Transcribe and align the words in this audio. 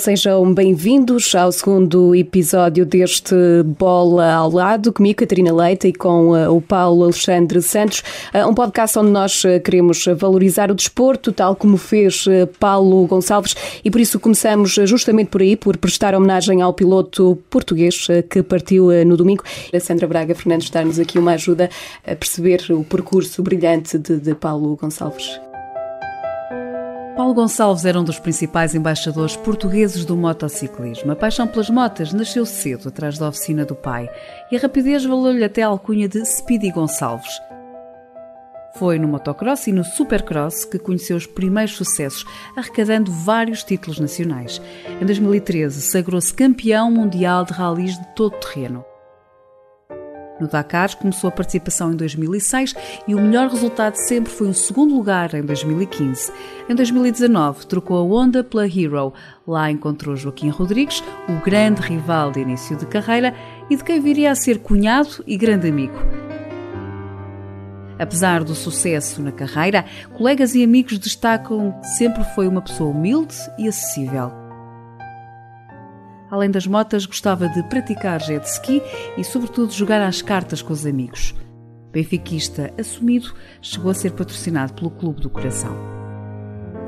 Sejam 0.00 0.54
bem-vindos 0.54 1.34
ao 1.34 1.50
segundo 1.50 2.14
episódio 2.14 2.86
deste 2.86 3.34
Bola 3.64 4.32
ao 4.32 4.48
Lado, 4.48 4.92
comigo, 4.92 5.18
Catarina 5.18 5.52
Leite, 5.52 5.88
e 5.88 5.92
com 5.92 6.28
uh, 6.28 6.54
o 6.54 6.62
Paulo 6.62 7.02
Alexandre 7.02 7.60
Santos. 7.60 8.04
Uh, 8.32 8.48
um 8.48 8.54
podcast 8.54 8.96
onde 8.96 9.10
nós 9.10 9.42
uh, 9.42 9.60
queremos 9.60 10.04
valorizar 10.16 10.70
o 10.70 10.74
desporto, 10.76 11.32
tal 11.32 11.56
como 11.56 11.76
fez 11.76 12.26
Paulo 12.60 13.08
Gonçalves, 13.08 13.56
e 13.84 13.90
por 13.90 14.00
isso 14.00 14.20
começamos 14.20 14.70
justamente 14.70 15.30
por 15.30 15.42
aí, 15.42 15.56
por 15.56 15.76
prestar 15.76 16.14
homenagem 16.14 16.62
ao 16.62 16.72
piloto 16.72 17.36
português 17.50 18.06
que 18.30 18.40
partiu 18.40 18.90
no 19.04 19.16
domingo. 19.16 19.42
A 19.74 19.80
Sandra 19.80 20.06
Braga 20.06 20.32
Fernandes 20.32 20.70
dar-nos 20.70 21.00
aqui 21.00 21.18
uma 21.18 21.32
ajuda 21.32 21.68
a 22.06 22.14
perceber 22.14 22.66
o 22.70 22.84
percurso 22.84 23.42
brilhante 23.42 23.98
de, 23.98 24.20
de 24.20 24.32
Paulo 24.36 24.76
Gonçalves. 24.76 25.47
Paulo 27.18 27.34
Gonçalves 27.34 27.84
era 27.84 27.98
um 27.98 28.04
dos 28.04 28.20
principais 28.20 28.76
embaixadores 28.76 29.34
portugueses 29.34 30.04
do 30.04 30.16
motociclismo. 30.16 31.10
A 31.10 31.16
paixão 31.16 31.48
pelas 31.48 31.68
motas 31.68 32.12
nasceu 32.12 32.46
cedo, 32.46 32.90
atrás 32.90 33.18
da 33.18 33.26
oficina 33.26 33.64
do 33.64 33.74
pai, 33.74 34.08
e 34.52 34.56
a 34.56 34.60
rapidez 34.60 35.04
valeu-lhe 35.04 35.42
até 35.42 35.64
a 35.64 35.66
alcunha 35.66 36.08
de 36.08 36.24
Speedy 36.24 36.70
Gonçalves. 36.70 37.40
Foi 38.76 39.00
no 39.00 39.08
motocross 39.08 39.66
e 39.66 39.72
no 39.72 39.82
supercross 39.82 40.64
que 40.64 40.78
conheceu 40.78 41.16
os 41.16 41.26
primeiros 41.26 41.74
sucessos, 41.74 42.24
arrecadando 42.56 43.10
vários 43.10 43.64
títulos 43.64 43.98
nacionais. 43.98 44.62
Em 45.02 45.04
2013, 45.04 45.82
sagrou-se 45.82 46.32
campeão 46.32 46.88
mundial 46.88 47.44
de 47.44 47.52
ralis 47.52 47.98
de 47.98 48.06
todo 48.14 48.36
terreno. 48.36 48.84
No 50.40 50.46
Dakar 50.46 50.96
começou 50.96 51.28
a 51.28 51.32
participação 51.32 51.92
em 51.92 51.96
2006 51.96 52.74
e 53.06 53.14
o 53.14 53.20
melhor 53.20 53.48
resultado 53.48 53.96
sempre 53.96 54.32
foi 54.32 54.46
um 54.46 54.52
segundo 54.52 54.94
lugar 54.94 55.34
em 55.34 55.42
2015. 55.42 56.32
Em 56.68 56.74
2019 56.74 57.66
trocou 57.66 57.98
a 57.98 58.02
Honda 58.02 58.44
pela 58.44 58.66
Hero. 58.66 59.12
Lá 59.46 59.70
encontrou 59.70 60.16
Joaquim 60.16 60.48
Rodrigues, 60.48 61.02
o 61.28 61.44
grande 61.44 61.82
rival 61.82 62.30
de 62.30 62.40
início 62.40 62.76
de 62.76 62.86
carreira 62.86 63.34
e 63.68 63.76
de 63.76 63.82
quem 63.82 64.00
viria 64.00 64.30
a 64.30 64.34
ser 64.36 64.58
cunhado 64.58 65.24
e 65.26 65.36
grande 65.36 65.68
amigo. 65.68 65.98
Apesar 67.98 68.44
do 68.44 68.54
sucesso 68.54 69.20
na 69.20 69.32
carreira, 69.32 69.84
colegas 70.16 70.54
e 70.54 70.62
amigos 70.62 70.98
destacam 70.98 71.72
que 71.80 71.88
sempre 71.88 72.22
foi 72.34 72.46
uma 72.46 72.62
pessoa 72.62 72.90
humilde 72.90 73.36
e 73.58 73.66
acessível. 73.66 74.47
Além 76.30 76.50
das 76.50 76.66
motas, 76.66 77.06
gostava 77.06 77.48
de 77.48 77.62
praticar 77.64 78.20
jet 78.20 78.44
ski 78.46 78.82
e, 79.16 79.24
sobretudo, 79.24 79.72
jogar 79.72 80.02
às 80.02 80.20
cartas 80.20 80.60
com 80.60 80.72
os 80.72 80.84
amigos. 80.84 81.34
Benfiquista 81.90 82.72
assumido, 82.78 83.32
chegou 83.62 83.90
a 83.90 83.94
ser 83.94 84.12
patrocinado 84.12 84.74
pelo 84.74 84.90
Clube 84.90 85.22
do 85.22 85.30
Coração. 85.30 85.98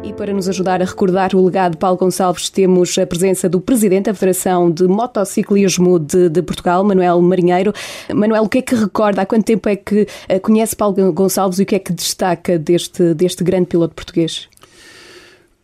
E 0.02 0.14
para 0.14 0.32
nos 0.32 0.48
ajudar 0.48 0.80
a 0.80 0.84
recordar 0.84 1.34
o 1.34 1.44
legado 1.44 1.72
de 1.72 1.78
Paulo 1.78 1.96
Gonçalves, 1.96 2.48
temos 2.48 2.96
a 2.96 3.06
presença 3.06 3.48
do 3.48 3.60
Presidente 3.60 4.06
da 4.06 4.14
Federação 4.14 4.70
de 4.70 4.84
Motociclismo 4.84 5.98
de, 5.98 6.28
de, 6.30 6.42
Portugal, 6.42 6.82
Manuel 6.82 7.20
Marinheiro. 7.20 7.72
Manuel, 8.14 8.44
o 8.44 8.48
que 8.48 8.58
é 8.58 8.62
que 8.62 8.74
recorda? 8.74 9.22
Há 9.22 9.26
quanto 9.26 9.44
tempo 9.44 9.68
é 9.68 9.76
que 9.76 10.06
eh, 10.26 10.38
conhece 10.38 10.74
Paulo 10.74 11.12
Gonçalves 11.12 11.58
e 11.58 11.64
o 11.64 11.66
que 11.66 11.74
é 11.74 11.78
que 11.78 11.92
destaca 11.92 12.58
deste, 12.58 13.12
deste 13.12 13.44
grande 13.44 13.66
piloto 13.66 13.94
português? 13.94 14.48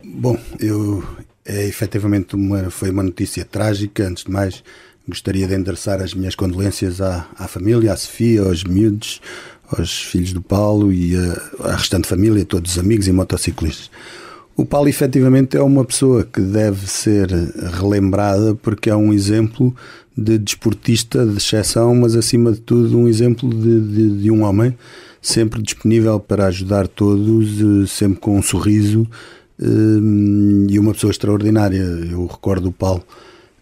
Bom, 0.04 0.36
eu, 0.60 1.02
é 1.47 1.66
efetivamente 1.66 2.34
uma, 2.34 2.70
foi 2.70 2.91
uma 2.91 3.02
notícia 3.02 3.44
trágica. 3.44 4.06
Antes 4.06 4.25
de 4.25 4.30
mais, 4.30 4.62
gostaria 5.08 5.47
de 5.47 5.55
endereçar 5.55 6.03
as 6.03 6.12
minhas 6.12 6.34
condolências 6.34 7.00
à, 7.00 7.27
à 7.38 7.47
família, 7.47 7.92
à 7.92 7.97
Sofia, 7.97 8.42
aos 8.42 8.64
miúdos, 8.64 9.20
aos 9.70 10.03
filhos 10.03 10.33
do 10.33 10.42
Paulo 10.42 10.92
e 10.92 11.16
à, 11.16 11.70
à 11.70 11.77
restante 11.77 12.08
família, 12.08 12.44
todos 12.44 12.72
os 12.72 12.78
amigos 12.78 13.06
e 13.06 13.12
motociclistas. 13.12 13.91
O 14.56 14.64
Paulo 14.64 14.88
efetivamente 14.88 15.56
é 15.56 15.62
uma 15.62 15.84
pessoa 15.84 16.25
que 16.25 16.41
deve 16.41 16.88
ser 16.88 17.28
relembrada 17.78 18.54
porque 18.54 18.88
é 18.88 18.97
um 18.97 19.12
exemplo 19.12 19.75
de 20.16 20.38
desportista 20.38 21.26
de 21.26 21.37
exceção, 21.37 21.94
mas 21.94 22.16
acima 22.16 22.50
de 22.50 22.60
tudo 22.60 22.98
um 22.98 23.06
exemplo 23.06 23.50
de, 23.50 23.81
de, 23.81 24.22
de 24.22 24.31
um 24.31 24.44
homem 24.44 24.75
sempre 25.21 25.60
disponível 25.60 26.21
para 26.21 26.47
ajudar 26.47 26.87
todos, 26.87 27.48
eh, 27.60 27.87
sempre 27.87 28.21
com 28.21 28.38
um 28.38 28.42
sorriso, 28.42 29.06
e 29.59 30.78
uma 30.78 30.93
pessoa 30.93 31.11
extraordinária. 31.11 31.78
Eu 31.78 32.27
recordo 32.27 32.69
o 32.69 32.72
Paulo, 32.72 33.03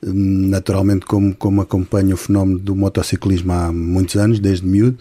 hum, 0.05 0.49
naturalmente, 0.49 1.06
como, 1.06 1.34
como 1.34 1.60
acompanho 1.60 2.15
o 2.15 2.16
fenómeno 2.16 2.59
do 2.59 2.75
motociclismo 2.75 3.53
há 3.53 3.72
muitos 3.72 4.16
anos, 4.16 4.41
desde 4.41 4.66
miúdo, 4.66 4.99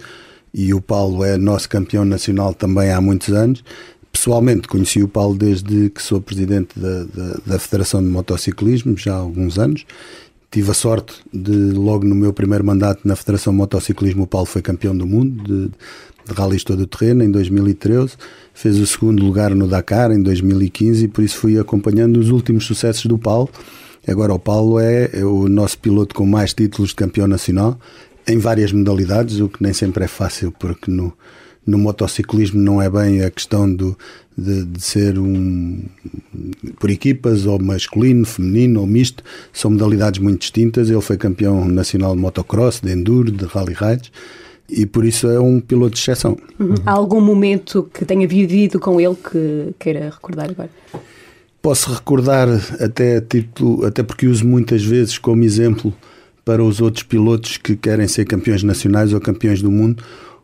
e 0.54 0.74
o 0.74 0.82
Paulo 0.82 1.24
é 1.24 1.36
nosso 1.38 1.68
campeão 1.68 2.06
nacional 2.06 2.54
também 2.54 2.92
há 2.92 3.02
muitos 3.02 3.34
anos. 3.34 3.64
Pessoalmente 4.12 4.68
conheci 4.68 5.02
o 5.02 5.08
Paulo 5.08 5.36
desde 5.36 5.90
que 5.90 6.02
sou 6.02 6.22
presidente 6.22 6.78
da, 6.80 7.04
da, 7.06 7.38
da 7.46 7.60
Federação 7.60 8.02
de 8.02 8.10
Motociclismo, 8.10 8.96
já 8.96 9.16
há 9.16 9.18
alguns 9.18 9.58
anos. 9.58 9.86
Tive 10.52 10.70
a 10.70 10.74
sorte 10.76 11.16
de, 11.34 11.52
logo 11.52 12.06
no 12.06 12.14
meu 12.14 12.32
primeiro 12.32 12.64
mandato 12.64 13.08
na 13.08 13.16
Federação 13.16 13.52
de 13.52 13.58
Motociclismo, 13.58 14.24
o 14.24 14.28
Paulo 14.28 14.46
foi 14.46 14.62
campeão 14.62 14.96
do 14.96 15.08
mundo 15.08 15.44
de, 15.44 15.72
de 16.26 16.34
rallies 16.34 16.64
todo 16.64 16.82
o 16.82 16.88
terreno 16.88 17.24
em 17.24 17.32
2013, 17.32 18.14
fez 18.54 18.80
o 18.80 18.88
segundo 18.88 19.24
lugar 19.24 19.54
no 19.54 19.68
Dakar 19.68 20.12
em 20.12 20.22
2015 20.22 21.06
e 21.06 21.08
por 21.08 21.24
isso 21.24 21.38
fui 21.38 21.60
acompanhando 21.60 22.18
os 22.18 22.30
últimos 22.30 22.66
sucessos 22.66 23.06
do 23.06 23.18
Paulo. 23.18 23.50
Agora 24.08 24.34
o 24.34 24.40
Paulo 24.40 24.80
é, 24.80 25.10
é 25.14 25.26
o 25.26 25.48
nosso 25.48 25.78
piloto 25.80 26.14
com 26.14 26.26
mais 26.26 26.54
títulos 26.54 26.90
de 26.90 26.96
campeão 26.96 27.28
nacional 27.28 27.80
em 28.28 28.38
várias 28.38 28.72
modalidades, 28.72 29.40
o 29.40 29.50
que 29.50 29.62
nem 29.62 29.74
sempre 29.74 30.06
é 30.06 30.08
fácil 30.08 30.54
porque 30.58 30.90
no 30.90 31.14
no 31.66 31.78
motociclismo 31.78 32.62
não 32.62 32.82
é 32.82 32.90
bem 32.90 33.22
a 33.22 33.32
questão 33.32 33.74
do, 33.74 33.98
de, 34.38 34.66
de, 34.66 34.82
ser 34.82 35.18
um 35.18 35.82
por 36.80 36.90
equipas, 36.90 37.46
ou 37.46 37.58
masculino, 37.58 38.26
feminino 38.26 38.82
ou 38.82 38.88
misto, 38.88 39.24
são 39.52 39.72
modalidades 39.72 40.22
muito 40.22 40.42
distintas. 40.42 40.90
Ele 40.90 41.02
foi 41.02 41.18
campeão 41.18 41.66
nacional 41.68 42.16
de 42.16 42.22
motocross, 42.22 42.82
de 42.82 42.92
enduro, 42.92 43.32
de 43.32 43.46
rally 43.46 43.74
rides 43.74 44.12
e 44.76 44.86
por 44.86 45.06
isso 45.06 45.28
é 45.28 45.40
um 45.40 45.60
piloto 45.60 45.96
de 45.96 46.00
exceção. 46.00 46.38
Uhum. 46.60 46.76
Há 46.86 46.92
algum 46.92 47.22
momento 47.22 47.90
que 47.94 48.06
tenha 48.06 48.28
vivido 48.28 48.80
com 48.80 49.00
ele 49.00 49.16
que 49.16 49.74
queira 49.80 50.10
recordar 50.10 50.50
agora? 50.50 50.70
Posso 51.62 51.94
recordar 51.94 52.48
até 52.80 53.22
título, 53.22 53.86
até 53.86 54.04
porque 54.04 54.28
uso 54.28 54.46
muitas 54.46 54.84
vezes 54.84 55.18
como 55.18 55.44
exemplo 55.44 55.94
para 56.44 56.64
os 56.64 56.82
outros 56.82 57.04
pilotos 57.04 57.58
que 57.58 57.76
querem 57.76 58.08
ser 58.08 58.26
campeões 58.26 58.64
nacionais 58.64 59.14
ou 59.14 59.22
campeões 59.22 59.62
do 59.62 59.72
mundo. 59.72 60.04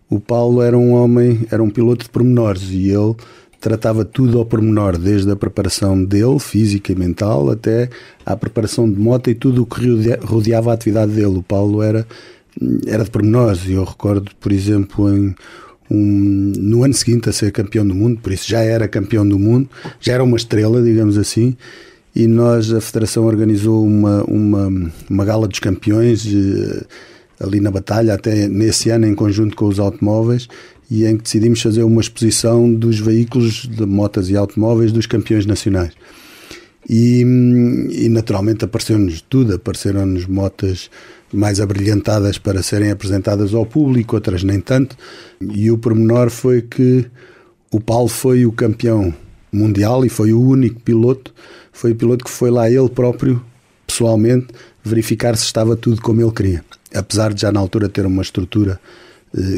O 0.10 0.20
Paulo 0.20 0.62
era 0.62 0.78
um 0.78 0.94
homem, 0.94 1.42
era 1.52 1.62
um 1.62 1.70
piloto 1.70 2.06
de 2.06 2.10
pormenores 2.10 2.70
e 2.72 2.90
ele 2.90 3.16
tratava 3.60 4.06
tudo 4.06 4.40
ao 4.40 4.46
pormenor, 4.46 4.98
desde 4.98 5.30
a 5.30 5.36
preparação 5.36 6.02
dele, 6.04 6.40
física 6.40 6.94
e 6.94 6.96
mental, 6.96 7.50
até 7.50 7.90
à 8.26 8.36
preparação 8.36 8.90
de 8.90 8.98
moto 8.98 9.30
e 9.30 9.36
tudo 9.36 9.64
o 9.64 9.66
que 9.66 9.82
rodeava 10.24 10.72
a 10.72 10.74
atividade 10.74 11.12
dele. 11.12 11.38
O 11.38 11.44
Paulo 11.44 11.84
era 11.84 12.08
era 12.88 13.04
de 13.04 13.12
pormenores. 13.12 13.68
Eu 13.68 13.84
recordo, 13.84 14.32
por 14.40 14.52
exemplo, 14.52 15.14
em 15.14 15.36
um, 15.90 16.54
no 16.58 16.84
ano 16.84 16.94
seguinte 16.94 17.30
a 17.30 17.34
ser 17.34 17.52
campeão 17.52 17.86
do 17.86 17.96
mundo, 17.96 18.20
por 18.22 18.32
isso 18.32 18.48
já 18.48 18.60
era 18.60 18.88
campeão 18.88 19.28
do 19.28 19.40
mundo, 19.40 19.70
já 20.00 20.14
era 20.14 20.24
uma 20.24 20.38
estrela, 20.38 20.82
digamos 20.82 21.18
assim, 21.18 21.58
e 22.16 22.28
nós, 22.28 22.72
a 22.72 22.82
Federação, 22.82 23.26
organizou 23.26 23.86
uma, 23.86 24.24
uma, 24.24 24.92
uma 25.10 25.26
gala 25.26 25.48
dos 25.48 25.60
campeões 25.60 26.26
eh, 26.26 26.86
ali 27.40 27.60
na 27.60 27.72
Batalha, 27.72 28.14
até 28.14 28.48
nesse 28.48 28.90
ano, 28.90 29.06
em 29.06 29.16
conjunto 29.16 29.56
com 29.56 29.66
os 29.66 29.80
automóveis, 29.80 30.48
e 30.92 31.06
em 31.06 31.18
que 31.18 31.24
decidimos 31.24 31.62
fazer 31.62 31.84
uma 31.84 32.02
exposição 32.02 32.72
dos 32.74 33.00
veículos 33.00 33.68
de 33.68 33.86
motas 33.86 34.30
e 34.30 34.36
automóveis 34.36 34.92
dos 34.92 35.06
campeões 35.06 35.46
nacionais. 35.46 35.94
E, 36.90 37.22
e 37.92 38.10
naturalmente 38.10 38.66
apareceu-nos 38.66 39.22
tudo, 39.22 39.54
apareceram-nos 39.54 40.26
motas 40.26 40.90
mais 41.32 41.60
abrilhantadas 41.60 42.38
para 42.38 42.64
serem 42.64 42.92
apresentadas 42.92 43.54
ao 43.54 43.66
público, 43.66 44.16
outras 44.16 44.44
nem 44.44 44.60
tanto. 44.60 44.96
E 45.42 45.70
o 45.72 45.78
pormenor 45.78 46.30
foi 46.30 46.62
que 46.62 47.06
o 47.72 47.80
Paulo 47.80 48.08
foi 48.08 48.46
o 48.46 48.52
campeão 48.52 49.14
mundial 49.52 50.06
e 50.06 50.10
foi 50.10 50.34
o 50.34 50.42
único 50.42 50.80
piloto, 50.80 51.34
foi 51.72 51.92
o 51.92 51.96
piloto 51.96 52.26
que 52.26 52.32
foi 52.32 52.50
lá 52.50 52.70
ele 52.70 52.90
próprio, 52.90 53.44
pessoalmente, 53.86 54.48
verificar 54.84 55.36
se 55.36 55.46
estava 55.46 55.76
tudo 55.76 56.02
como 56.02 56.22
ele 56.22 56.32
queria. 56.32 56.64
Apesar 56.94 57.34
de 57.34 57.42
já 57.42 57.52
na 57.52 57.60
altura 57.60 57.88
ter 57.88 58.06
uma 58.06 58.22
estrutura 58.22 58.80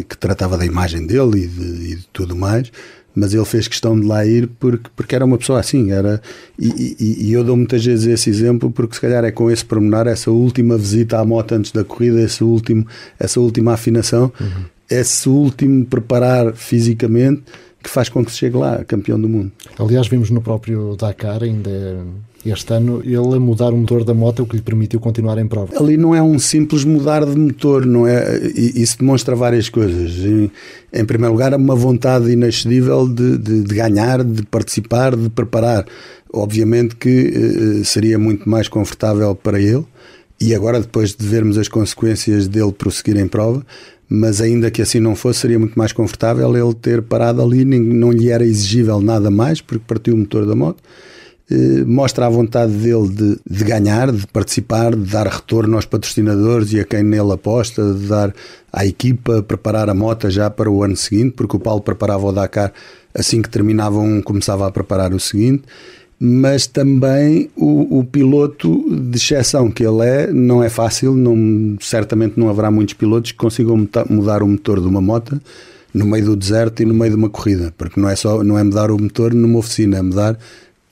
que 0.08 0.18
tratava 0.18 0.58
da 0.58 0.66
imagem 0.66 1.06
dele 1.06 1.44
e 1.44 1.48
de, 1.48 1.92
e 1.92 1.96
de 1.96 2.08
tudo 2.12 2.36
mais, 2.36 2.72
mas 3.16 3.34
ele 3.34 3.46
fez 3.46 3.68
questão 3.68 4.00
de 4.00 4.06
lá 4.06 4.26
ir 4.26 4.48
porque, 4.60 4.90
porque 4.96 5.16
era 5.16 5.26
uma 5.26 5.38
pessoa 5.38 5.60
assim. 5.60 5.92
Era, 5.92 6.22
e, 6.58 6.96
e, 7.00 7.28
e, 7.28 7.34
eu 7.34 7.44
dou 7.44 7.56
muitas 7.58 7.84
vezes 7.84 8.08
esse 8.08 8.30
exemplo 8.30 8.72
porque 8.72 8.96
se 8.96 9.02
calhar 9.02 9.24
é 9.24 9.32
com 9.32 9.50
esse 9.50 9.64
pormenor, 9.64 10.08
essa 10.08 10.32
última 10.32 10.78
visita 10.78 11.20
à 11.20 11.26
moto 11.26 11.54
antes 11.54 11.72
da 11.72 11.84
corrida, 11.84 12.22
esse 12.22 12.44
último, 12.44 12.86
essa 13.20 13.40
última 13.40 13.74
afinação, 13.74 14.32
uhum. 14.40 14.64
esse 14.90 15.28
último 15.28 15.86
preparar 15.86 16.54
fisicamente 16.54 17.44
que 17.84 17.90
faz 17.90 18.10
com 18.10 18.24
que 18.24 18.32
se 18.32 18.38
chegue 18.38 18.58
lá, 18.58 18.84
campeão 18.86 19.20
do 19.20 19.28
mundo. 19.28 19.52
Aliás, 19.80 20.08
vimos 20.08 20.30
no 20.30 20.42
próprio 20.42 20.96
Dakar, 20.96 21.44
ainda 21.44 22.06
Este 22.46 22.74
ano 22.74 23.02
ele 23.04 23.38
mudar 23.38 23.72
o 23.72 23.78
motor 23.78 24.04
da 24.04 24.14
moto 24.14 24.42
é 24.42 24.44
o 24.44 24.48
que 24.48 24.56
lhe 24.56 24.62
permitiu 24.62 25.00
continuar 25.00 25.38
em 25.38 25.48
prova. 25.48 25.78
Ali 25.80 25.96
não 25.96 26.16
é 26.16 26.22
um 26.22 26.40
simples 26.40 26.84
mudar 26.84 27.24
de 27.24 27.38
motor, 27.38 27.86
não 27.86 28.08
é? 28.08 28.40
Isso 28.56 28.98
demonstra 28.98 29.36
várias 29.36 29.70
coisas. 29.70 30.12
Em, 30.26 30.52
em 30.92 31.06
primeiro 31.06 31.34
lugar, 31.34 31.54
uma 31.54 31.76
vontade 31.76 32.32
inexcedível 32.32 33.08
de, 33.08 33.38
de, 33.38 33.62
de, 33.62 33.76
ganhar, 33.76 34.24
de 34.24 34.44
participar, 34.44 35.16
de 35.16 35.30
preparar. 35.30 35.86
Obviamente 36.34 36.96
que 36.96 37.10
eh, 37.10 37.84
seria 37.84 38.18
muito 38.18 38.50
mais 38.50 38.68
confortável 38.68 39.36
para 39.36 39.60
ele 39.60 39.86
e 40.42 40.56
agora, 40.56 40.82
depois 40.82 41.14
de 41.14 41.24
vermos 41.24 41.56
as 41.56 41.68
consequências 41.68 42.48
dele 42.48 42.72
prosseguir 42.72 43.16
em 43.16 43.28
prova, 43.28 43.64
mas 44.10 44.42
ainda 44.42 44.72
que 44.72 44.82
assim 44.82 45.00
não 45.00 45.16
fosse, 45.16 45.42
seria 45.42 45.60
muito 45.60 45.78
mais 45.78 45.94
confortável 45.94 46.50
ele 46.58 46.74
ter 46.74 47.04
parado 47.04 47.44
ali, 47.44 47.64
não 47.64 48.12
lhe 48.12 48.30
era 48.30 48.44
exigível 48.44 49.00
nada 49.00 49.30
mais, 49.30 49.62
porque 49.62 49.84
partiu 49.88 50.16
o 50.16 50.18
motor 50.18 50.48
da 50.48 50.56
moto. 50.56 50.82
Eh, 51.52 51.84
mostra 51.86 52.28
a 52.28 52.30
vontade 52.30 52.72
dele 52.72 53.10
de, 53.10 53.38
de, 53.46 53.64
ganhar, 53.66 54.10
de 54.10 54.26
participar, 54.28 54.96
de 54.96 55.12
dar 55.12 55.28
retorno 55.28 55.76
aos 55.76 55.86
patrocinadores 55.86 56.72
e 56.72 56.80
a 56.80 56.86
quem 56.86 57.04
nele 57.04 57.34
aposta, 57.34 57.94
de 57.94 58.08
dar 58.08 58.34
à 58.72 58.86
equipa, 58.86 59.44
preparar 59.44 59.90
a 59.90 59.94
moto 59.94 60.30
já 60.30 60.50
para 60.50 60.72
o 60.72 60.82
ano 60.82 60.96
seguinte, 60.96 61.34
porque 61.36 61.58
o 61.58 61.60
Paulo 61.60 61.82
preparava 61.82 62.26
o 62.26 62.32
Dakar 62.32 62.72
assim 63.14 63.42
que 63.42 63.50
terminava 63.50 64.00
um, 64.00 64.22
começava 64.22 64.66
a 64.66 64.72
preparar 64.72 65.14
o 65.14 65.20
seguinte. 65.20 65.64
Mas 66.18 66.68
também 66.68 67.50
o, 67.58 68.00
o, 68.00 68.04
piloto 68.06 68.86
de 68.90 69.18
exceção 69.18 69.72
que 69.72 69.84
ele 69.84 70.06
é, 70.06 70.32
não 70.32 70.64
é 70.64 70.70
fácil, 70.70 71.16
não, 71.16 71.76
certamente 71.82 72.40
não 72.40 72.48
haverá 72.48 72.70
muitos 72.70 72.94
pilotos 72.94 73.32
que 73.32 73.38
consigam 73.38 73.76
mudar 74.08 74.44
o 74.44 74.48
motor 74.48 74.80
de 74.80 74.86
uma 74.86 75.02
moto 75.02 75.42
no 75.92 76.06
meio 76.06 76.26
do 76.26 76.36
deserto 76.36 76.84
e 76.84 76.86
no 76.86 76.94
meio 76.94 77.12
de 77.12 77.18
uma 77.18 77.30
corrida, 77.30 77.74
porque 77.76 78.00
não 78.00 78.08
é 78.08 78.16
só 78.16 78.44
não 78.44 78.58
é 78.58 78.64
mudar 78.64 78.92
o 78.92 79.02
motor 79.02 79.34
numa 79.34 79.58
oficina, 79.58 79.98
é 79.98 80.02
mudar 80.02 80.38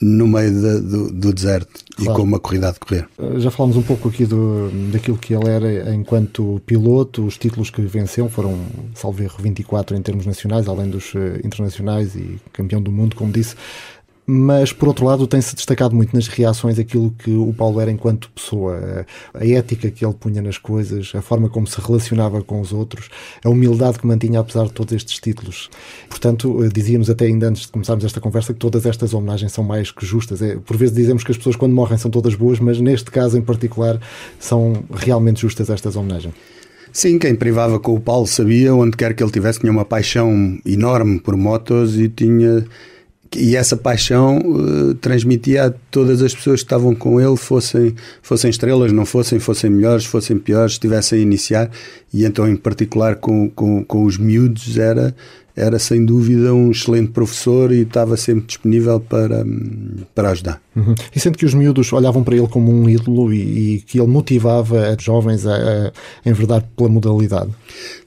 no 0.01 0.27
meio 0.27 0.51
de, 0.51 0.79
do, 0.81 1.11
do, 1.11 1.33
deserto 1.33 1.83
claro. 1.95 2.11
e 2.11 2.15
com 2.15 2.23
uma 2.23 2.39
corrida 2.39 2.69
a 2.69 2.71
decorrer. 2.71 3.07
Eh, 3.17 3.39
já 3.39 3.51
falámos 3.51 3.75
um 3.75 3.81
pouco 3.81 4.07
aqui 4.07 4.25
do, 4.25 4.69
daquilo 4.91 5.17
que 5.17 5.33
ele 5.33 5.49
era 5.49 5.93
enquanto 5.93 6.61
piloto, 6.65 7.25
os 7.25 7.37
títulos 7.37 7.69
que 7.69 7.81
venceu 7.81 8.29
foram, 8.29 8.57
salvo 8.95 9.21
erro, 9.21 9.35
24 9.39 9.97
em 9.97 10.01
termos 10.01 10.25
nacionais, 10.25 10.67
além 10.67 10.89
dos 10.89 11.13
eh, 11.15 11.41
internacionais 11.43 12.15
e 12.15 12.39
campeão 12.53 12.81
do 12.81 12.91
mundo, 12.91 13.15
como 13.15 13.31
disse 13.31 13.55
mas 14.29 14.71
por 14.71 14.87
outro 14.87 15.05
lado 15.05 15.25
tem-se 15.25 15.55
destacado 15.55 15.95
muito 15.95 16.15
nas 16.15 16.27
reações 16.27 16.77
aquilo 16.77 17.09
que 17.17 17.31
o 17.31 17.51
Paulo 17.51 17.81
era 17.81 17.89
enquanto 17.89 18.29
pessoa, 18.29 19.05
a 19.33 19.45
ética 19.45 19.89
que 19.89 20.05
ele 20.05 20.13
punha 20.13 20.39
nas 20.39 20.59
coisas, 20.59 21.11
a 21.15 21.21
forma 21.21 21.49
como 21.49 21.65
se 21.65 21.81
relacionava 21.81 22.43
com 22.43 22.61
os 22.61 22.71
outros, 22.71 23.09
a 23.43 23.49
humildade 23.49 23.97
que 23.97 24.05
mantinha 24.05 24.39
apesar 24.39 24.65
de 24.65 24.73
todos 24.73 24.93
estes 24.93 25.19
títulos. 25.19 25.69
Portanto, 26.07 26.63
eh, 26.63 26.69
dizíamos 26.71 27.09
até 27.09 27.25
ainda 27.25 27.49
antes 27.49 27.63
de 27.63 27.69
começarmos 27.69 28.05
esta 28.05 28.21
conversa 28.21 28.53
que 28.53 28.59
todas 28.59 28.85
estas 28.85 29.15
homenagens 29.15 29.51
são 29.51 29.63
mais 29.63 29.91
que 29.91 30.05
justas. 30.05 30.41
É, 30.43 30.57
por 30.57 30.77
vezes 30.77 30.95
dizemos 30.95 31.23
que 31.23 31.31
as 31.31 31.37
pessoas 31.37 31.55
quando 31.55 31.73
morrem 31.73 31.97
são 31.97 32.11
todas 32.11 32.35
boas, 32.35 32.59
mas 32.59 32.79
neste 32.79 33.09
caso 33.09 33.35
em 33.35 33.41
particular 33.41 33.99
são 34.39 34.83
realmente 34.93 35.41
justas 35.41 35.71
estas 35.71 35.95
homenagens. 35.95 36.35
Sim, 36.91 37.17
quem 37.17 37.35
privava 37.35 37.79
com 37.79 37.95
o 37.95 37.99
Paulo 37.99 38.27
sabia, 38.27 38.73
onde 38.73 38.97
quer 38.97 39.13
que 39.13 39.23
ele 39.23 39.31
tivesse, 39.31 39.59
tinha 39.59 39.71
uma 39.71 39.85
paixão 39.85 40.59
enorme 40.65 41.19
por 41.19 41.35
motos 41.35 41.97
e 41.99 42.09
tinha 42.09 42.65
e 43.35 43.55
essa 43.55 43.77
paixão 43.77 44.39
uh, 44.39 44.93
transmitia 44.95 45.65
a 45.65 45.73
todas 45.91 46.21
as 46.21 46.33
pessoas 46.33 46.61
que 46.61 46.65
estavam 46.65 46.95
com 46.95 47.21
ele, 47.21 47.37
fossem, 47.37 47.93
fossem 48.21 48.49
estrelas, 48.49 48.91
não 48.91 49.05
fossem, 49.05 49.39
fossem 49.39 49.69
melhores, 49.69 50.05
fossem 50.05 50.37
piores, 50.37 50.73
estivessem 50.73 51.19
a 51.19 51.21
iniciar, 51.21 51.69
e 52.11 52.25
então, 52.25 52.47
em 52.47 52.55
particular, 52.55 53.17
com, 53.17 53.49
com, 53.49 53.83
com 53.83 54.03
os 54.03 54.17
miúdos, 54.17 54.79
era, 54.79 55.15
era 55.55 55.77
sem 55.77 56.03
dúvida 56.03 56.55
um 56.55 56.71
excelente 56.71 57.11
professor 57.11 57.71
e 57.71 57.81
estava 57.81 58.17
sempre 58.17 58.45
disponível 58.47 58.99
para, 58.99 59.45
para 60.15 60.31
ajudar. 60.31 60.59
Uhum. 60.75 60.95
E 61.15 61.19
sendo 61.19 61.37
que 61.37 61.45
os 61.45 61.53
miúdos 61.53 61.93
olhavam 61.93 62.23
para 62.23 62.35
ele 62.35 62.47
como 62.47 62.71
um 62.71 62.89
ídolo 62.89 63.31
e, 63.31 63.75
e 63.75 63.81
que 63.81 63.99
ele 63.99 64.07
motivava 64.07 64.95
os 64.97 65.03
jovens 65.03 65.45
a, 65.45 65.91
a 66.25 66.29
enverdar 66.29 66.63
pela 66.75 66.89
modalidade? 66.89 67.51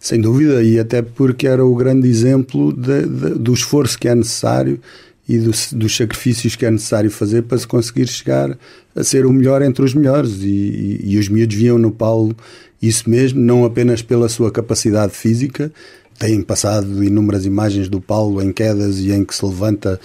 Sem 0.00 0.20
dúvida, 0.20 0.64
e 0.64 0.80
até 0.80 1.00
porque 1.00 1.46
era 1.46 1.64
o 1.64 1.76
grande 1.76 2.08
exemplo 2.08 2.72
de, 2.72 3.06
de, 3.06 3.38
do 3.38 3.54
esforço 3.54 3.96
que 3.96 4.08
é 4.08 4.14
necessário 4.16 4.80
e 5.28 5.38
do, 5.38 5.50
dos 5.72 5.96
sacrifícios 5.96 6.56
que 6.56 6.66
é 6.66 6.70
necessário 6.70 7.10
fazer 7.10 7.42
para 7.42 7.58
se 7.58 7.66
conseguir 7.66 8.08
chegar 8.08 8.58
a 8.94 9.04
ser 9.04 9.24
o 9.24 9.32
melhor 9.32 9.62
entre 9.62 9.84
os 9.84 9.94
melhores. 9.94 10.42
E, 10.42 10.48
e, 10.48 11.14
e 11.14 11.18
os 11.18 11.28
miúdos 11.28 11.56
viam 11.56 11.78
no 11.78 11.90
Paulo 11.90 12.36
isso 12.80 13.08
mesmo, 13.08 13.40
não 13.40 13.64
apenas 13.64 14.02
pela 14.02 14.28
sua 14.28 14.50
capacidade 14.50 15.12
física, 15.12 15.72
têm 16.18 16.42
passado 16.42 17.02
inúmeras 17.04 17.46
imagens 17.46 17.88
do 17.88 18.00
Paulo 18.00 18.42
em 18.42 18.52
quedas 18.52 18.98
e 18.98 19.12
em 19.12 19.24
que 19.24 19.34
se 19.34 19.44
levanta 19.44 20.00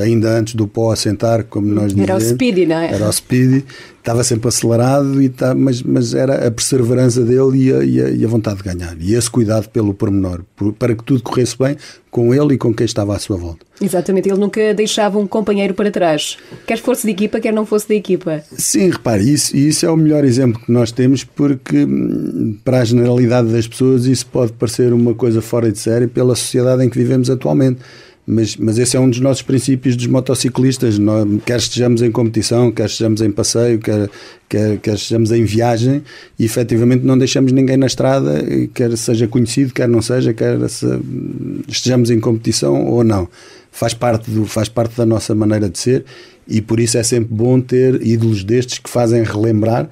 ainda 0.00 0.30
antes 0.30 0.54
do 0.54 0.66
pó 0.66 0.92
assentar, 0.92 1.44
como 1.44 1.66
nós 1.66 1.92
dizemos. 1.92 2.08
Era 2.08 2.16
o 2.16 2.20
speedy, 2.20 2.66
não 2.66 2.78
é? 2.78 2.92
Era 2.92 3.08
o 3.08 3.12
speedy, 3.12 3.64
estava 3.98 4.24
sempre 4.24 4.48
acelerado, 4.48 5.22
e 5.22 5.28
tá, 5.28 5.54
mas, 5.54 5.82
mas 5.82 6.14
era 6.14 6.46
a 6.46 6.50
perseverança 6.50 7.22
dele 7.22 7.64
e 7.64 7.72
a, 7.72 7.84
e, 7.84 8.00
a, 8.00 8.10
e 8.10 8.24
a, 8.24 8.28
vontade 8.28 8.58
de 8.58 8.62
ganhar. 8.62 8.96
E 8.98 9.14
esse 9.14 9.30
cuidado 9.30 9.68
pelo 9.68 9.92
pormenor, 9.92 10.42
por, 10.56 10.72
para 10.72 10.94
que 10.94 11.04
tudo 11.04 11.22
corresse 11.22 11.56
bem 11.58 11.76
com 12.10 12.34
ele 12.34 12.54
e 12.54 12.58
com 12.58 12.72
quem 12.72 12.86
estava 12.86 13.14
à 13.14 13.18
sua 13.18 13.36
volta. 13.36 13.66
Exatamente, 13.80 14.28
ele 14.28 14.38
nunca 14.38 14.72
deixava 14.72 15.18
um 15.18 15.26
companheiro 15.26 15.74
para 15.74 15.90
trás, 15.90 16.38
quer 16.66 16.78
fosse 16.78 17.06
de 17.06 17.12
equipa, 17.12 17.38
quer 17.38 17.52
não 17.52 17.66
fosse 17.66 17.86
da 17.86 17.94
equipa. 17.94 18.42
Sim, 18.56 18.90
repare, 18.90 19.30
isso, 19.30 19.54
isso 19.54 19.84
é 19.84 19.90
o 19.90 19.96
melhor 19.96 20.24
exemplo 20.24 20.60
que 20.64 20.72
nós 20.72 20.90
temos, 20.90 21.22
porque 21.22 21.84
hum, 21.84 22.56
para 22.64 22.80
a 22.80 22.84
generalidade 22.84 23.48
das 23.48 23.68
pessoas 23.68 24.06
isso 24.06 24.26
pode 24.26 24.52
parecer 24.52 24.94
uma 24.94 25.14
coisa 25.14 25.42
fora 25.42 25.70
de 25.70 25.78
série 25.78 26.06
pela 26.06 26.34
sociedade 26.34 26.82
em 26.82 26.88
que 26.88 26.96
vivemos 26.96 27.28
atualmente 27.28 27.80
mas, 28.28 28.56
mas 28.56 28.78
esse 28.78 28.94
é 28.94 29.00
um 29.00 29.08
dos 29.08 29.20
nossos 29.20 29.40
princípios 29.40 29.96
dos 29.96 30.06
motociclistas. 30.06 30.98
Nós, 30.98 31.26
quer 31.46 31.58
estejamos 31.58 32.02
em 32.02 32.10
competição, 32.10 32.70
quer 32.70 32.84
estejamos 32.84 33.22
em 33.22 33.30
passeio, 33.30 33.78
quer, 33.78 34.10
quer, 34.46 34.76
quer 34.78 34.94
estejamos 34.94 35.32
em 35.32 35.44
viagem, 35.44 36.02
e 36.38 36.44
efetivamente 36.44 37.06
não 37.06 37.16
deixamos 37.16 37.52
ninguém 37.52 37.78
na 37.78 37.86
estrada, 37.86 38.44
quer 38.74 38.94
seja 38.98 39.26
conhecido, 39.26 39.72
quer 39.72 39.88
não 39.88 40.02
seja, 40.02 40.34
quer 40.34 40.68
se, 40.68 40.86
estejamos 41.66 42.10
em 42.10 42.20
competição 42.20 42.84
ou 42.84 43.02
não. 43.02 43.26
Faz 43.72 43.94
parte, 43.94 44.30
do, 44.30 44.44
faz 44.44 44.68
parte 44.68 44.94
da 44.96 45.06
nossa 45.06 45.34
maneira 45.34 45.70
de 45.70 45.78
ser 45.78 46.04
e 46.46 46.60
por 46.60 46.80
isso 46.80 46.98
é 46.98 47.02
sempre 47.02 47.34
bom 47.34 47.60
ter 47.60 48.06
ídolos 48.06 48.44
destes 48.44 48.78
que 48.78 48.90
fazem 48.90 49.22
relembrar 49.22 49.88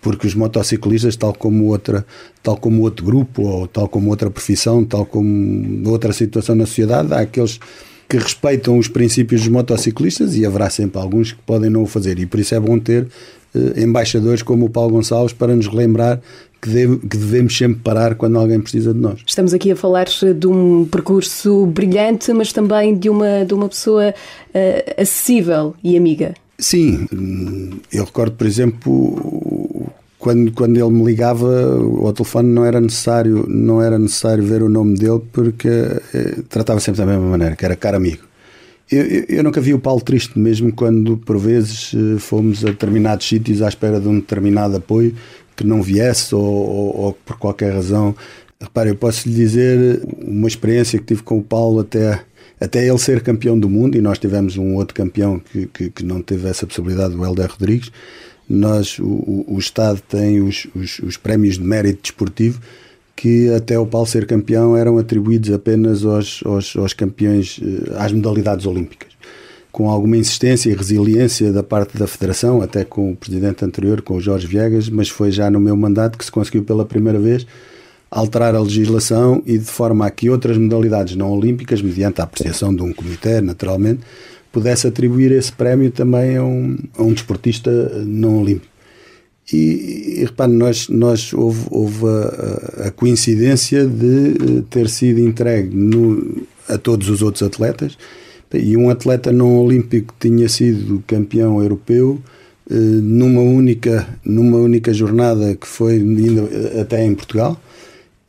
porque 0.00 0.26
os 0.26 0.34
motociclistas, 0.34 1.16
tal 1.16 1.32
como 1.32 1.66
outra, 1.66 2.06
tal 2.42 2.56
como 2.56 2.82
outro 2.82 3.04
grupo 3.04 3.42
ou 3.42 3.66
tal 3.66 3.88
como 3.88 4.10
outra 4.10 4.30
profissão, 4.30 4.84
tal 4.84 5.04
como 5.04 5.88
outra 5.88 6.12
situação 6.12 6.54
na 6.54 6.66
sociedade, 6.66 7.12
há 7.12 7.20
aqueles 7.20 7.58
que 8.08 8.16
respeitam 8.16 8.78
os 8.78 8.88
princípios 8.88 9.42
dos 9.42 9.50
motociclistas 9.50 10.34
e 10.34 10.46
haverá 10.46 10.70
sempre 10.70 10.98
alguns 10.98 11.32
que 11.32 11.42
podem 11.42 11.68
não 11.68 11.82
o 11.82 11.86
fazer. 11.86 12.18
E 12.18 12.24
por 12.24 12.40
isso 12.40 12.54
é 12.54 12.60
bom 12.60 12.78
ter 12.78 13.06
eh, 13.54 13.82
embaixadores 13.82 14.42
como 14.42 14.66
o 14.66 14.70
Paulo 14.70 14.92
Gonçalves 14.92 15.34
para 15.34 15.54
nos 15.54 15.66
relembrar 15.66 16.20
que, 16.60 16.70
deve, 16.70 16.98
que, 16.98 17.16
devemos 17.16 17.56
sempre 17.56 17.80
parar 17.82 18.14
quando 18.14 18.38
alguém 18.38 18.60
precisa 18.60 18.94
de 18.94 18.98
nós. 18.98 19.20
Estamos 19.26 19.52
aqui 19.52 19.70
a 19.70 19.76
falar 19.76 20.06
de 20.06 20.46
um 20.46 20.86
percurso 20.86 21.66
brilhante, 21.66 22.32
mas 22.32 22.52
também 22.52 22.96
de 22.96 23.10
uma, 23.10 23.44
de 23.44 23.54
uma 23.54 23.68
pessoa 23.68 24.10
uh, 24.10 25.00
acessível 25.00 25.74
e 25.84 25.96
amiga. 25.96 26.34
Sim, 26.58 27.06
eu 27.92 28.04
recordo, 28.04 28.32
por 28.32 28.44
exemplo, 28.44 29.57
quando, 30.18 30.52
quando 30.52 30.76
ele 30.76 30.90
me 30.90 31.04
ligava 31.04 31.46
ao 32.02 32.12
telefone 32.12 32.48
não 32.48 32.64
era 32.64 32.80
necessário 32.80 33.46
não 33.48 33.80
era 33.80 33.98
necessário 33.98 34.42
ver 34.44 34.62
o 34.62 34.68
nome 34.68 34.98
dele 34.98 35.20
porque 35.32 35.68
eh, 35.68 36.42
tratava 36.48 36.80
sempre 36.80 36.98
da 36.98 37.06
mesma 37.06 37.26
maneira, 37.26 37.54
que 37.54 37.64
era 37.64 37.76
caro 37.76 37.96
amigo. 37.96 38.22
Eu, 38.90 39.02
eu, 39.02 39.24
eu, 39.28 39.44
nunca 39.44 39.60
vi 39.60 39.74
o 39.74 39.78
Paulo 39.78 40.00
triste, 40.00 40.38
mesmo 40.38 40.72
quando 40.72 41.18
por 41.18 41.38
vezes 41.38 41.92
eh, 41.94 42.18
fomos 42.18 42.64
a 42.64 42.68
determinados 42.68 43.28
sítios 43.28 43.62
à 43.62 43.68
espera 43.68 44.00
de 44.00 44.08
um 44.08 44.16
determinado 44.16 44.76
apoio 44.76 45.14
que 45.54 45.64
não 45.64 45.82
viesse 45.82 46.34
ou, 46.34 46.42
ou, 46.42 46.96
ou 46.96 47.12
por 47.12 47.36
qualquer 47.38 47.72
razão. 47.74 48.14
Repare, 48.60 48.90
eu 48.90 48.96
posso 48.96 49.28
lhe 49.28 49.34
dizer 49.34 50.02
uma 50.20 50.48
experiência 50.48 50.98
que 50.98 51.04
tive 51.04 51.22
com 51.22 51.38
o 51.38 51.42
Paulo 51.42 51.80
até 51.80 52.24
até 52.60 52.84
ele 52.84 52.98
ser 52.98 53.22
campeão 53.22 53.58
do 53.58 53.68
mundo, 53.68 53.96
e 53.96 54.00
nós 54.00 54.18
tivemos 54.18 54.56
um 54.56 54.74
outro 54.74 54.94
campeão 54.94 55.38
que, 55.38 55.66
que, 55.66 55.90
que 55.90 56.04
não 56.04 56.20
teve 56.20 56.48
essa 56.48 56.66
possibilidade, 56.66 57.14
o 57.14 57.24
Helder 57.24 57.50
Rodrigues. 57.50 57.92
Nós, 58.48 58.98
o, 58.98 59.44
o 59.46 59.58
Estado 59.58 60.00
tem 60.08 60.40
os, 60.40 60.66
os, 60.74 60.98
os, 61.00 61.16
prémios 61.16 61.56
de 61.56 61.62
mérito 61.62 62.02
desportivo 62.02 62.60
que 63.14 63.52
até 63.52 63.78
o 63.78 63.84
Paulo 63.84 64.06
ser 64.06 64.26
campeão 64.26 64.76
eram 64.76 64.96
atribuídos 64.96 65.50
apenas 65.52 66.04
aos, 66.04 66.40
aos, 66.44 66.76
aos 66.76 66.92
campeões, 66.92 67.60
eh, 67.60 67.92
às 67.96 68.12
modalidades 68.12 68.64
olímpicas. 68.64 69.08
Com 69.72 69.90
alguma 69.90 70.16
insistência 70.16 70.70
e 70.70 70.74
resiliência 70.74 71.52
da 71.52 71.64
parte 71.64 71.98
da 71.98 72.06
Federação, 72.06 72.62
até 72.62 72.84
com 72.84 73.10
o 73.12 73.16
presidente 73.16 73.64
anterior, 73.64 74.02
com 74.02 74.14
o 74.14 74.20
Jorge 74.20 74.46
Viegas, 74.46 74.88
mas 74.88 75.08
foi 75.08 75.32
já 75.32 75.50
no 75.50 75.58
meu 75.58 75.76
mandato 75.76 76.16
que 76.16 76.24
se 76.24 76.30
conseguiu 76.30 76.62
pela 76.62 76.84
primeira 76.84 77.18
vez 77.18 77.44
alterar 78.10 78.54
a 78.54 78.60
legislação 78.60 79.42
e 79.44 79.58
de 79.58 79.64
forma 79.64 80.06
a 80.06 80.10
que 80.10 80.30
outras 80.30 80.56
modalidades 80.56 81.14
não 81.16 81.30
olímpicas, 81.30 81.82
mediante 81.82 82.20
a 82.20 82.24
apreciação 82.24 82.74
de 82.74 82.82
um 82.82 82.92
comitê, 82.92 83.40
naturalmente, 83.40 84.00
pudesse 84.52 84.86
atribuir 84.86 85.32
esse 85.32 85.52
prémio 85.52 85.90
também 85.90 86.36
a 86.36 86.44
um, 86.44 86.76
a 86.96 87.02
um 87.02 87.12
desportista 87.12 87.70
não 88.04 88.40
olímpico. 88.40 88.78
E, 89.52 90.20
e 90.20 90.24
repare, 90.24 90.52
nós, 90.52 90.88
nós 90.88 91.32
houve, 91.32 91.66
houve 91.70 92.04
a, 92.06 92.88
a, 92.88 92.90
coincidência 92.90 93.86
de 93.86 94.28
eh, 94.32 94.62
ter 94.68 94.90
sido 94.90 95.20
entregue 95.20 95.74
no, 95.74 96.42
a 96.68 96.76
todos 96.76 97.08
os 97.08 97.22
outros 97.22 97.42
atletas, 97.42 97.96
E 98.52 98.76
um 98.76 98.90
atleta 98.90 99.32
não 99.32 99.58
olímpico 99.58 100.14
que 100.18 100.28
tinha 100.28 100.48
sido 100.50 101.02
campeão 101.06 101.62
europeu 101.62 102.20
eh, 102.70 102.74
numa 102.74 103.40
única, 103.40 104.06
numa 104.22 104.58
única 104.58 104.92
jornada 104.92 105.54
que 105.54 105.66
foi 105.66 105.94
ainda 105.94 106.80
até 106.82 107.02
em 107.04 107.14
Portugal. 107.14 107.58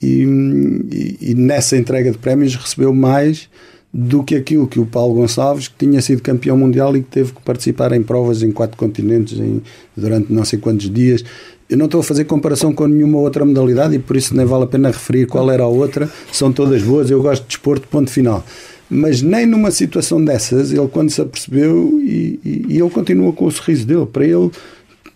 E, 0.02 0.24
e, 0.24 1.18
e, 1.32 1.36
nessa 1.36 1.76
entrega 1.76 2.10
de 2.12 2.18
prémios 2.18 2.56
recebeu 2.56 2.94
mais 2.94 3.50
do 3.92 4.24
que 4.24 4.36
aquilo 4.36 4.68
que 4.68 4.80
o 4.80 4.86
Paulo 4.86 5.16
Gonçalves, 5.16 5.68
que 5.68 5.86
tinha 5.86 6.02
sido 6.02 6.22
campeão 6.22 6.56
mundial 6.58 6.96
e 6.96 7.02
que 7.02 7.10
teve 7.10 7.34
que 7.34 7.42
participar 7.42 7.92
em 7.92 8.04
provas 8.04 8.44
em 8.44 8.52
quatro 8.52 8.78
continentes 8.78 9.40
em, 9.40 9.62
durante 9.98 10.32
não 10.32 10.46
sei 10.46 10.60
quantos 10.60 10.90
dias. 10.90 11.24
Eu 11.68 11.78
não 11.78 11.86
estou 11.86 12.02
a 12.02 12.04
fazer 12.04 12.26
comparação 12.26 12.74
com 12.74 12.88
nenhuma 12.88 13.20
outra 13.20 13.46
modalidade 13.46 13.96
e 13.96 14.00
por 14.00 14.16
isso 14.16 14.36
nem 14.36 14.46
vale 14.46 14.64
a 14.64 14.68
pena 14.68 14.90
referir 14.90 15.28
qual 15.28 15.50
era 15.52 15.64
a 15.64 15.68
outra. 15.68 16.10
São 16.32 16.52
todas 16.52 16.82
boas, 16.82 17.10
eu 17.10 17.22
gosto 17.22 17.44
de 17.44 17.50
desporto, 17.50 17.88
ponto 17.88 18.10
final. 18.10 18.44
Mas 18.90 19.22
nem 19.22 19.46
numa 19.46 19.70
situação 19.70 20.24
dessas, 20.24 20.72
ele 20.72 20.88
quando 20.88 21.12
se 21.12 21.22
apercebeu 21.22 22.00
e, 22.04 22.40
e, 22.44 22.66
e 22.70 22.80
ele 22.80 22.90
continua 22.90 23.32
com 23.34 23.46
o 23.46 23.52
sorriso 23.52 23.86
dele, 23.86 24.08
para 24.08 24.26
ele 24.26 24.50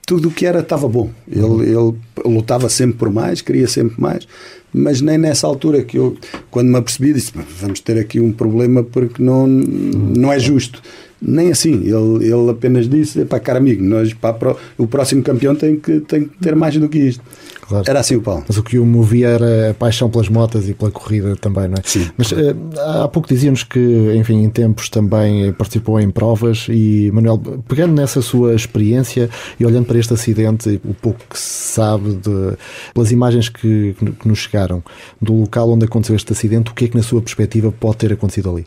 tudo 0.06 0.28
o 0.28 0.32
que 0.32 0.46
era 0.46 0.60
estava 0.60 0.88
bom. 0.88 1.10
Ele, 1.28 1.72
ele 1.72 1.96
lutava 2.24 2.70
sempre 2.70 2.98
por 2.98 3.10
mais, 3.12 3.42
queria 3.42 3.68
sempre 3.68 4.00
mais, 4.00 4.28
mas 4.74 5.02
nem 5.02 5.18
nessa 5.18 5.46
altura 5.46 5.84
que 5.84 5.98
eu, 5.98 6.18
quando 6.50 6.70
me 6.70 6.78
apercebi, 6.78 7.14
disse: 7.14 7.32
vamos 7.60 7.80
ter 7.80 7.98
aqui 8.00 8.20
um 8.20 8.32
problema 8.32 8.84
porque 8.84 9.22
não, 9.22 9.46
não 9.48 10.32
é 10.32 10.40
justo. 10.40 10.82
Nem 11.22 11.52
assim, 11.52 11.84
ele, 11.84 12.26
ele 12.26 12.50
apenas 12.50 12.90
disse: 12.90 13.24
para 13.26 13.40
cara 13.40 13.60
amigo, 13.60 13.84
nós, 13.84 14.14
para, 14.14 14.56
o 14.78 14.88
próximo 14.88 15.22
campeão 15.22 15.56
tem 15.56 15.78
que, 15.78 16.00
tem 16.02 16.26
que 16.26 16.38
ter 16.40 16.56
mais 16.56 16.76
do 16.78 16.90
que 16.90 17.00
isto. 17.00 17.24
Claro. 17.68 17.86
Era 17.88 18.00
assim 18.00 18.16
o 18.16 18.22
Paulo. 18.22 18.44
Mas 18.48 18.58
o 18.58 18.64
que 18.64 18.78
o 18.78 18.86
movia 18.86 19.30
era 19.30 19.72
a 19.72 19.74
paixão 19.74 20.10
pelas 20.10 20.28
motas 20.28 20.68
e 20.68 20.74
pela 20.74 20.92
corrida 20.92 21.36
também, 21.36 21.68
não 21.68 21.76
é? 21.76 21.82
Sim. 21.84 22.10
Mas 22.18 22.32
uh, 22.32 22.56
há 23.04 23.08
pouco 23.08 23.28
dizíamos 23.28 23.64
que, 23.64 24.14
enfim, 24.16 24.44
em 24.44 24.50
tempos 24.50 24.90
também 24.90 25.52
participou 25.54 26.00
em 26.00 26.10
provas 26.10 26.68
e, 26.70 27.10
Manuel, 27.14 27.38
pegando 27.68 27.94
nessa 27.94 28.22
sua 28.22 28.54
experiência 28.54 29.30
e 29.60 29.66
olhando 29.66 29.86
para 29.86 29.98
este 29.98 30.14
acidente, 30.14 30.82
o 30.84 30.94
pouco 30.94 31.20
que 31.30 31.40
se 31.40 31.74
sabe 31.74 32.16
de, 32.16 32.58
pelas 32.94 33.12
imagens 33.12 33.50
que, 33.50 33.96
que 34.20 34.28
nos 34.28 34.40
chegaram 34.40 34.84
do 35.22 35.34
local 35.34 35.70
onde 35.70 35.86
aconteceu 35.86 36.16
este 36.16 36.34
acidente, 36.34 36.72
o 36.72 36.74
que 36.74 36.86
é 36.86 36.88
que, 36.90 36.98
na 36.98 37.04
sua 37.04 37.22
perspectiva, 37.22 37.72
pode 37.72 37.98
ter 37.98 38.14
acontecido 38.14 38.50
ali? 38.50 38.66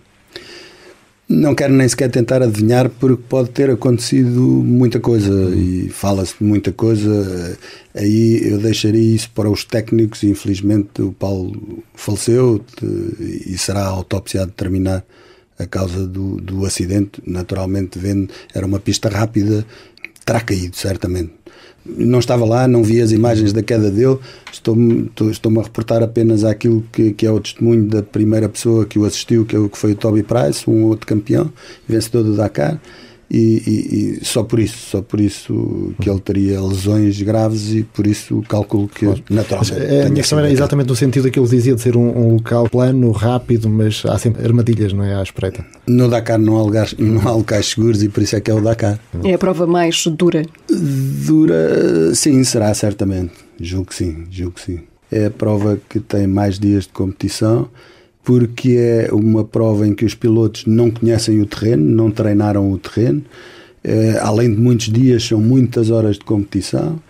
Não 1.28 1.56
quero 1.56 1.72
nem 1.72 1.88
sequer 1.88 2.08
tentar 2.08 2.40
adivinhar, 2.40 2.88
porque 2.88 3.20
pode 3.28 3.50
ter 3.50 3.68
acontecido 3.68 4.40
muita 4.40 5.00
coisa 5.00 5.32
e 5.56 5.88
fala-se 5.88 6.36
de 6.38 6.44
muita 6.44 6.70
coisa. 6.72 7.58
Aí 7.92 8.48
eu 8.48 8.58
deixaria 8.58 9.16
isso 9.16 9.30
para 9.30 9.50
os 9.50 9.64
técnicos. 9.64 10.22
Infelizmente, 10.22 11.02
o 11.02 11.12
Paulo 11.12 11.82
faleceu 11.94 12.64
e 12.80 13.58
será 13.58 13.80
a 13.80 13.88
autópsia 13.88 14.42
a 14.42 14.46
determinar 14.46 15.04
a 15.58 15.66
causa 15.66 16.06
do, 16.06 16.40
do 16.40 16.64
acidente. 16.64 17.20
Naturalmente, 17.26 17.98
vendo, 17.98 18.32
era 18.54 18.64
uma 18.64 18.78
pista 18.78 19.08
rápida, 19.08 19.66
terá 20.24 20.40
caído, 20.40 20.76
certamente 20.76 21.32
não 21.96 22.18
estava 22.18 22.44
lá, 22.44 22.66
não 22.66 22.82
vi 22.82 23.00
as 23.00 23.12
imagens 23.12 23.52
da 23.52 23.62
queda 23.62 23.90
dele, 23.90 24.18
estou-me 24.52 25.10
estou 25.30 25.60
a 25.60 25.62
reportar 25.62 26.02
apenas 26.02 26.44
àquilo 26.44 26.84
que, 26.92 27.12
que 27.12 27.26
é 27.26 27.30
o 27.30 27.40
testemunho 27.40 27.84
da 27.84 28.02
primeira 28.02 28.48
pessoa 28.48 28.84
que 28.84 28.98
o 28.98 29.04
assistiu, 29.04 29.44
que, 29.44 29.56
é 29.56 29.68
que 29.68 29.78
foi 29.78 29.92
o 29.92 29.96
Toby 29.96 30.22
Price, 30.22 30.68
um 30.68 30.84
outro 30.84 31.06
campeão, 31.06 31.52
vencedor 31.88 32.24
do 32.24 32.36
Dakar. 32.36 32.80
E, 33.28 33.62
e, 33.66 34.20
e, 34.20 34.24
só 34.24 34.44
por 34.44 34.60
isso, 34.60 34.76
só 34.90 35.02
por 35.02 35.20
isso 35.20 35.92
que 36.00 36.08
ele 36.08 36.20
teria 36.20 36.60
lesões 36.60 37.20
graves 37.20 37.72
e 37.72 37.82
por 37.82 38.06
isso 38.06 38.40
calculo 38.48 38.86
que 38.86 39.04
claro. 39.04 39.22
naturalmente. 39.28 39.82
É, 39.82 40.02
a 40.02 40.08
minha 40.08 40.22
questão 40.22 40.38
era 40.38 40.50
exatamente 40.50 40.88
no 40.88 40.96
sentido 40.96 41.24
daquilo 41.24 41.44
que 41.44 41.56
dizia 41.56 41.74
de 41.74 41.80
ser 41.80 41.96
um, 41.96 42.16
um, 42.16 42.34
local 42.34 42.68
plano, 42.70 43.10
rápido, 43.10 43.68
mas 43.68 44.04
há 44.06 44.16
sempre 44.16 44.44
armadilhas, 44.44 44.92
não 44.92 45.02
é? 45.02 45.16
À 45.16 45.22
espreita. 45.22 45.66
No 45.88 46.08
Dakar 46.08 46.38
não 46.38 46.56
há, 46.56 46.62
lugares, 46.62 46.94
não 46.98 47.26
há 47.26 47.32
locais 47.32 47.66
seguros 47.66 48.02
e 48.02 48.08
por 48.08 48.22
isso 48.22 48.36
é 48.36 48.40
que 48.40 48.50
é 48.50 48.54
o 48.54 48.60
Dakar. 48.60 49.00
É 49.24 49.34
a 49.34 49.38
prova 49.38 49.66
mais 49.66 50.06
dura? 50.06 50.44
Dura, 50.70 52.14
sim, 52.14 52.44
será 52.44 52.72
certamente. 52.74 53.32
Julgo 53.60 53.86
que 53.86 53.94
sim, 53.94 54.24
julgo 54.30 54.52
que 54.52 54.60
sim. 54.60 54.80
É 55.10 55.26
a 55.26 55.30
prova 55.30 55.80
que 55.88 55.98
tem 55.98 56.26
mais 56.26 56.58
dias 56.58 56.84
de 56.84 56.90
competição 56.90 57.68
porque 58.26 58.72
é 58.72 59.08
uma 59.12 59.44
prova 59.44 59.86
em 59.86 59.94
que 59.94 60.04
os 60.04 60.12
pilotos 60.12 60.66
não 60.66 60.90
conhecem 60.90 61.40
o 61.40 61.46
terreno, 61.46 61.84
não 61.84 62.10
treinaram 62.10 62.72
o 62.72 62.76
terreno. 62.76 63.22
É, 63.84 64.18
além 64.20 64.52
de 64.52 64.60
muitos 64.60 64.88
dias, 64.92 65.22
são 65.22 65.40
muitas 65.40 65.90
horas 65.90 66.16
de 66.18 66.24
competição. 66.24 67.00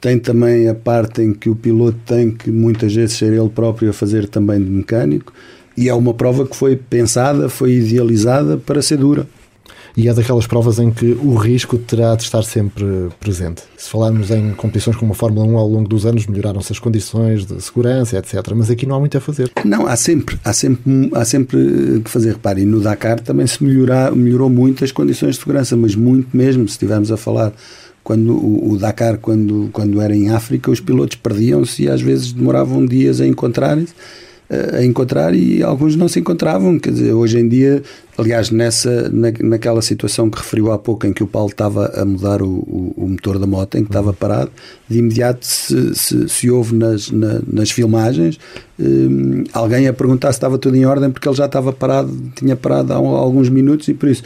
Tem 0.00 0.18
também 0.18 0.66
a 0.70 0.74
parte 0.74 1.20
em 1.20 1.34
que 1.34 1.50
o 1.50 1.54
piloto 1.54 1.98
tem 2.06 2.30
que 2.30 2.50
muitas 2.50 2.94
vezes 2.94 3.18
ser 3.18 3.34
ele 3.34 3.50
próprio 3.50 3.90
a 3.90 3.92
fazer 3.92 4.26
também 4.26 4.64
de 4.64 4.70
mecânico. 4.70 5.34
E 5.76 5.90
é 5.90 5.94
uma 5.94 6.14
prova 6.14 6.46
que 6.46 6.56
foi 6.56 6.74
pensada, 6.74 7.50
foi 7.50 7.74
idealizada 7.74 8.56
para 8.56 8.80
ser 8.80 8.96
dura 8.96 9.26
e 9.96 10.08
é 10.08 10.14
daquelas 10.14 10.46
provas 10.46 10.78
em 10.78 10.90
que 10.90 11.12
o 11.22 11.34
risco 11.34 11.76
terá 11.76 12.14
de 12.14 12.22
estar 12.22 12.42
sempre 12.42 12.84
presente. 13.20 13.62
Se 13.76 13.90
falarmos 13.90 14.30
em 14.30 14.52
competições 14.52 14.96
como 14.96 15.12
a 15.12 15.14
Fórmula 15.14 15.46
1 15.46 15.58
ao 15.58 15.68
longo 15.68 15.88
dos 15.88 16.06
anos, 16.06 16.26
melhoraram-se 16.26 16.72
as 16.72 16.78
condições 16.78 17.44
de 17.44 17.60
segurança, 17.60 18.16
etc. 18.16 18.34
Mas 18.54 18.70
aqui 18.70 18.86
não 18.86 18.96
há 18.96 19.00
muito 19.00 19.16
a 19.16 19.20
fazer. 19.20 19.50
Não, 19.64 19.86
há 19.86 19.96
sempre, 19.96 20.38
há 20.44 20.52
sempre, 20.52 21.10
há 21.14 21.24
sempre 21.24 22.00
que 22.04 22.10
fazer. 22.10 22.32
Repare, 22.32 22.62
e 22.62 22.64
no 22.64 22.80
Dakar 22.80 23.20
também 23.20 23.46
se 23.46 23.62
melhorar, 23.62 24.12
melhorou 24.12 24.48
muito 24.48 24.82
as 24.84 24.92
condições 24.92 25.34
de 25.34 25.40
segurança, 25.40 25.76
mas 25.76 25.94
muito 25.94 26.34
mesmo, 26.34 26.66
se 26.66 26.72
estivermos 26.72 27.12
a 27.12 27.16
falar 27.16 27.52
quando 28.02 28.34
o, 28.34 28.76
Dakar, 28.76 29.18
quando, 29.18 29.70
quando 29.72 30.00
era 30.00 30.14
em 30.14 30.30
África, 30.30 30.70
os 30.70 30.80
pilotos 30.80 31.16
perdiam-se 31.16 31.84
e 31.84 31.88
às 31.88 32.02
vezes 32.02 32.32
demoravam 32.32 32.84
dias 32.84 33.20
a 33.20 33.26
encontrarem-se 33.26 33.94
a 34.74 34.84
encontrar 34.84 35.34
e 35.34 35.62
alguns 35.62 35.96
não 35.96 36.08
se 36.08 36.20
encontravam. 36.20 36.78
Quer 36.78 36.92
dizer, 36.92 37.12
hoje 37.12 37.38
em 37.38 37.48
dia, 37.48 37.82
aliás, 38.18 38.50
nessa, 38.50 39.08
na, 39.10 39.32
naquela 39.40 39.80
situação 39.80 40.28
que 40.28 40.38
referiu 40.38 40.70
há 40.70 40.78
pouco 40.78 41.06
em 41.06 41.12
que 41.12 41.22
o 41.22 41.26
Paulo 41.26 41.50
estava 41.50 41.86
a 41.94 42.04
mudar 42.04 42.42
o, 42.42 42.48
o, 42.48 42.94
o 42.96 43.08
motor 43.08 43.38
da 43.38 43.46
moto, 43.46 43.78
em 43.78 43.82
que 43.82 43.88
estava 43.88 44.12
parado, 44.12 44.50
de 44.88 44.98
imediato 44.98 45.46
se, 45.46 45.94
se, 45.94 46.28
se 46.28 46.50
houve 46.50 46.74
nas, 46.74 47.10
na, 47.10 47.40
nas 47.50 47.70
filmagens 47.70 48.38
um, 48.78 49.44
alguém 49.52 49.86
a 49.86 49.92
perguntar 49.92 50.32
se 50.32 50.38
estava 50.38 50.58
tudo 50.58 50.76
em 50.76 50.84
ordem 50.84 51.10
porque 51.10 51.28
ele 51.28 51.36
já 51.36 51.46
estava 51.46 51.72
parado, 51.72 52.12
tinha 52.34 52.56
parado 52.56 52.92
há 52.92 52.96
alguns 52.96 53.48
minutos 53.48 53.88
e 53.88 53.94
por 53.94 54.08
isso 54.08 54.22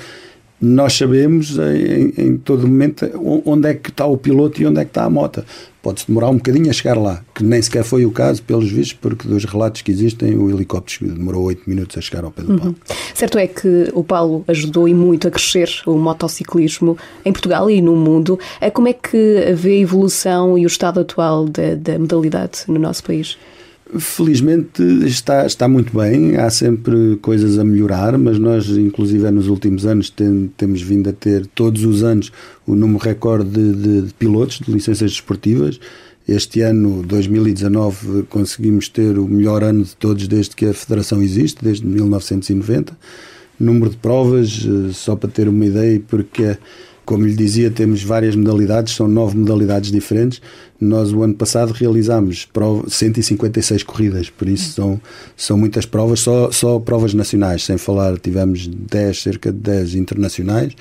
nós 0.60 0.94
sabemos 0.94 1.58
em, 1.58 2.14
em, 2.16 2.36
todo 2.38 2.66
momento 2.66 3.06
onde 3.44 3.68
é 3.68 3.74
que 3.74 3.90
está 3.90 4.06
o 4.06 4.16
piloto 4.16 4.60
e 4.62 4.66
onde 4.66 4.80
é 4.80 4.84
que 4.84 4.90
está 4.90 5.04
a 5.04 5.10
moto. 5.10 5.44
Pode-se 5.86 6.08
demorar 6.08 6.30
um 6.30 6.34
bocadinho 6.34 6.68
a 6.68 6.72
chegar 6.72 6.98
lá, 6.98 7.22
que 7.32 7.44
nem 7.44 7.62
sequer 7.62 7.84
foi 7.84 8.04
o 8.04 8.10
caso, 8.10 8.42
pelos 8.42 8.68
vistos, 8.68 8.94
porque 8.94 9.28
dos 9.28 9.44
relatos 9.44 9.82
que 9.82 9.92
existem, 9.92 10.36
o 10.36 10.50
helicóptero 10.50 11.12
demorou 11.12 11.44
oito 11.44 11.62
minutos 11.64 11.96
a 11.96 12.00
chegar 12.00 12.24
ao 12.24 12.32
pé 12.32 12.42
do 12.42 12.58
Paulo. 12.58 12.70
Uhum. 12.70 12.96
Certo 13.14 13.38
é 13.38 13.46
que 13.46 13.92
o 13.94 14.02
Paulo 14.02 14.42
ajudou 14.48 14.88
e 14.88 14.94
muito 14.94 15.28
a 15.28 15.30
crescer 15.30 15.70
o 15.86 15.94
motociclismo 15.96 16.98
em 17.24 17.30
Portugal 17.30 17.70
e 17.70 17.80
no 17.80 17.94
mundo. 17.94 18.36
É 18.60 18.68
como 18.68 18.88
é 18.88 18.92
que 18.92 19.54
vê 19.54 19.76
a 19.76 19.80
evolução 19.80 20.58
e 20.58 20.64
o 20.64 20.66
estado 20.66 20.98
atual 20.98 21.44
da, 21.44 21.76
da 21.76 21.96
modalidade 22.00 22.64
no 22.66 22.80
nosso 22.80 23.04
país? 23.04 23.38
Felizmente 23.98 24.82
está, 25.06 25.46
está 25.46 25.68
muito 25.68 25.96
bem, 25.96 26.36
há 26.36 26.50
sempre 26.50 27.16
coisas 27.22 27.56
a 27.56 27.64
melhorar, 27.64 28.18
mas 28.18 28.36
nós, 28.36 28.68
inclusive 28.68 29.30
nos 29.30 29.46
últimos 29.46 29.86
anos, 29.86 30.10
tem, 30.10 30.50
temos 30.56 30.82
vindo 30.82 31.08
a 31.08 31.12
ter 31.12 31.46
todos 31.46 31.84
os 31.84 32.02
anos 32.02 32.32
o 32.66 32.74
número 32.74 32.98
recorde 32.98 33.48
de, 33.48 34.02
de, 34.02 34.14
pilotos, 34.14 34.58
de 34.58 34.72
licenças 34.72 35.12
desportivas. 35.12 35.78
Este 36.26 36.62
ano, 36.62 37.04
2019, 37.04 38.24
conseguimos 38.24 38.88
ter 38.88 39.16
o 39.18 39.28
melhor 39.28 39.62
ano 39.62 39.84
de 39.84 39.94
todos 39.94 40.26
desde 40.26 40.56
que 40.56 40.66
a 40.66 40.74
Federação 40.74 41.22
existe, 41.22 41.64
desde 41.64 41.86
1990. 41.86 42.98
Número 43.58 43.90
de 43.90 43.96
provas, 43.98 44.66
eh, 44.66 44.92
só 44.92 45.14
para 45.14 45.30
ter 45.30 45.48
uma 45.48 45.64
ideia, 45.64 46.02
porque 46.08 46.58
como 47.06 47.24
lhe 47.24 47.34
dizia, 47.34 47.70
temos 47.70 48.02
várias 48.02 48.34
modalidades, 48.34 48.94
são 48.94 49.06
nove 49.06 49.38
modalidades 49.38 49.92
diferentes. 49.92 50.42
Nós, 50.78 51.12
o 51.12 51.22
ano 51.22 51.34
passado, 51.34 51.72
realizámos 51.72 52.48
156 52.88 53.84
corridas, 53.84 54.28
por 54.28 54.48
isso 54.48 54.72
são, 54.72 55.00
são 55.36 55.56
muitas 55.56 55.86
provas, 55.86 56.20
só, 56.20 56.50
só 56.50 56.78
provas 56.80 57.14
nacionais, 57.14 57.64
sem 57.64 57.78
falar, 57.78 58.18
tivemos 58.18 58.66
10, 58.66 59.22
cerca 59.22 59.52
de 59.52 59.58
10 59.58 59.94
internacionais. 59.94 60.74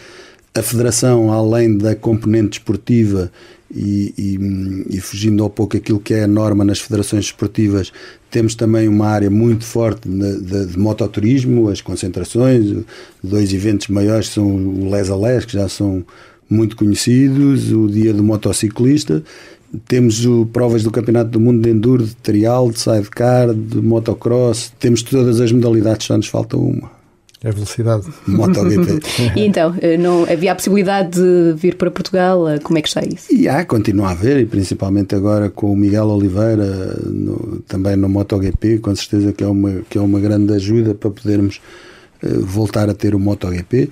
A 0.56 0.62
Federação, 0.62 1.34
além 1.34 1.78
da 1.78 1.94
componente 1.96 2.60
esportiva 2.60 3.30
e, 3.70 4.14
e, 4.18 4.96
e, 4.96 5.02
fugindo 5.02 5.44
ao 5.44 5.50
pouco 5.50 5.76
aquilo 5.76 6.00
que 6.00 6.14
é 6.14 6.24
a 6.24 6.28
norma 6.28 6.64
nas 6.64 6.80
federações 6.80 7.26
esportivas, 7.26 7.92
temos 8.32 8.56
também 8.56 8.88
uma 8.88 9.06
área 9.06 9.30
muito 9.30 9.66
forte 9.66 10.08
de, 10.08 10.40
de, 10.40 10.66
de 10.68 10.80
mototurismo, 10.80 11.68
as 11.68 11.82
concentrações, 11.82 12.86
dois 13.22 13.54
eventos 13.54 13.90
maiores 13.90 14.30
são 14.30 14.48
o 14.48 14.90
Les 14.90 15.10
a 15.10 15.18
Les, 15.18 15.44
que 15.44 15.54
já 15.54 15.68
são 15.68 16.06
muito 16.50 16.78
conhecidos, 16.78 17.74
o 17.74 17.90
Dia 17.90 18.14
do 18.14 18.24
Motociclista, 18.24 19.22
temos 19.88 20.26
o, 20.26 20.46
provas 20.46 20.84
do 20.84 20.92
Campeonato 20.92 21.32
do 21.32 21.40
Mundo 21.40 21.62
de 21.62 21.70
Enduro, 21.70 22.06
de 22.06 22.16
trial, 22.16 22.72
de 22.72 22.80
sidecar, 22.80 23.54
de 23.54 23.82
motocross, 23.82 24.72
temos 24.80 25.04
todas 25.04 25.42
as 25.42 25.52
modalidades, 25.52 26.08
só 26.08 26.16
nos 26.16 26.28
falta 26.28 26.56
uma. 26.56 27.05
É 27.46 27.52
velocidade. 27.52 28.08
MotoGP. 28.28 29.00
e 29.38 29.46
então, 29.46 29.76
eh, 29.80 29.98
não 29.98 30.24
havia 30.24 30.52
a 30.52 30.56
possibilidade 30.56 31.12
de 31.12 31.54
vir 31.56 31.76
para 31.76 31.92
Portugal? 31.92 32.50
Eh, 32.50 32.58
como 32.58 32.80
é 32.80 32.82
que 32.82 32.88
está 32.88 33.06
isso? 33.06 33.32
E 33.32 33.48
há, 33.48 33.64
continua 33.64 34.08
a 34.08 34.12
haver, 34.14 34.40
e 34.40 34.48
principalmente 34.48 35.14
agora 35.14 35.48
com 35.48 35.72
o 35.72 35.78
Miguel 35.78 36.08
Oliveira, 36.08 37.00
no, 37.06 37.62
também 37.68 37.96
no 37.96 38.10
MotoGP, 38.10 38.80
com 38.80 38.96
certeza 38.96 39.32
que 39.32 39.44
é 39.44 39.48
uma, 39.48 39.84
que 39.88 39.96
é 39.96 40.02
uma 40.02 40.20
grande 40.20 40.56
ajuda 40.56 40.96
para 40.96 41.12
podermos 41.12 41.62
voltar 42.42 42.90
a 42.90 42.96
ter 42.96 43.14
o 43.14 43.20
MotoGP. 43.20 43.92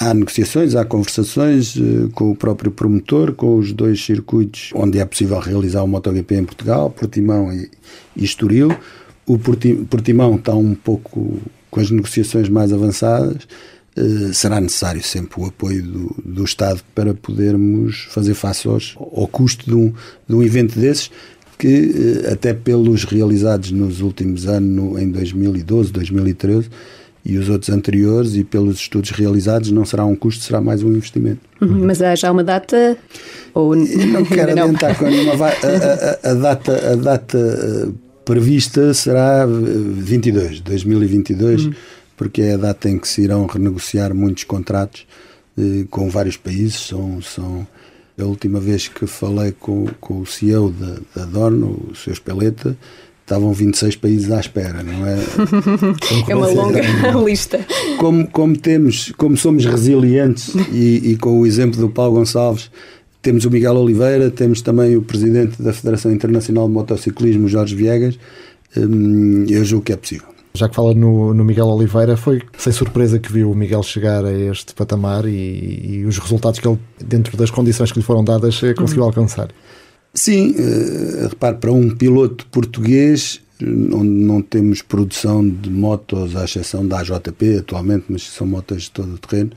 Há 0.00 0.12
negociações, 0.12 0.74
há 0.74 0.84
conversações 0.84 1.78
com 2.14 2.32
o 2.32 2.34
próprio 2.34 2.72
promotor, 2.72 3.32
com 3.32 3.58
os 3.58 3.72
dois 3.72 4.04
circuitos 4.04 4.70
onde 4.74 4.98
é 4.98 5.04
possível 5.04 5.38
realizar 5.38 5.84
o 5.84 5.86
MotoGP 5.86 6.34
em 6.34 6.44
Portugal, 6.44 6.90
Portimão 6.90 7.52
e, 7.52 7.70
e 8.16 8.24
Estoril. 8.24 8.74
O 9.24 9.38
Portimão 9.38 10.34
está 10.34 10.52
um 10.52 10.74
pouco 10.74 11.40
com 11.72 11.80
as 11.80 11.90
negociações 11.90 12.50
mais 12.50 12.70
avançadas 12.70 13.48
eh, 13.96 14.32
será 14.34 14.60
necessário 14.60 15.02
sempre 15.02 15.40
o 15.40 15.46
apoio 15.46 15.82
do, 15.82 16.16
do 16.22 16.44
Estado 16.44 16.82
para 16.94 17.14
podermos 17.14 18.08
fazer 18.10 18.34
face 18.34 18.68
aos, 18.68 18.94
ao 18.96 19.26
custo 19.26 19.64
de 19.64 19.74
um, 19.74 19.92
de 20.28 20.34
um 20.34 20.42
evento 20.42 20.78
desses 20.78 21.10
que 21.58 22.22
eh, 22.26 22.32
até 22.32 22.52
pelos 22.52 23.04
realizados 23.04 23.70
nos 23.70 24.02
últimos 24.02 24.46
anos, 24.46 25.00
em 25.00 25.10
2012, 25.10 25.90
2013 25.92 26.68
e 27.24 27.38
os 27.38 27.48
outros 27.48 27.70
anteriores 27.70 28.34
e 28.34 28.44
pelos 28.44 28.76
estudos 28.76 29.10
realizados 29.10 29.70
não 29.70 29.86
será 29.86 30.04
um 30.04 30.14
custo, 30.14 30.44
será 30.44 30.60
mais 30.60 30.82
um 30.82 30.90
investimento. 30.90 31.40
Uhum, 31.60 31.86
mas 31.86 32.02
há 32.02 32.14
já 32.14 32.30
uma 32.30 32.44
data 32.44 32.98
ou 33.54 33.74
não 33.74 34.24
quero 34.28 34.50
adiantar 34.52 34.98
com 34.98 35.06
nenhuma 35.06 35.46
a, 35.46 36.28
a, 36.28 36.30
a, 36.32 36.34
data 36.34 36.92
a 36.92 36.96
data 36.96 37.38
eh, 37.38 38.11
prevista 38.24 38.92
será 38.94 39.46
22, 39.46 40.60
2022. 40.60 41.66
Uhum 41.66 41.72
porque 42.22 42.40
é 42.42 42.54
a 42.54 42.56
data 42.56 42.88
em 42.88 42.98
que 42.98 43.08
se 43.08 43.22
irão 43.22 43.46
renegociar 43.46 44.14
muitos 44.14 44.44
contratos 44.44 45.04
eh, 45.58 45.84
com 45.90 46.08
vários 46.08 46.36
países. 46.36 46.78
São, 46.78 47.20
são 47.20 47.66
a 48.16 48.24
última 48.24 48.60
vez 48.60 48.86
que 48.86 49.08
falei 49.08 49.52
com, 49.58 49.86
com 50.00 50.20
o 50.20 50.26
CEO 50.26 50.70
da, 50.70 50.98
da 51.16 51.24
Dorno, 51.24 51.88
o 51.90 51.96
Sr. 51.96 52.12
Espeleta, 52.12 52.76
estavam 53.22 53.52
26 53.52 53.96
países 53.96 54.30
à 54.30 54.38
espera, 54.38 54.84
não 54.84 55.04
é? 55.04 55.18
é 56.30 56.36
uma 56.36 56.46
longa 56.46 56.80
lista. 57.26 57.58
Como, 57.98 58.28
como, 58.28 58.56
temos, 58.56 59.12
como 59.16 59.36
somos 59.36 59.64
resilientes 59.64 60.54
e, 60.72 61.12
e, 61.12 61.16
com 61.16 61.40
o 61.40 61.44
exemplo 61.44 61.80
do 61.80 61.88
Paulo 61.88 62.14
Gonçalves, 62.14 62.70
temos 63.22 63.44
o 63.44 63.50
Miguel 63.50 63.76
Oliveira, 63.76 64.30
temos 64.30 64.60
também 64.60 64.96
o 64.96 65.02
presidente 65.02 65.62
da 65.62 65.72
Federação 65.72 66.12
Internacional 66.12 66.66
de 66.66 66.74
Motociclismo, 66.74 67.48
Jorge 67.48 67.74
Viegas, 67.74 68.18
hum, 68.76 69.46
eu 69.48 69.64
julgo 69.64 69.86
que 69.86 69.92
é 69.92 69.96
possível. 69.96 70.26
Já 70.54 70.68
que 70.68 70.74
fala 70.74 70.92
no, 70.92 71.32
no, 71.32 71.44
Miguel 71.44 71.66
Oliveira, 71.66 72.14
foi 72.14 72.42
sem 72.58 72.72
surpresa 72.72 73.18
que 73.18 73.32
viu 73.32 73.50
o 73.50 73.54
Miguel 73.54 73.82
chegar 73.82 74.22
a 74.24 74.32
este 74.32 74.74
patamar 74.74 75.24
e, 75.24 76.00
e 76.00 76.04
os 76.04 76.18
resultados 76.18 76.60
que 76.60 76.68
ele, 76.68 76.78
dentro 77.02 77.36
das 77.38 77.50
condições 77.50 77.90
que 77.90 77.98
lhe 77.98 78.04
foram 78.04 78.22
dadas, 78.22 78.62
eh, 78.62 78.74
conseguiu 78.74 79.04
uhum. 79.04 79.08
alcançar. 79.08 79.48
Sim, 80.12 80.50
uh, 80.50 81.28
repare, 81.28 81.56
para 81.56 81.72
um 81.72 81.88
piloto 81.96 82.46
português, 82.48 83.40
onde 83.62 84.08
não 84.08 84.42
temos 84.42 84.82
produção 84.82 85.48
de 85.48 85.70
motos, 85.70 86.36
à 86.36 86.44
exceção 86.44 86.86
da 86.86 86.98
AJP 86.98 87.58
atualmente, 87.60 88.04
mas 88.10 88.24
são 88.24 88.46
motos 88.46 88.82
de 88.82 88.90
todo 88.90 89.14
o 89.14 89.18
terreno, 89.18 89.52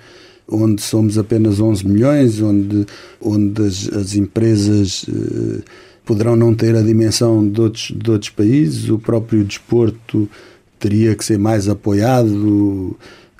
onde 0.47 0.81
somos 0.81 1.17
apenas 1.17 1.59
11 1.59 1.87
milhões, 1.87 2.41
onde, 2.41 2.85
onde 3.21 3.61
as, 3.63 3.89
as 3.89 4.15
empresas 4.15 5.03
uh, 5.03 5.63
poderão 6.05 6.35
não 6.35 6.53
ter 6.53 6.75
a 6.75 6.81
dimensão 6.81 7.47
de 7.47 7.59
outros, 7.59 7.93
de 7.95 8.11
outros 8.11 8.29
países, 8.29 8.89
o 8.89 8.99
próprio 8.99 9.43
desporto 9.43 10.29
teria 10.79 11.15
que 11.15 11.25
ser 11.25 11.39
mais 11.39 11.67
apoiado. 11.67 12.95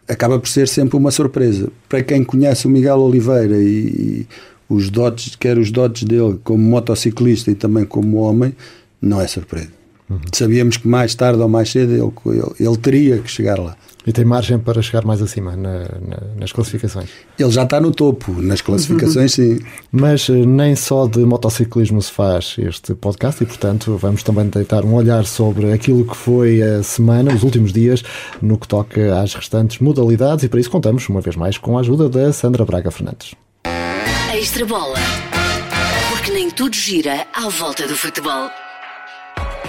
Acaba 0.08 0.40
por 0.40 0.48
ser 0.48 0.68
sempre 0.68 0.98
uma 0.98 1.12
surpresa. 1.12 1.70
Para 1.88 2.04
quem 2.04 2.24
conhece 2.24 2.68
o 2.68 2.70
Miguel 2.70 3.00
Oliveira 3.00 3.58
e, 3.58 3.68
e 3.68 4.28
os 4.68 4.90
dotes, 4.90 5.36
quer 5.36 5.58
os 5.58 5.72
dotes 5.72 6.04
dele 6.04 6.40
como 6.44 6.64
motociclista 6.64 7.52
e 7.52 7.56
também 7.56 7.86
como 7.86 8.18
homem, 8.18 8.56
não 9.02 9.22
é 9.22 9.28
surpresa. 9.28 9.85
Uhum. 10.10 10.20
Sabíamos 10.32 10.78
que 10.78 10.88
mais 10.88 11.16
tarde 11.16 11.42
ou 11.42 11.50
mais 11.50 11.72
cedo 11.72 11.92
ele, 11.92 12.38
ele, 12.38 12.56
ele 12.60 12.78
teria 12.78 13.18
que 13.20 13.30
chegar 13.30 13.60
lá. 13.60 13.76
E 14.06 14.12
tem 14.14 14.24
margem 14.24 14.60
para 14.60 14.80
chegar 14.84 15.04
mais 15.04 15.20
acima 15.20 15.56
na, 15.56 15.80
na, 15.80 16.22
nas 16.40 16.52
classificações. 16.52 17.10
Ele 17.40 17.50
já 17.50 17.64
está 17.64 17.82
no 17.82 17.92
topo, 17.92 18.34
nas 18.34 18.62
classificações, 18.62 19.34
sim. 19.34 19.60
Mas 19.92 20.30
eh, 20.30 20.34
nem 20.46 20.76
só 20.76 21.08
de 21.08 21.20
motociclismo 21.20 22.00
se 22.00 22.12
faz 22.12 22.56
este 22.60 22.94
podcast 22.94 23.42
e, 23.42 23.48
portanto, 23.48 23.98
vamos 24.00 24.22
também 24.22 24.46
deitar 24.48 24.86
um 24.86 24.94
olhar 24.94 25.26
sobre 25.26 25.74
aquilo 25.74 26.06
que 26.06 26.16
foi 26.16 26.62
a 26.62 26.84
semana, 26.84 27.34
os 27.34 27.42
últimos 27.42 27.74
dias, 27.74 28.04
no 28.40 28.60
que 28.60 28.68
toca 28.68 29.20
às 29.20 29.34
restantes 29.34 29.80
modalidades 29.80 30.44
e 30.44 30.50
para 30.50 30.60
isso 30.60 30.70
contamos, 30.70 31.10
uma 31.10 31.22
vez 31.22 31.36
mais, 31.36 31.58
com 31.58 31.76
a 31.76 31.82
ajuda 31.82 32.08
da 32.08 32.32
Sandra 32.32 32.63
Braga 32.63 32.91
Fernandes. 32.91 33.34
Extra 34.32 34.65
bola. 34.68 35.00
Porque 36.12 36.32
nem 36.32 36.52
tudo 36.52 36.76
gira 36.76 37.26
à 37.34 37.50
volta 37.50 37.88
do 37.88 37.96
futebol. 37.96 38.64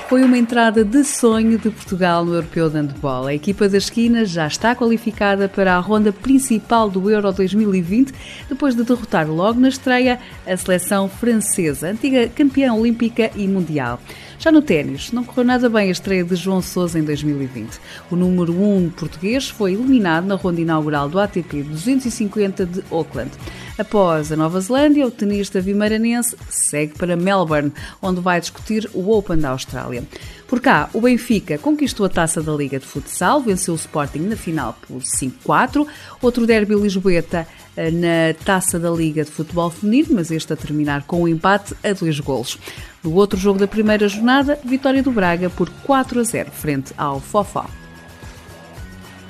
Foi 0.08 0.22
uma 0.22 0.38
entrada 0.38 0.84
de 0.84 1.02
sonho 1.02 1.58
de 1.58 1.68
Portugal 1.68 2.24
no 2.24 2.34
Europeu 2.34 2.70
de 2.70 2.76
Handball. 2.76 3.26
A 3.26 3.34
equipa 3.34 3.68
da 3.68 3.76
esquina 3.76 4.24
já 4.24 4.46
está 4.46 4.72
qualificada 4.72 5.48
para 5.48 5.74
a 5.74 5.80
ronda 5.80 6.12
principal 6.12 6.88
do 6.88 7.10
Euro 7.10 7.32
2020, 7.32 8.14
depois 8.48 8.76
de 8.76 8.84
derrotar 8.84 9.28
logo 9.28 9.58
na 9.58 9.68
estreia 9.68 10.20
a 10.46 10.56
seleção 10.56 11.08
francesa, 11.08 11.88
antiga 11.88 12.28
campeã 12.28 12.72
olímpica 12.72 13.32
e 13.34 13.48
mundial. 13.48 14.00
Já 14.38 14.52
no 14.52 14.60
ténis, 14.60 15.12
não 15.12 15.24
correu 15.24 15.44
nada 15.44 15.68
bem 15.68 15.88
a 15.88 15.92
estreia 15.92 16.22
de 16.22 16.36
João 16.36 16.60
Sousa 16.60 16.98
em 16.98 17.02
2020. 17.02 17.80
O 18.10 18.16
número 18.16 18.52
1 18.52 18.76
um 18.76 18.90
português 18.90 19.48
foi 19.48 19.72
eliminado 19.72 20.26
na 20.26 20.34
ronda 20.34 20.60
inaugural 20.60 21.08
do 21.08 21.18
ATP 21.18 21.62
250 21.62 22.66
de 22.66 22.84
Auckland. 22.90 23.30
Após 23.78 24.32
a 24.32 24.36
Nova 24.36 24.60
Zelândia, 24.60 25.06
o 25.06 25.10
tenista 25.10 25.60
vimaranense 25.60 26.36
segue 26.48 26.94
para 26.94 27.16
Melbourne, 27.16 27.72
onde 28.00 28.20
vai 28.20 28.40
discutir 28.40 28.88
o 28.94 29.10
Open 29.10 29.38
da 29.38 29.50
Austrália. 29.50 30.02
Por 30.46 30.60
cá, 30.60 30.88
o 30.92 31.00
Benfica 31.00 31.58
conquistou 31.58 32.06
a 32.06 32.08
taça 32.08 32.40
da 32.40 32.52
Liga 32.52 32.78
de 32.78 32.86
Futsal, 32.86 33.40
venceu 33.40 33.74
o 33.74 33.76
Sporting 33.76 34.20
na 34.20 34.36
final 34.36 34.78
por 34.86 35.02
5-4. 35.02 35.86
Outro 36.22 36.46
derby 36.46 36.76
lisboeta 36.76 37.48
eh, 37.76 37.90
na 37.90 38.32
taça 38.44 38.78
da 38.78 38.90
Liga 38.90 39.24
de 39.24 39.30
Futebol 39.30 39.70
Feminino, 39.70 40.14
mas 40.14 40.30
este 40.30 40.52
a 40.52 40.56
terminar 40.56 41.02
com 41.02 41.22
um 41.22 41.28
empate 41.28 41.74
a 41.82 41.92
dois 41.92 42.20
golos. 42.20 42.58
No 43.02 43.12
outro 43.14 43.36
jogo 43.38 43.58
da 43.58 43.66
primeira 43.66 44.06
jornada, 44.08 44.58
vitória 44.64 45.02
do 45.02 45.10
Braga 45.10 45.50
por 45.50 45.68
4 45.84 46.20
a 46.20 46.22
0 46.22 46.50
frente 46.52 46.92
ao 46.96 47.20
Fofó 47.20 47.68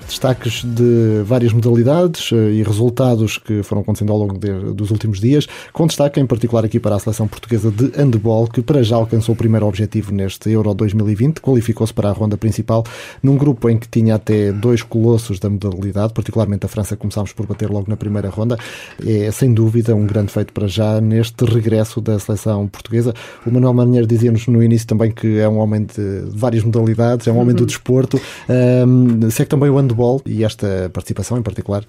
destaques 0.07 0.65
de 0.65 1.23
várias 1.25 1.53
modalidades 1.53 2.31
eh, 2.33 2.53
e 2.53 2.63
resultados 2.63 3.39
que 3.39 3.63
foram 3.63 3.83
acontecendo 3.83 4.13
ao 4.13 4.19
longo 4.19 4.39
de, 4.39 4.73
dos 4.73 4.91
últimos 4.91 5.21
dias, 5.21 5.47
com 5.73 5.87
destaque 5.87 6.21
em 6.21 6.27
particular 6.27 6.65
aqui 6.65 6.79
para 6.81 6.97
a 6.97 6.99
seleção 6.99 7.29
portuguesa 7.29 7.71
de 7.71 7.91
handball, 7.97 8.47
que 8.47 8.63
para 8.63 8.83
já 8.83 8.97
alcançou 8.97 9.35
o 9.35 9.37
primeiro 9.37 9.67
objetivo 9.67 10.13
neste 10.13 10.51
Euro 10.51 10.73
2020, 10.75 11.41
qualificou-se 11.41 11.93
para 11.93 12.09
a 12.09 12.13
ronda 12.13 12.37
principal 12.37 12.85
num 13.23 13.37
grupo 13.37 13.69
em 13.69 13.79
que 13.79 13.89
tinha 13.89 14.15
até 14.15 14.53
dois 14.53 14.83
colossos 14.83 15.39
da 15.39 15.51
modalidade, 15.51 16.13
particularmente 16.13 16.67
a 16.67 16.69
França, 16.69 16.97
começámos 16.97 17.33
por 17.33 17.47
bater 17.47 17.69
logo 17.69 17.87
na 17.89 17.97
primeira 17.97 18.29
ronda. 18.29 18.57
É 19.05 19.31
sem 19.31 19.53
dúvida 19.53 19.95
um 19.95 20.07
grande 20.07 20.33
feito 20.33 20.53
para 20.53 20.67
já 20.67 21.01
neste 21.01 21.45
regresso 21.45 22.01
da 22.01 22.19
seleção 22.19 22.67
portuguesa. 22.69 23.13
O 23.47 23.51
Manuel 23.51 23.75
Marinheiro 23.75 24.07
dizia-nos 24.07 24.47
no 24.47 24.63
início 24.63 24.87
também 24.87 25.11
que 25.11 25.39
é 25.39 25.49
um 25.49 25.59
homem 25.59 25.85
de 25.85 26.25
várias 26.31 26.65
modalidades, 26.65 27.27
é 27.27 27.33
um 27.33 27.39
homem 27.39 27.55
do 27.55 27.61
uhum. 27.61 27.67
desporto. 27.67 28.21
Um, 28.49 29.31
se 29.31 29.43
é 29.43 29.45
que 29.45 29.51
também 29.51 29.69
o 29.69 29.77
handball 29.77 29.96
futebol 29.97 30.23
e 30.27 30.45
esta 30.45 30.91
participação 30.93 31.39
em 31.39 31.43
particular? 31.43 31.85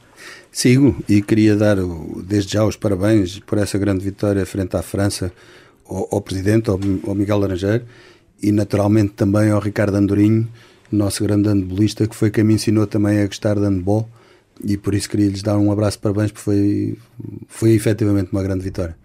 Sigo 0.52 0.96
e 1.08 1.22
queria 1.22 1.56
dar 1.56 1.78
desde 2.24 2.54
já 2.54 2.64
os 2.64 2.78
parabéns 2.78 3.40
por 3.40 3.58
essa 3.58 3.78
grande 3.78 4.04
vitória 4.04 4.46
frente 4.46 4.76
à 4.76 4.82
França 4.82 5.32
ao, 5.86 6.08
ao 6.16 6.22
Presidente, 6.22 6.70
ao, 6.70 6.80
ao 7.06 7.14
Miguel 7.14 7.38
Laranjeiro 7.38 7.86
e 8.42 8.52
naturalmente 8.52 9.14
também 9.14 9.52
ao 9.52 9.60
Ricardo 9.60 9.96
Andorinho, 9.96 10.48
nosso 10.92 11.24
grande 11.24 11.50
handbolista, 11.50 12.08
que 12.08 12.16
foi 12.16 12.32
quem 12.32 12.44
me 12.44 12.54
ensinou 12.54 12.88
também 12.88 13.20
a 13.20 13.28
gostar 13.28 13.56
de 13.56 13.62
handball 13.62 14.08
e 14.64 14.78
por 14.78 14.94
isso 14.96 15.10
queria 15.10 15.28
lhes 15.28 15.44
dar 15.44 15.58
um 15.58 15.72
abraço 15.72 16.00
parabéns 16.00 16.32
porque 16.32 16.44
foi, 16.44 16.98
foi 17.48 17.72
efetivamente 17.72 18.30
uma 18.32 18.42
grande 18.42 18.64
vitória. 18.64 18.96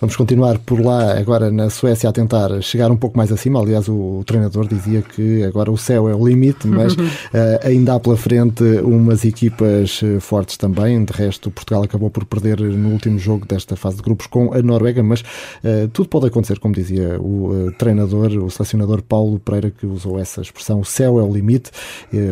Vamos 0.00 0.14
continuar 0.14 0.58
por 0.58 0.80
lá, 0.80 1.18
agora 1.18 1.50
na 1.50 1.68
Suécia, 1.70 2.08
a 2.08 2.12
tentar 2.12 2.62
chegar 2.62 2.88
um 2.90 2.96
pouco 2.96 3.16
mais 3.16 3.32
acima. 3.32 3.60
Aliás, 3.60 3.88
o, 3.88 4.20
o 4.20 4.24
treinador 4.24 4.68
dizia 4.68 5.02
que 5.02 5.42
agora 5.42 5.72
o 5.72 5.76
céu 5.76 6.08
é 6.08 6.14
o 6.14 6.26
limite, 6.26 6.68
mas 6.68 6.94
uh, 6.94 6.98
ainda 7.66 7.94
há 7.94 8.00
pela 8.00 8.16
frente 8.16 8.62
umas 8.84 9.24
equipas 9.24 10.00
eh, 10.04 10.20
fortes 10.20 10.56
também. 10.56 11.04
De 11.04 11.12
resto, 11.12 11.50
Portugal 11.50 11.82
acabou 11.82 12.10
por 12.10 12.24
perder 12.24 12.60
no 12.60 12.90
último 12.90 13.18
jogo 13.18 13.44
desta 13.44 13.74
fase 13.74 13.96
de 13.96 14.02
grupos 14.02 14.28
com 14.28 14.54
a 14.54 14.62
Noruega, 14.62 15.02
mas 15.02 15.20
uh, 15.20 15.88
tudo 15.92 16.08
pode 16.08 16.26
acontecer, 16.28 16.60
como 16.60 16.74
dizia 16.74 17.20
o 17.20 17.66
uh, 17.66 17.72
treinador, 17.72 18.30
o 18.38 18.48
selecionador 18.50 19.02
Paulo 19.02 19.40
Pereira, 19.40 19.70
que 19.70 19.84
usou 19.84 20.18
essa 20.18 20.40
expressão: 20.40 20.78
o 20.78 20.84
céu 20.84 21.18
é 21.18 21.22
o 21.24 21.32
limite. 21.32 21.72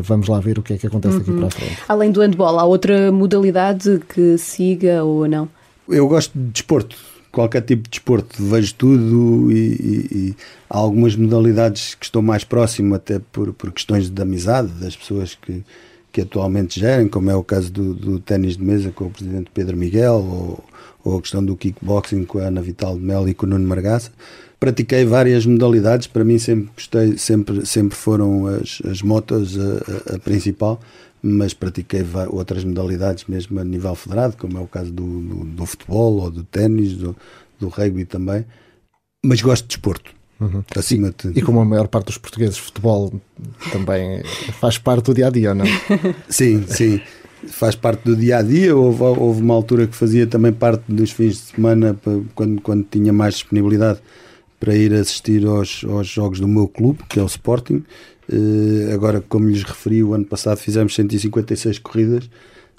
vamos 0.02 0.28
lá 0.28 0.38
ver 0.38 0.58
o 0.58 0.62
que 0.62 0.74
é 0.74 0.78
que 0.78 0.86
acontece 0.86 1.16
aqui 1.16 1.30
uhum. 1.30 1.38
para 1.38 1.46
a 1.48 1.50
frente. 1.50 1.78
Além 1.88 2.12
do 2.12 2.20
handball, 2.20 2.60
há 2.60 2.64
outra 2.64 3.10
modalidade 3.10 4.00
que 4.08 4.38
siga 4.38 5.02
ou 5.02 5.26
não? 5.26 5.48
Eu 5.88 6.06
gosto 6.08 6.32
de 6.38 6.50
desporto 6.50 6.96
qualquer 7.36 7.60
tipo 7.60 7.82
de 7.82 7.90
desporto, 7.90 8.42
vejo 8.42 8.74
tudo 8.76 9.52
e, 9.52 9.56
e, 9.56 10.08
e, 10.10 10.36
há 10.70 10.78
algumas 10.78 11.14
modalidades 11.14 11.94
que 11.94 12.06
estou 12.06 12.22
mais 12.22 12.44
próximo, 12.44 12.94
até 12.94 13.18
por, 13.18 13.52
por 13.52 13.70
questões 13.72 14.08
de 14.08 14.22
amizade, 14.22 14.68
das 14.68 14.96
pessoas 14.96 15.34
que, 15.34 15.62
que 16.10 16.22
atualmente 16.22 16.80
gerem, 16.80 17.06
como 17.06 17.30
é 17.30 17.36
o 17.36 17.44
caso 17.44 17.70
do, 17.70 17.92
do 17.92 18.18
ténis 18.18 18.56
de 18.56 18.64
mesa 18.64 18.90
com 18.90 19.04
o 19.04 19.10
presidente 19.10 19.50
Pedro 19.52 19.76
Miguel, 19.76 20.14
ou, 20.14 20.64
ou 21.04 21.18
a 21.18 21.20
questão 21.20 21.44
do 21.44 21.54
kickboxing 21.54 22.24
com 22.24 22.38
a 22.38 22.44
Ana 22.44 22.62
Vital 22.62 22.96
de 22.96 23.04
Mel 23.04 23.28
e 23.28 23.34
com 23.34 23.44
o 23.44 23.48
Nuno 23.50 23.68
Margaça. 23.68 24.10
Pratiquei 24.58 25.04
várias 25.04 25.44
modalidades, 25.44 26.06
para 26.06 26.24
mim 26.24 26.38
sempre 26.38 26.70
gostei, 26.74 27.18
sempre, 27.18 27.66
sempre 27.66 27.94
foram 27.94 28.46
as, 28.46 28.80
as 28.90 29.02
motos 29.02 29.58
a, 29.58 30.12
a, 30.12 30.16
a 30.16 30.18
principal, 30.18 30.80
mas 31.26 31.52
pratiquei 31.52 32.04
outras 32.28 32.64
modalidades 32.64 33.24
mesmo 33.24 33.58
a 33.60 33.64
nível 33.64 33.94
federado, 33.94 34.36
como 34.36 34.58
é 34.58 34.60
o 34.60 34.66
caso 34.66 34.92
do, 34.92 35.20
do, 35.20 35.44
do 35.44 35.66
futebol 35.66 36.20
ou 36.20 36.30
do 36.30 36.44
ténis, 36.44 36.94
do, 36.94 37.16
do 37.58 37.68
rugby 37.68 38.04
também. 38.04 38.44
Mas 39.24 39.42
gosto 39.42 39.64
de 39.64 39.68
desporto. 39.68 40.14
Uhum. 40.38 40.62
Acima 40.76 41.12
de... 41.16 41.38
E 41.38 41.42
como 41.42 41.60
a 41.60 41.64
maior 41.64 41.88
parte 41.88 42.06
dos 42.06 42.18
portugueses, 42.18 42.58
futebol 42.58 43.12
também 43.72 44.22
faz 44.60 44.78
parte 44.78 45.06
do 45.06 45.14
dia 45.14 45.28
a 45.28 45.30
dia, 45.30 45.54
não? 45.54 45.64
sim, 46.28 46.64
sim. 46.68 47.00
Faz 47.48 47.74
parte 47.74 48.04
do 48.04 48.16
dia 48.16 48.38
a 48.38 48.42
dia. 48.42 48.76
Houve, 48.76 49.02
houve 49.02 49.40
uma 49.40 49.54
altura 49.54 49.86
que 49.86 49.96
fazia 49.96 50.26
também 50.26 50.52
parte 50.52 50.84
dos 50.88 51.10
fins 51.10 51.34
de 51.34 51.54
semana, 51.54 51.98
quando, 52.34 52.60
quando 52.60 52.84
tinha 52.84 53.12
mais 53.12 53.34
disponibilidade 53.34 54.00
para 54.58 54.74
ir 54.74 54.92
assistir 54.94 55.46
aos, 55.46 55.84
aos 55.84 56.06
jogos 56.06 56.40
do 56.40 56.48
meu 56.48 56.66
clube, 56.66 57.00
que 57.08 57.18
é 57.18 57.22
o 57.22 57.26
Sporting. 57.26 57.84
Uh, 58.32 58.92
agora, 58.92 59.22
como 59.28 59.48
lhes 59.48 59.62
referi, 59.62 60.02
o 60.02 60.12
ano 60.12 60.24
passado 60.24 60.58
fizemos 60.58 60.94
156 60.94 61.78
corridas 61.78 62.28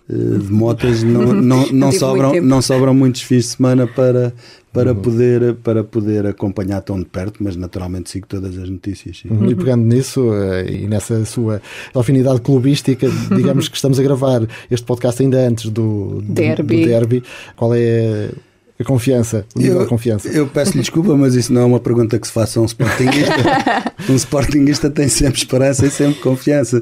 uh, 0.10 0.40
de 0.40 0.52
motas, 0.52 1.04
não, 1.04 1.32
não, 1.34 1.68
não, 1.72 1.92
sobram, 1.92 2.42
não 2.42 2.62
sobram 2.62 2.94
muitos 2.94 3.22
fins 3.22 3.46
de 3.46 3.56
semana 3.56 3.88
para, 3.88 4.34
para, 4.74 4.92
uhum. 4.92 5.02
poder, 5.02 5.56
para 5.56 5.84
poder 5.86 6.26
acompanhar 6.26 6.82
tão 6.82 7.00
de 7.00 7.06
perto, 7.06 7.42
mas 7.42 7.56
naturalmente 7.56 8.10
sigo 8.10 8.28
todas 8.28 8.58
as 8.58 8.70
notícias. 8.70 9.24
Uhum. 9.24 9.50
E 9.50 9.56
pegando 9.56 9.86
nisso 9.86 10.22
uh, 10.30 10.68
e 10.70 10.86
nessa 10.86 11.24
sua 11.24 11.62
afinidade 11.96 12.42
clubística, 12.42 13.08
digamos 13.34 13.70
que 13.70 13.76
estamos 13.78 14.00
a 14.00 14.04
gravar 14.04 14.46
este 14.70 14.86
podcast 14.86 15.24
ainda 15.24 15.48
antes 15.48 15.70
do, 15.70 16.22
do 16.22 16.34
derby. 16.34 16.82
Do 16.82 16.88
derby. 16.88 17.24
Qual 17.56 17.74
é 17.74 18.32
a 18.80 18.84
confiança, 18.84 19.44
o 19.56 19.60
nível 19.60 19.78
eu, 19.78 19.84
de 19.84 19.90
confiança. 19.90 20.28
Eu 20.28 20.46
peço-lhe 20.48 20.82
desculpa, 20.82 21.18
mas 21.18 21.34
isso 21.34 21.52
não 21.52 21.62
é 21.62 21.66
uma 21.66 21.80
pergunta 21.80 22.20
que 22.20 22.28
se 22.28 22.34
faça 22.34 22.60
a 22.60 22.62
um 22.62 22.66
Sportingista. 22.66 23.34
um 24.08 24.16
Sportingista 24.16 24.90
tem 24.90 25.08
sempre 25.08 25.40
esperança 25.40 25.88
e 25.88 25.90
sempre 25.90 26.22
confiança. 26.22 26.80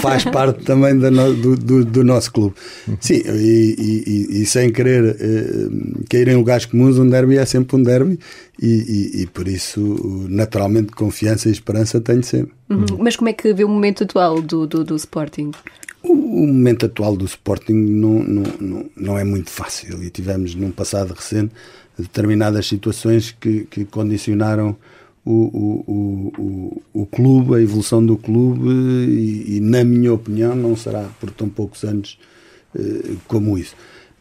Faz 0.00 0.24
parte 0.24 0.64
também 0.64 0.96
do, 0.96 1.56
do, 1.56 1.84
do 1.84 2.04
nosso 2.04 2.32
clube. 2.32 2.54
Sim, 3.00 3.22
e, 3.26 4.04
e, 4.06 4.42
e 4.42 4.46
sem 4.46 4.70
querer 4.70 5.16
eh, 5.18 5.68
cair 6.08 6.28
em 6.28 6.36
lugares 6.36 6.64
comuns, 6.64 6.96
um 6.96 7.08
derby 7.08 7.38
é 7.38 7.44
sempre 7.44 7.74
um 7.74 7.82
derby 7.82 8.18
e, 8.62 9.22
e 9.22 9.26
por 9.26 9.48
isso, 9.48 10.26
naturalmente, 10.28 10.92
confiança 10.92 11.48
e 11.48 11.52
esperança 11.52 12.00
tenho 12.00 12.22
sempre. 12.22 12.52
Uhum. 12.70 12.98
Mas 12.98 13.16
como 13.16 13.28
é 13.28 13.32
que 13.32 13.52
vê 13.52 13.64
o 13.64 13.68
momento 13.68 14.04
atual 14.04 14.40
do, 14.40 14.64
do, 14.64 14.84
do 14.84 14.94
Sporting? 14.94 15.50
O, 16.06 16.46
momento 16.46 16.84
atual 16.84 17.16
do 17.16 17.24
Sporting 17.24 17.72
não, 17.72 18.22
não, 18.22 18.42
não, 18.60 18.90
não, 18.94 19.18
é 19.18 19.24
muito 19.24 19.48
fácil 19.48 20.02
e 20.02 20.10
tivemos 20.10 20.54
num 20.54 20.70
passado 20.70 21.14
recente 21.14 21.54
determinadas 21.98 22.66
situações 22.66 23.30
que, 23.30 23.64
que 23.64 23.86
condicionaram 23.86 24.76
o, 25.24 25.32
o, 25.32 26.32
o, 26.38 26.82
o, 26.92 27.06
clube, 27.06 27.54
a 27.54 27.60
evolução 27.62 28.04
do 28.04 28.18
clube 28.18 28.68
e, 28.68 29.56
e, 29.56 29.60
na 29.60 29.82
minha 29.82 30.12
opinião, 30.12 30.54
não 30.54 30.76
será 30.76 31.08
por 31.18 31.30
tão 31.30 31.48
poucos 31.48 31.82
anos 31.84 32.18
eh, 32.76 33.14
como 33.26 33.56
isso. 33.56 33.74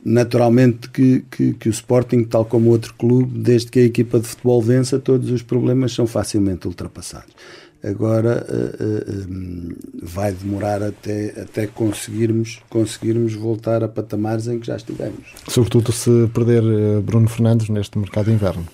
Naturalmente 0.05 0.89
que, 0.89 1.25
que, 1.29 1.53
que, 1.53 1.67
o 1.67 1.71
Sporting, 1.71 2.23
tal 2.23 2.45
como 2.45 2.69
outro 2.69 2.93
clube, 2.93 3.37
desde 3.39 3.69
que 3.69 3.79
a 3.79 3.83
equipa 3.83 4.19
de 4.19 4.27
futebol 4.27 4.61
vença, 4.61 4.97
todos 4.97 5.29
os 5.29 5.41
problemas 5.41 5.91
são 5.91 6.07
facilmente 6.07 6.65
ultrapassados 6.65 7.33
agora 7.83 8.45
uh, 8.49 9.31
uh, 9.31 9.75
vai 10.01 10.31
demorar 10.31 10.81
até, 10.81 11.41
até 11.41 11.67
conseguirmos, 11.67 12.61
conseguirmos 12.69 13.33
voltar 13.33 13.83
a 13.83 13.87
patamares 13.87 14.47
em 14.47 14.59
que 14.59 14.67
já 14.67 14.75
estivemos. 14.75 15.33
Sobretudo 15.47 15.91
se 15.91 16.29
perder 16.33 16.63
Bruno 17.01 17.27
Fernandes 17.27 17.69
neste 17.69 17.97
mercado 17.97 18.25
de 18.25 18.31
inverno. 18.31 18.65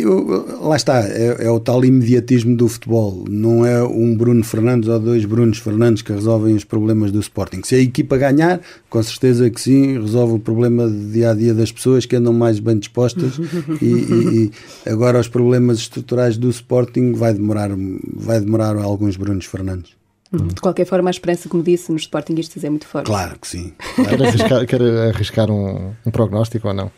Eu, 0.00 0.60
lá 0.60 0.76
está, 0.76 1.00
é, 1.00 1.46
é, 1.46 1.50
o 1.50 1.60
tal 1.60 1.84
imediatismo 1.84 2.56
do 2.56 2.68
futebol. 2.68 3.24
Não 3.28 3.64
é 3.64 3.82
um 3.82 4.16
Bruno 4.16 4.42
Fernandes 4.42 4.88
ou 4.88 4.98
dois 4.98 5.24
Brunos 5.24 5.58
Fernandes 5.58 6.02
que 6.02 6.12
resolvem 6.12 6.54
os 6.54 6.64
problemas 6.64 7.12
do 7.12 7.20
Sporting. 7.20 7.62
Se 7.64 7.74
a 7.74 7.78
equipa 7.78 8.16
ganhar, 8.16 8.60
com 8.88 9.02
certeza 9.02 9.48
que 9.50 9.60
sim, 9.60 10.00
resolve 10.00 10.34
o 10.34 10.38
problema 10.38 10.88
de 10.88 11.12
dia 11.12 11.30
a 11.30 11.34
dia 11.34 11.54
das 11.54 11.70
pessoas 11.70 12.06
que 12.06 12.16
andam 12.16 12.32
mais 12.32 12.58
bem 12.58 12.78
dispostas. 12.78 13.38
e, 13.80 13.86
e, 13.86 14.52
e, 14.86 14.90
agora 14.90 15.18
os 15.18 15.28
problemas 15.28 15.78
estruturais 15.78 16.36
do 16.36 16.50
Sporting 16.50 17.12
vai 17.12 17.32
demorar, 17.32 17.70
vai 18.14 18.40
demorar 18.40 18.76
alguns 18.76 19.16
Brunos 19.16 19.46
Fernandes. 19.46 19.92
De 20.32 20.60
qualquer 20.60 20.84
forma, 20.84 21.08
a 21.08 21.12
esperança, 21.12 21.48
como 21.48 21.62
disse, 21.62 21.92
nos 21.92 22.02
Sportingistas 22.02 22.64
é 22.64 22.70
muito 22.70 22.86
forte. 22.86 23.06
Claro 23.06 23.38
que 23.38 23.46
sim. 23.46 23.72
Claro. 23.94 24.10
Quer 24.10 24.26
arriscar, 24.26 24.66
quer 24.66 24.82
arriscar 24.82 25.50
um, 25.50 25.92
um 26.04 26.10
prognóstico 26.10 26.68
ou 26.68 26.74
não? 26.74 26.90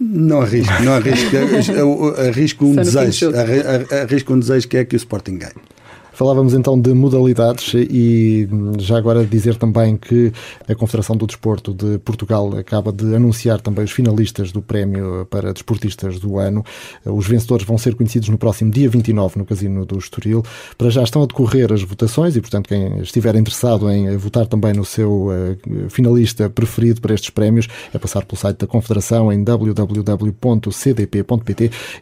Não 0.00 0.42
arrisco, 0.42 0.82
não 0.82 0.94
arrisco. 0.94 1.36
arrisco 2.20 2.64
um 2.66 2.76
desejo. 2.76 3.32
Arrisco 4.02 4.32
um 4.32 4.38
desejo 4.38 4.68
que 4.68 4.76
é 4.76 4.84
que 4.84 4.94
o 4.94 4.98
Sporting 4.98 5.38
ganhe. 5.38 5.54
Falávamos 6.18 6.52
então 6.52 6.76
de 6.80 6.92
modalidades 6.94 7.74
e 7.74 8.48
já 8.80 8.98
agora 8.98 9.24
dizer 9.24 9.54
também 9.54 9.96
que 9.96 10.32
a 10.68 10.74
Confederação 10.74 11.16
do 11.16 11.28
Desporto 11.28 11.72
de 11.72 11.96
Portugal 11.98 12.56
acaba 12.56 12.90
de 12.90 13.14
anunciar 13.14 13.60
também 13.60 13.84
os 13.84 13.92
finalistas 13.92 14.50
do 14.50 14.60
prémio 14.60 15.28
para 15.30 15.52
desportistas 15.52 16.18
do 16.18 16.36
ano. 16.36 16.64
Os 17.04 17.24
vencedores 17.24 17.64
vão 17.64 17.78
ser 17.78 17.94
conhecidos 17.94 18.30
no 18.30 18.36
próximo 18.36 18.68
dia 18.72 18.88
29 18.88 19.38
no 19.38 19.44
Casino 19.44 19.86
do 19.86 19.96
Estoril. 19.96 20.42
Para 20.76 20.90
já 20.90 21.04
estão 21.04 21.22
a 21.22 21.26
decorrer 21.26 21.72
as 21.72 21.84
votações 21.84 22.34
e, 22.34 22.40
portanto, 22.40 22.68
quem 22.68 22.98
estiver 22.98 23.36
interessado 23.36 23.88
em 23.88 24.16
votar 24.16 24.48
também 24.48 24.72
no 24.72 24.84
seu 24.84 25.28
uh, 25.28 25.56
finalista 25.88 26.50
preferido 26.50 27.00
para 27.00 27.14
estes 27.14 27.30
prémios 27.30 27.68
é 27.94 27.98
passar 27.98 28.24
pelo 28.24 28.40
site 28.40 28.58
da 28.58 28.66
Confederação 28.66 29.32
em 29.32 29.44
www.cdp.pt 29.44 30.10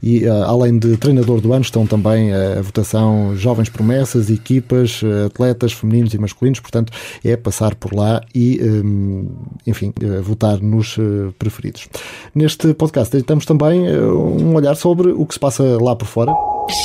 e, 0.02 0.24
uh, 0.24 0.44
além 0.44 0.78
de 0.78 0.96
treinador 0.96 1.42
do 1.42 1.52
ano, 1.52 1.64
estão 1.64 1.86
também 1.86 2.32
uh, 2.32 2.60
a 2.60 2.62
votação 2.62 3.36
Jovens 3.36 3.68
Promessas 3.68 4.05
essas 4.06 4.30
equipas, 4.30 5.00
eh, 5.02 5.26
atletas 5.26 5.72
femininos 5.72 6.14
e 6.14 6.18
masculinos, 6.18 6.60
portanto, 6.60 6.92
é 7.24 7.36
passar 7.36 7.74
por 7.74 7.92
lá 7.92 8.22
e, 8.34 8.58
ehm, 8.60 9.26
enfim, 9.66 9.92
eh, 10.00 10.20
votar 10.20 10.60
nos 10.60 10.96
eh, 10.98 11.32
preferidos. 11.38 11.88
Neste 12.34 12.72
podcast 12.74 13.10
tentamos 13.10 13.44
também 13.44 13.82
um 13.98 14.54
olhar 14.54 14.76
sobre 14.76 15.10
o 15.10 15.26
que 15.26 15.34
se 15.34 15.40
passa 15.40 15.62
lá 15.82 15.94
por 15.96 16.06
fora. 16.06 16.32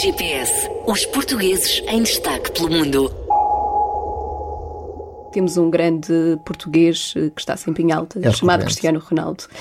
GPS, 0.02 0.70
os 0.88 1.06
portugueses 1.06 1.82
em 1.88 2.04
destaque 2.04 2.52
pelo 2.52 2.70
mundo. 2.70 3.21
Temos 5.32 5.56
um 5.56 5.70
grande 5.70 6.12
português 6.46 7.14
eh, 7.16 7.30
que 7.34 7.40
está 7.40 7.56
sempre 7.56 7.84
em 7.84 7.92
alta, 7.92 8.20
é 8.22 8.32
chamado 8.32 8.66
Cristiano 8.66 9.00
Ronaldo. 9.00 9.46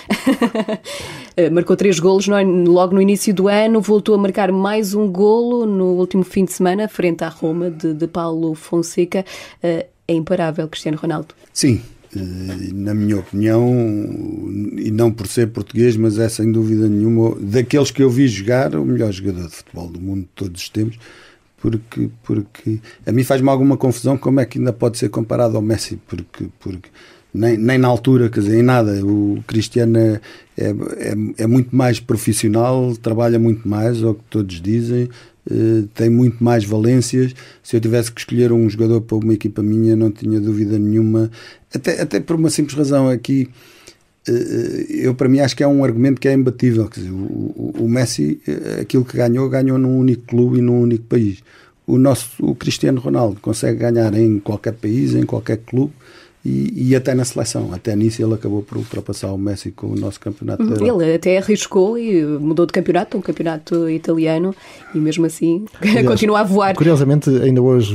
Eh, 1.37 1.48
marcou 1.48 1.76
três 1.76 2.00
golos 2.00 2.26
logo 2.26 2.92
no 2.92 3.00
início 3.00 3.33
do 3.33 3.46
ano, 3.46 3.80
voltou 3.80 4.16
a 4.16 4.18
marcar 4.18 4.50
mais 4.50 4.94
um 4.94 5.11
golo 5.11 5.64
no 5.64 5.92
último 5.92 6.24
fim 6.24 6.44
de 6.44 6.52
semana, 6.52 6.88
frente 6.88 7.22
à 7.22 7.28
Roma, 7.28 7.70
de, 7.70 7.94
de 7.94 8.06
Paulo 8.09 8.54
Fonseca. 8.54 9.24
Eh, 9.62 9.87
é 10.09 10.12
imparável, 10.12 10.66
Cristiano 10.68 10.98
Ronaldo. 10.98 11.28
Sim, 11.52 11.80
na 12.74 12.92
minha 12.92 13.20
opinião, 13.20 13.64
e 14.76 14.90
não 14.90 15.12
por 15.12 15.28
ser 15.28 15.50
português, 15.50 15.96
mas 15.96 16.18
é 16.18 16.28
sem 16.28 16.50
dúvida 16.50 16.88
nenhuma, 16.88 17.37
daqueles 17.40 17.92
que 17.92 18.02
eu 18.02 18.11
vi 18.11 18.26
jogar, 18.26 18.74
o 18.74 18.85
melhor 18.85 19.12
jogador 19.12 19.48
de 19.48 19.54
futebol 19.54 19.87
do 19.87 20.00
mundo 20.00 20.22
de 20.22 20.30
todos 20.35 20.62
os 20.62 20.68
tempos 20.68 20.98
porque, 21.61 22.09
porque 22.23 22.79
a 23.07 23.12
mim 23.12 23.23
faz-me 23.23 23.49
alguma 23.49 23.77
confusão 23.77 24.16
como 24.16 24.40
é 24.40 24.46
que 24.46 24.59
ainda 24.59 24.73
pode 24.73 24.99
ser 24.99 25.11
comparado 25.11 25.57
ao 25.57 25.62
Messi, 25.62 25.99
porque, 26.09 26.46
porque 26.59 26.88
nem, 27.33 27.57
nem 27.57 27.79
na 27.79 27.88
altura, 27.88 28.29
quer 28.29 28.40
dizer, 28.40 28.59
em 28.59 28.62
nada. 28.62 29.05
O 29.05 29.42
Cristiano 29.46 29.99
é, 29.99 30.20
é, 30.57 30.70
é, 30.70 31.14
é 31.38 31.46
muito 31.46 31.75
mais 31.75 32.01
profissional, 32.01 32.96
trabalha 32.96 33.38
muito 33.38 33.68
mais, 33.68 34.03
é 34.03 34.07
o 34.07 34.14
que 34.14 34.25
todos 34.29 34.61
dizem, 34.61 35.09
uh, 35.51 35.87
tem 35.94 36.11
muito 36.11 36.42
mais 36.42 36.64
valências. 36.64 37.35
Se 37.62 37.77
eu 37.77 37.81
tivesse 37.81 38.11
que 38.11 38.20
escolher 38.20 38.53
um 38.53 38.68
jogador 38.68 39.01
para 39.03 39.16
uma 39.18 39.35
equipa 39.35 39.62
minha, 39.62 39.94
não 39.94 40.11
tinha 40.11 40.40
dúvida 40.40 40.79
nenhuma, 40.79 41.31
até, 41.73 42.01
até 42.01 42.20
por 42.20 42.37
uma 42.37 42.51
simples 42.51 42.77
razão 42.77 43.09
aqui. 43.09 43.49
Eh, 43.49 43.49
eu 44.26 45.14
para 45.14 45.28
mim 45.28 45.40
acho 45.40 45.56
que 45.56 45.62
é 45.62 45.66
um 45.66 45.83
argumento 45.83 46.20
que 46.20 46.28
é 46.28 46.33
imbatível. 46.33 46.88
Quer 46.88 47.00
dizer, 47.00 47.12
o, 47.12 47.74
o, 47.78 47.88
Messi, 47.88 48.40
eh, 48.46 48.80
aquilo 48.83 49.04
que 49.04 49.16
ganhou, 49.16 49.48
ganhou 49.48 49.78
num 49.78 49.98
único 49.98 50.22
clube 50.26 50.59
e 50.59 50.61
num 50.61 50.80
único 50.80 51.04
país. 51.04 51.42
O 51.87 51.98
nosso 51.98 52.30
o 52.38 52.54
Cristiano 52.54 53.00
Ronaldo 53.00 53.40
consegue 53.40 53.78
ganhar 53.78 54.14
em 54.14 54.38
qualquer 54.38 54.74
país, 54.74 55.14
em 55.14 55.24
qualquer 55.24 55.59
clube, 55.59 55.92
e, 56.44 56.90
e, 56.90 56.96
até 56.96 57.14
na 57.14 57.24
seleção. 57.24 57.70
Até 57.72 57.94
nisso 57.94 58.22
ele 58.22 58.35
acabou 58.35 58.62
por 58.62 58.79
ultrapassar 58.79 59.31
o 59.33 59.37
Messi 59.37 59.70
com 59.70 59.88
o 59.88 59.94
nosso 59.94 60.18
campeonato. 60.18 60.62
Ele 60.83 61.14
até 61.14 61.37
arriscou 61.37 61.98
e 61.98 62.24
mudou 62.24 62.64
de 62.64 62.72
campeonato, 62.72 63.18
um 63.18 63.20
campeonato 63.20 63.88
italiano, 63.90 64.55
e 64.94 64.98
mesmo 64.98 65.26
assim 65.26 65.66
Aliás, 65.83 66.07
continua 66.07 66.40
a 66.40 66.44
voar. 66.44 66.74
Curiosamente, 66.74 67.29
ainda 67.29 67.61
hoje 67.61 67.94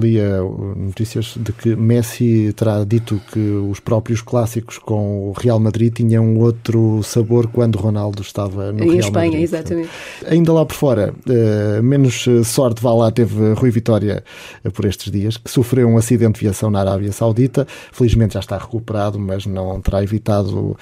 lia 0.00 0.40
notícias 0.76 1.34
de 1.36 1.52
que 1.52 1.76
Messi 1.76 2.54
terá 2.56 2.82
dito 2.84 3.20
que 3.32 3.38
os 3.38 3.80
próprios 3.80 4.22
clássicos 4.22 4.78
com 4.78 5.28
o 5.28 5.32
Real 5.32 5.60
Madrid 5.60 5.92
tinham 5.92 6.38
outro 6.38 7.02
sabor 7.02 7.48
quando 7.48 7.76
Ronaldo 7.76 8.22
estava 8.22 8.72
no 8.72 8.84
em 8.84 8.88
Real 8.88 9.00
Espanha, 9.00 9.26
Madrid. 9.26 9.42
exatamente. 9.42 9.90
Ainda 10.26 10.52
lá 10.52 10.64
por 10.64 10.74
fora, 10.74 11.12
uh, 11.26 11.82
menos 11.82 12.26
sorte 12.44 12.82
vá 12.82 12.94
lá 12.94 13.10
teve 13.10 13.52
Rui 13.52 13.70
Vitória 13.70 14.24
uh, 14.64 14.70
por 14.70 14.86
estes 14.86 15.12
dias, 15.12 15.36
que 15.36 15.50
sofreu 15.50 15.86
um 15.86 15.98
acidente 15.98 16.38
de 16.38 16.40
viação 16.40 16.70
na 16.70 16.80
Arábia 16.80 17.12
Saudita 17.12 17.57
Felizmente 17.92 18.34
já 18.34 18.40
está 18.40 18.58
recuperado, 18.58 19.18
mas 19.18 19.46
não 19.46 19.80
terá 19.80 20.02
evitado 20.02 20.58
uh, 20.58 20.76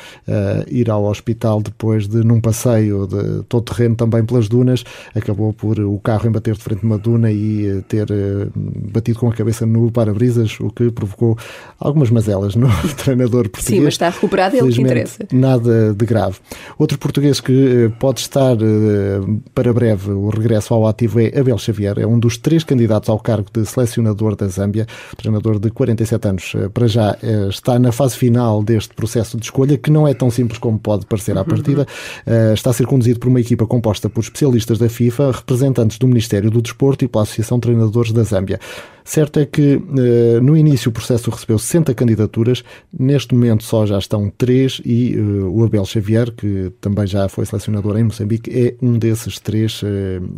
ir 0.69 0.91
ao 0.91 1.05
hospital 1.05 1.61
depois 1.61 2.07
de, 2.09 2.19
num 2.25 2.41
passeio 2.41 3.07
de 3.07 3.43
todo 3.45 3.65
terreno 3.65 3.95
também 3.95 4.25
pelas 4.25 4.49
dunas, 4.49 4.85
acabou 5.15 5.53
por 5.53 5.79
o 5.81 5.99
carro 5.99 6.29
embater 6.29 6.55
de 6.55 6.61
frente 6.61 6.85
numa 6.85 6.99
duna 6.99 7.31
e 7.31 7.71
uh, 7.71 7.83
ter 7.83 8.11
uh, 8.11 8.51
batido 8.55 9.19
com 9.19 9.29
a 9.29 9.33
cabeça 9.33 9.67
no 9.67 9.91
para-brisas, 9.91 10.59
o 10.61 10.71
que 10.71 10.91
provocou 10.91 11.37
algumas 11.79 12.11
mazelas 12.11 12.55
no 12.55 12.69
treinador 12.97 13.49
português. 13.49 13.79
Sim, 13.79 13.81
mas 13.81 13.95
está 13.95 14.09
recuperado, 14.09 14.57
é 14.57 14.63
o 14.63 14.69
que 14.69 14.81
interessa. 14.81 15.27
Nada 15.33 15.95
de 15.95 16.07
grave. 16.07 16.39
Outro 16.79 16.99
português 16.99 17.41
que 17.41 17.91
pode 17.99 18.21
estar 18.21 18.57
para 19.55 19.73
breve 19.73 20.11
o 20.11 20.29
regresso 20.29 20.75
ao 20.75 20.87
ativo 20.87 21.21
é 21.21 21.39
Abel 21.39 21.59
Xavier, 21.59 21.99
é 21.99 22.07
um 22.07 22.19
dos 22.19 22.37
três 22.37 22.65
candidatos 22.65 23.09
ao 23.09 23.19
cargo 23.19 23.49
de 23.53 23.65
selecionador 23.67 24.37
da 24.37 24.47
Zâmbia, 24.49 24.87
treinador 25.17 25.59
de 25.59 25.71
47 25.71 26.29
anos 26.29 26.55
para 26.69 26.87
já 26.87 27.17
eh, 27.23 27.49
está 27.49 27.79
na 27.79 27.93
fase 27.93 28.17
final 28.17 28.63
deste 28.63 28.95
processo 28.95 29.37
de 29.37 29.45
escolha, 29.45 29.77
que 29.77 29.91
não 29.91 30.07
é 30.07 30.15
tão 30.15 30.31
simples 30.31 30.59
como 30.59 30.79
pode 30.79 31.07
parecer 31.07 31.37
à 31.37 31.41
uhum. 31.41 31.47
partida. 31.47 31.87
Eh, 32.27 32.53
está 32.55 32.71
a 32.71 32.73
ser 32.73 32.87
conduzido 32.87 33.21
por 33.21 33.29
uma 33.29 33.41
equipa 33.41 33.67
composta 33.67 34.09
por 34.09 34.21
especialistas 34.21 34.79
da 34.79 34.89
FIFA, 34.89 35.33
representantes 35.33 35.99
do 35.99 36.07
Ministério 36.07 36.51
do 36.51 36.63
Desporto 36.63 37.05
e 37.05 37.09
pela 37.09 37.23
Associação 37.23 37.59
de 37.59 37.63
Treinadores 37.63 38.13
da 38.13 38.23
Zâmbia. 38.23 38.61
Certo 39.05 39.39
é 39.39 39.47
que 39.47 39.77
uh, 39.77 40.43
no 40.43 40.57
início 40.57 40.89
o 40.89 40.93
processo 40.93 41.31
recebeu 41.31 41.61
60 41.61 41.95
candidaturas, 41.95 42.65
neste 42.93 43.37
momento 43.37 43.63
só 43.63 43.87
já 43.87 43.99
estão 43.99 44.29
3 44.37 44.83
e 44.85 45.17
o 45.17 45.63
Abel 45.63 45.85
Xavier, 45.85 46.33
que 46.33 46.73
também 46.81 47.07
já 47.07 47.29
foi 47.29 47.47
selecionador 47.47 47.97
em 47.97 48.03
Moçambique, 48.03 48.51
é 48.51 48.75
um 48.83 48.99
desses 48.99 49.39
três 49.39 49.81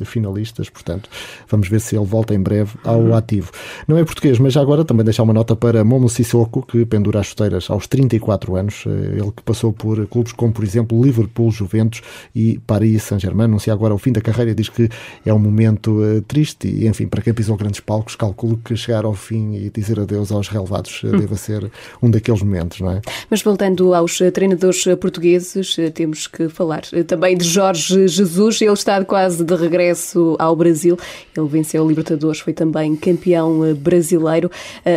finalistas, 0.04 0.68
portanto 0.68 1.08
vamos 1.48 1.66
ver 1.66 1.80
se 1.80 1.96
ele 1.96 2.04
volta 2.04 2.34
em 2.34 2.40
breve 2.40 2.72
ao 2.84 3.00
uhum. 3.00 3.14
ativo. 3.14 3.50
Não 3.86 3.96
é 3.96 4.04
português, 4.04 4.38
mas 4.38 4.52
já 4.52 4.60
agora 4.60 4.84
também 4.84 5.02
deixar 5.02 5.22
uma 5.22 5.32
nota 5.32 5.56
para 5.56 5.82
Momo 5.82 6.10
Sissoko, 6.24 6.62
que 6.62 6.84
pendura 6.84 7.20
as 7.20 7.28
chuteiras 7.28 7.70
aos 7.70 7.86
34 7.86 8.56
anos, 8.56 8.84
ele 8.86 9.30
que 9.34 9.42
passou 9.42 9.72
por 9.72 10.06
clubes 10.06 10.32
como, 10.32 10.52
por 10.52 10.64
exemplo, 10.64 11.00
Liverpool, 11.02 11.50
Juventus 11.50 12.02
e 12.34 12.58
Paris 12.66 13.04
Saint-Germain, 13.04 13.44
anuncia 13.44 13.72
agora 13.72 13.94
o 13.94 13.98
fim 13.98 14.12
da 14.12 14.20
carreira, 14.20 14.54
diz 14.54 14.68
que 14.68 14.88
é 15.24 15.32
um 15.32 15.38
momento 15.38 16.00
triste 16.26 16.68
e, 16.68 16.86
enfim, 16.86 17.06
para 17.06 17.22
quem 17.22 17.32
pisou 17.32 17.56
grandes 17.56 17.80
palcos, 17.80 18.16
calculo 18.16 18.60
que 18.64 18.76
chegar 18.76 19.04
ao 19.04 19.14
fim 19.14 19.54
e 19.54 19.70
dizer 19.70 20.00
adeus 20.00 20.32
aos 20.32 20.48
relevados 20.48 21.02
hum. 21.04 21.18
deva 21.18 21.36
ser 21.36 21.70
um 22.02 22.10
daqueles 22.10 22.42
momentos, 22.42 22.80
não 22.80 22.90
é? 22.90 23.00
Mas 23.30 23.42
voltando 23.42 23.94
aos 23.94 24.20
eh, 24.20 24.30
treinadores 24.30 24.86
eh, 24.86 24.96
portugueses, 24.96 25.78
eh, 25.78 25.90
temos 25.90 26.26
que 26.26 26.48
falar 26.48 26.82
também 27.06 27.36
de 27.36 27.44
Jorge 27.44 28.08
Jesus. 28.08 28.60
Ele 28.60 28.72
está 28.72 29.02
quase 29.04 29.44
de 29.44 29.54
regresso 29.54 30.36
ao 30.38 30.54
Brasil. 30.56 30.96
Ele 31.36 31.48
venceu 31.48 31.84
o 31.84 31.88
Libertadores, 31.88 32.40
foi 32.40 32.52
também 32.52 32.96
campeão 32.96 33.74
brasileiro. 33.74 34.50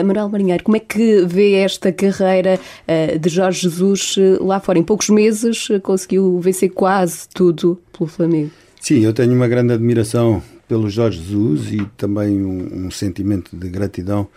Manuel 0.06 0.30
Marinheiro, 0.30 0.64
como 0.64 0.78
é 0.78 0.80
que 0.80 1.11
vê 1.26 1.54
esta 1.54 1.92
carreira 1.92 2.60
de 3.20 3.30
Jorge 3.30 3.62
Jesus 3.62 4.16
lá 4.40 4.60
fora? 4.60 4.80
Em 4.80 4.84
poucos 4.84 5.10
meses 5.10 5.68
conseguiu 5.84 6.40
vencer 6.40 6.70
quase 6.70 7.28
tudo 7.34 7.80
pelo 7.92 8.10
Flamengo. 8.10 8.52
Sim, 8.80 9.00
eu 9.06 9.14
tenho 9.14 9.34
uma 9.34 9.48
grande 9.48 9.74
admiração 9.74 10.42
pelo 10.68 10.90
Jorge 10.90 11.20
Jesus 11.20 11.72
e 11.72 11.86
também 11.98 12.44
um, 12.44 12.86
um 12.88 12.92
sentimento 12.92 13.56
de 13.56 13.70
gratidão 13.70 14.28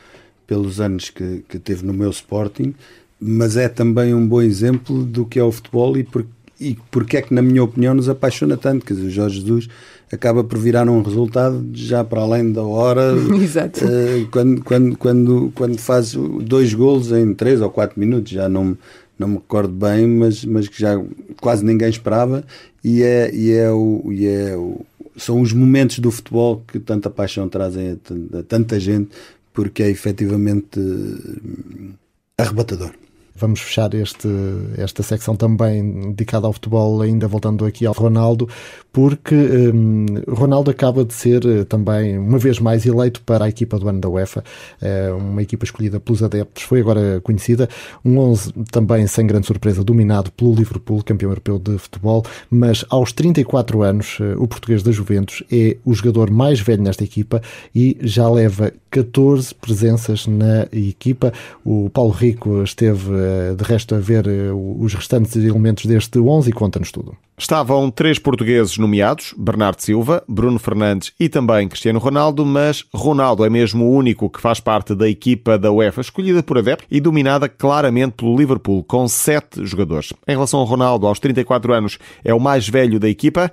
pelos 0.46 0.80
anos 0.80 1.08
que, 1.10 1.44
que 1.48 1.58
teve 1.58 1.84
no 1.86 1.92
meu 1.92 2.10
Sporting, 2.10 2.74
mas 3.18 3.56
é 3.56 3.68
também 3.68 4.14
um 4.14 4.26
bom 4.26 4.42
exemplo 4.42 5.04
do 5.04 5.24
que 5.24 5.38
é 5.38 5.42
o 5.42 5.52
futebol 5.52 5.96
e, 5.96 6.04
por, 6.04 6.26
e 6.60 6.76
porque 6.90 7.16
é 7.16 7.22
que, 7.22 7.34
na 7.34 7.42
minha 7.42 7.62
opinião, 7.62 7.94
nos 7.94 8.08
apaixona 8.08 8.56
tanto. 8.56 8.84
Quer 8.84 8.94
dizer, 8.94 9.06
o 9.06 9.10
Jorge 9.10 9.40
Jesus 9.40 9.68
acaba 10.12 10.44
por 10.44 10.58
virar 10.58 10.88
um 10.88 11.02
resultado 11.02 11.66
já 11.72 12.04
para 12.04 12.20
além 12.20 12.52
da 12.52 12.62
hora. 12.62 13.12
Exato. 13.42 13.84
Uh, 13.84 14.28
quando, 14.30 14.62
quando, 14.62 14.96
quando, 14.96 15.52
quando 15.54 15.78
faz 15.78 16.14
dois 16.14 16.72
golos 16.72 17.10
em 17.12 17.34
três 17.34 17.60
ou 17.60 17.70
quatro 17.70 17.98
minutos, 17.98 18.32
já 18.32 18.48
não, 18.48 18.76
não 19.18 19.28
me 19.28 19.34
recordo 19.34 19.72
bem, 19.72 20.06
mas, 20.06 20.44
mas 20.44 20.68
que 20.68 20.80
já 20.80 21.00
quase 21.40 21.64
ninguém 21.64 21.88
esperava. 21.88 22.44
E 22.82 23.02
é, 23.02 23.34
e 23.34 23.52
é, 23.52 23.70
o, 23.70 24.12
e 24.12 24.26
é 24.26 24.56
o, 24.56 24.84
são 25.16 25.40
os 25.40 25.52
momentos 25.52 25.98
do 25.98 26.10
futebol 26.10 26.62
que 26.66 26.78
tanta 26.78 27.10
paixão 27.10 27.48
trazem 27.48 27.90
a, 27.90 28.38
a 28.38 28.42
tanta 28.42 28.78
gente, 28.78 29.10
porque 29.52 29.82
é 29.82 29.90
efetivamente 29.90 30.78
hum, 30.78 31.92
arrebatador. 32.36 32.92
Vamos 33.36 33.60
fechar 33.60 33.92
este, 33.94 34.28
esta 34.76 35.02
secção 35.02 35.34
também 35.34 36.12
dedicada 36.12 36.46
ao 36.46 36.52
futebol, 36.52 37.02
ainda 37.02 37.26
voltando 37.26 37.64
aqui 37.64 37.84
ao 37.84 37.92
Ronaldo, 37.92 38.48
porque 38.94 39.34
um, 39.34 40.06
Ronaldo 40.28 40.70
acaba 40.70 41.04
de 41.04 41.12
ser 41.12 41.44
eh, 41.44 41.64
também, 41.64 42.16
uma 42.16 42.38
vez 42.38 42.60
mais, 42.60 42.86
eleito 42.86 43.20
para 43.22 43.46
a 43.46 43.48
equipa 43.48 43.76
do 43.76 43.88
ano 43.88 44.00
da 44.00 44.08
UEFA, 44.08 44.44
é 44.80 45.10
uma 45.10 45.42
equipa 45.42 45.64
escolhida 45.64 45.98
pelos 45.98 46.22
adeptos, 46.22 46.62
foi 46.62 46.78
agora 46.78 47.20
conhecida, 47.20 47.68
um 48.04 48.16
11 48.18 48.52
também, 48.70 49.04
sem 49.08 49.26
grande 49.26 49.48
surpresa, 49.48 49.82
dominado 49.82 50.30
pelo 50.30 50.54
Liverpool, 50.54 51.02
campeão 51.02 51.32
europeu 51.32 51.58
de 51.58 51.76
futebol, 51.76 52.24
mas 52.48 52.84
aos 52.88 53.12
34 53.12 53.82
anos, 53.82 54.18
eh, 54.20 54.36
o 54.38 54.46
português 54.46 54.80
da 54.84 54.92
Juventus 54.92 55.42
é 55.50 55.76
o 55.84 55.92
jogador 55.92 56.30
mais 56.30 56.60
velho 56.60 56.84
nesta 56.84 57.02
equipa 57.02 57.42
e 57.74 57.98
já 58.00 58.30
leva 58.30 58.72
14 58.92 59.52
presenças 59.56 60.28
na 60.28 60.68
equipa. 60.72 61.32
O 61.64 61.90
Paulo 61.90 62.12
Rico 62.12 62.62
esteve, 62.62 63.10
eh, 63.12 63.56
de 63.56 63.64
resto, 63.64 63.96
a 63.96 63.98
ver 63.98 64.26
os 64.54 64.94
restantes 64.94 65.34
elementos 65.34 65.84
deste 65.84 66.16
11 66.20 66.50
e 66.50 66.52
conta-nos 66.52 66.92
tudo. 66.92 67.16
Estavam 67.36 67.90
três 67.90 68.16
portugueses 68.16 68.78
nomeados, 68.78 69.34
Bernardo 69.36 69.80
Silva, 69.80 70.22
Bruno 70.28 70.56
Fernandes 70.56 71.12
e 71.18 71.28
também 71.28 71.66
Cristiano 71.66 71.98
Ronaldo, 71.98 72.46
mas 72.46 72.84
Ronaldo 72.94 73.44
é 73.44 73.50
mesmo 73.50 73.86
o 73.86 73.92
único 73.92 74.30
que 74.30 74.40
faz 74.40 74.60
parte 74.60 74.94
da 74.94 75.08
equipa 75.08 75.58
da 75.58 75.72
UEFA, 75.72 76.00
escolhida 76.00 76.44
por 76.44 76.58
adeptos 76.58 76.86
e 76.88 77.00
dominada 77.00 77.48
claramente 77.48 78.12
pelo 78.12 78.36
Liverpool, 78.36 78.84
com 78.84 79.08
sete 79.08 79.66
jogadores. 79.66 80.12
Em 80.28 80.32
relação 80.32 80.60
ao 80.60 80.66
Ronaldo, 80.66 81.08
aos 81.08 81.18
34 81.18 81.72
anos, 81.72 81.98
é 82.24 82.32
o 82.32 82.38
mais 82.38 82.68
velho 82.68 83.00
da 83.00 83.08
equipa 83.08 83.50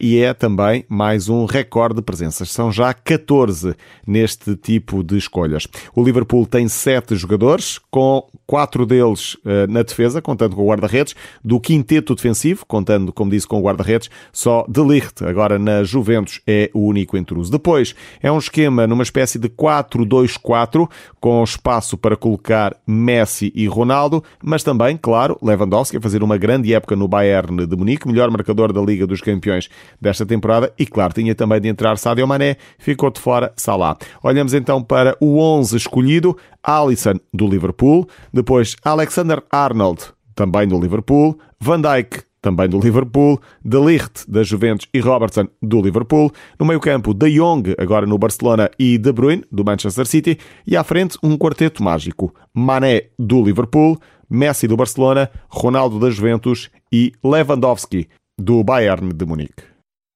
e 0.00 0.18
é 0.18 0.34
também 0.34 0.84
mais 0.88 1.28
um 1.28 1.44
recorde 1.44 1.96
de 1.96 2.02
presenças. 2.02 2.50
São 2.50 2.70
já 2.70 2.92
14 2.92 3.74
neste 4.06 4.54
tipo 4.56 5.02
de 5.02 5.16
escolhas. 5.16 5.66
O 5.94 6.02
Liverpool 6.02 6.46
tem 6.46 6.68
sete 6.68 7.16
jogadores, 7.16 7.78
com 7.90 8.26
quatro 8.50 8.84
deles 8.84 9.34
uh, 9.36 9.70
na 9.70 9.82
defesa, 9.82 10.20
contando 10.20 10.56
com 10.56 10.62
o 10.62 10.68
guarda-redes, 10.68 11.14
do 11.44 11.60
quinteto 11.60 12.16
defensivo, 12.16 12.66
contando, 12.66 13.12
como 13.12 13.30
disse, 13.30 13.46
com 13.46 13.60
o 13.60 13.62
guarda-redes, 13.62 14.10
só 14.32 14.66
De 14.68 14.82
Ligt, 14.82 15.24
agora 15.24 15.56
na 15.56 15.84
Juventus, 15.84 16.40
é 16.44 16.68
o 16.74 16.80
único 16.80 17.16
intruso. 17.16 17.52
Depois, 17.52 17.94
é 18.20 18.30
um 18.30 18.38
esquema 18.38 18.88
numa 18.88 19.04
espécie 19.04 19.38
de 19.38 19.48
4-2-4, 19.48 20.90
com 21.20 21.44
espaço 21.44 21.96
para 21.96 22.16
colocar 22.16 22.76
Messi 22.84 23.52
e 23.54 23.68
Ronaldo, 23.68 24.22
mas 24.42 24.64
também, 24.64 24.98
claro, 25.00 25.38
Lewandowski 25.40 25.98
a 25.98 26.00
fazer 26.00 26.20
uma 26.20 26.36
grande 26.36 26.74
época 26.74 26.96
no 26.96 27.06
Bayern 27.06 27.64
de 27.64 27.76
Munique, 27.76 28.08
melhor 28.08 28.30
marcador 28.32 28.72
da 28.72 28.80
Liga 28.80 29.06
dos 29.06 29.20
Campeões 29.20 29.69
desta 30.00 30.24
temporada 30.24 30.72
e, 30.78 30.86
claro, 30.86 31.12
tinha 31.12 31.34
também 31.34 31.60
de 31.60 31.68
entrar 31.68 31.96
Sadio 31.98 32.26
Mané, 32.26 32.56
ficou 32.78 33.10
de 33.10 33.20
fora 33.20 33.52
Salah. 33.56 33.96
Olhamos 34.22 34.54
então 34.54 34.82
para 34.82 35.16
o 35.20 35.38
11 35.38 35.76
escolhido, 35.76 36.36
Alisson 36.62 37.14
do 37.32 37.46
Liverpool, 37.46 38.08
depois 38.32 38.76
Alexander 38.84 39.42
Arnold, 39.50 40.04
também 40.34 40.66
do 40.66 40.80
Liverpool, 40.80 41.38
Van 41.60 41.80
Dijk 41.80 42.30
também 42.40 42.68
do 42.68 42.80
Liverpool, 42.80 43.40
De 43.64 43.78
Ligt, 43.78 44.24
da 44.28 44.42
Juventus. 44.42 44.86
E 44.92 45.00
Robertson, 45.00 45.48
do 45.62 45.80
Liverpool. 45.80 46.32
No 46.58 46.66
meio-campo, 46.66 47.12
De 47.12 47.30
Jong, 47.30 47.74
agora 47.78 48.06
no 48.06 48.18
Barcelona, 48.18 48.70
e 48.78 48.98
De 48.98 49.12
Bruyne, 49.12 49.44
do 49.50 49.64
Manchester 49.64 50.06
City. 50.06 50.38
E 50.66 50.76
à 50.76 50.82
frente, 50.82 51.18
um 51.22 51.36
quarteto 51.36 51.82
mágico. 51.82 52.34
Mané, 52.54 53.08
do 53.18 53.42
Liverpool, 53.42 53.98
Messi, 54.28 54.66
do 54.66 54.76
Barcelona, 54.76 55.30
Ronaldo, 55.48 55.98
da 55.98 56.10
Juventus. 56.10 56.70
E 56.92 57.12
Lewandowski, 57.22 58.08
do 58.40 58.64
Bayern 58.64 59.12
de 59.12 59.24
Munique. 59.24 59.70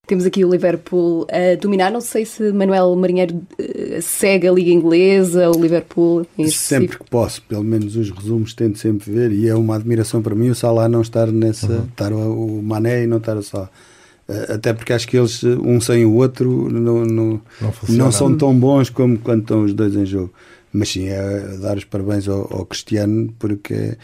Temos 0.07 0.27
aqui 0.27 0.45
o 0.45 0.51
Liverpool 0.51 1.27
a 1.31 1.57
dominar. 1.59 1.91
Não 1.91 2.01
sei 2.01 2.27
se 2.27 2.53
Manuel 2.53 2.95
Marinheiro 2.95 3.37
uh, 3.37 4.03
segue 4.03 4.47
a 4.47 4.53
Liga 4.53 4.71
Inglesa, 4.71 5.51
o 5.51 5.61
Liverpool. 5.61 6.27
sempre 6.49 6.99
que 6.99 7.05
posso, 7.09 7.41
pelo 7.43 7.65
menos 7.65 7.97
os 7.97 8.11
resumos 8.11 8.53
tento 8.53 8.79
sempre 8.79 9.11
ver. 9.11 9.33
E 9.33 9.49
é 9.49 9.55
uma 9.55 9.77
admiração 9.77 10.21
para 10.21 10.35
mim 10.35 10.51
o 10.51 10.55
Salah 10.55 10.89
não 10.89 11.01
estar 11.01 11.29
nessa. 11.33 11.73
Uhum. 11.73 11.85
estar 11.85 12.13
o, 12.13 12.63
Mané 12.63 13.05
e 13.05 13.07
não 13.07 13.17
estar 13.17 13.41
só. 13.43 13.69
Uh, 14.29 14.53
até 14.53 14.75
porque 14.75 14.93
acho 14.93 15.09
que 15.09 15.17
eles, 15.17 15.43
um 15.43 15.81
sem 15.81 16.05
o 16.05 16.15
outro, 16.17 16.71
não, 16.71 17.05
não, 17.05 17.41
não, 17.61 17.73
não 17.89 18.13
são 18.13 18.37
tão 18.37 18.55
bons 18.55 18.91
como 18.91 19.19
quando 19.19 19.41
estão 19.41 19.65
os 19.65 19.73
dois 19.73 19.97
em 19.97 20.05
jogo. 20.05 20.33
mas 20.71 20.91
sim, 20.91 21.09
é 21.09 21.57
dar 21.63 21.79
os 21.79 21.85
parabéns 21.85 22.29
ao, 22.29 22.41
ao 22.53 22.67
Cristiano, 22.67 23.33
porque 23.39 23.97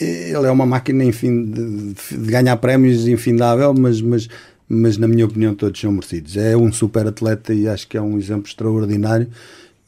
ele 0.00 0.46
é 0.46 0.50
uma 0.50 0.66
máquina 0.66 1.04
enfim, 1.04 1.44
de, 1.44 1.94
de, 1.94 2.30
ganhar 2.30 2.56
prémios 2.56 3.06
infindável, 3.06 3.74
mas, 3.74 4.00
mas, 4.00 4.28
mas 4.68 4.96
na 4.96 5.06
minha 5.06 5.24
opinião 5.24 5.54
todos 5.54 5.80
são 5.80 5.92
merecidos. 5.92 6.36
É 6.36 6.56
um 6.56 6.72
super 6.72 7.06
atleta 7.06 7.52
e 7.52 7.68
acho 7.68 7.86
que 7.86 7.96
é 7.96 8.00
um 8.00 8.18
exemplo 8.18 8.46
extraordinário. 8.46 9.28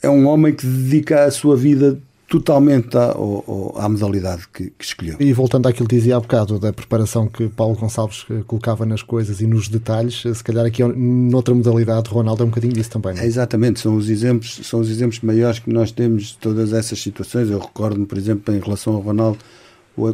É 0.03 0.09
um 0.09 0.27
homem 0.27 0.53
que 0.55 0.67
dedica 0.67 1.25
a 1.25 1.31
sua 1.31 1.57
vida 1.57 1.99
totalmente 2.29 2.97
à, 2.97 3.13
à, 3.13 3.85
à 3.85 3.89
modalidade 3.89 4.49
que, 4.53 4.71
que, 4.71 4.85
escolheu. 4.85 5.17
E 5.21 5.33
voltando 5.33 5.69
àquilo 5.69 5.89
que 5.89 5.95
dizia 5.95 6.17
há 6.17 6.21
bocado, 6.21 6.59
da 6.59 6.73
preparação 6.73 7.29
que 7.29 7.49
Paulo 7.49 7.77
Gonçalves 7.77 8.25
eh, 8.31 8.43
colocava 8.47 8.85
nas 8.87 9.03
coisas 9.03 9.41
e 9.41 9.47
nos 9.47 9.69
detalhes, 9.69 10.25
eh, 10.27 10.35
se 10.35 10.43
calhar 10.43 10.65
aqui 10.65 10.83
noutra 10.83 11.55
modalidade, 11.55 12.09
Ronaldo 12.11 12.43
é 12.43 12.47
um 12.47 12.49
bocadinho 12.49 12.73
disso 12.73 12.91
também. 12.91 13.19
É, 13.19 13.27
exatamente, 13.27 13.81
são 13.81 13.97
os 13.97 14.09
exemplos, 14.09 14.61
são 14.65 14.81
os 14.81 14.91
exemplos 14.91 15.21
maiores 15.21 15.59
que 15.59 15.71
nós 15.71 15.93
temos 15.93 16.29
de 16.29 16.39
todas 16.39 16.73
essas 16.73 17.01
situações. 17.01 17.51
Eu 17.51 17.59
recordo-me, 17.59 18.07
por 18.07 18.19
exemplo, 18.19 18.55
em 18.55 18.59
relação 18.59 18.95
ao 18.95 19.01
Ronaldo, 19.01 19.39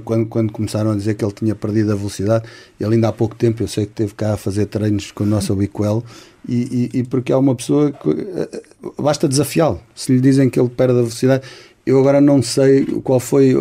quando, 0.05 0.27
quando 0.27 0.53
começaram 0.53 0.91
a 0.91 0.97
dizer 0.97 1.15
que 1.15 1.25
ele 1.25 1.33
tinha 1.33 1.55
perdido 1.55 1.93
a 1.93 1.95
velocidade, 1.95 2.45
ele 2.79 2.95
ainda 2.95 3.09
há 3.09 3.13
pouco 3.13 3.35
tempo, 3.35 3.63
eu 3.63 3.69
sei 3.69 3.87
que 3.87 3.93
teve 3.93 4.15
cá 4.15 4.35
a 4.35 4.37
fazer 4.37 4.67
treinos 4.67 5.11
com 5.11 5.25
o 5.25 5.27
nosso 5.27 5.55
Biquel, 5.57 6.05
e, 6.49 6.91
e, 6.95 6.99
e, 6.99 7.03
porque 7.05 7.33
é 7.33 7.37
uma 7.37 7.55
pessoa 7.55 7.93
que 7.93 8.11
eh, 8.11 8.63
basta 8.99 9.29
desafiá-lo. 9.29 9.81
Se 9.95 10.13
lhe 10.13 10.21
dizem 10.21 10.49
que 10.49 10.59
ele 10.59 10.71
perde 10.71 10.95
a 10.95 11.03
velocidade, 11.03 11.47
eu 11.85 11.99
agora 11.99 12.21
não 12.21 12.43
sei 12.43 12.85
qual 13.03 13.21
foi 13.21 13.55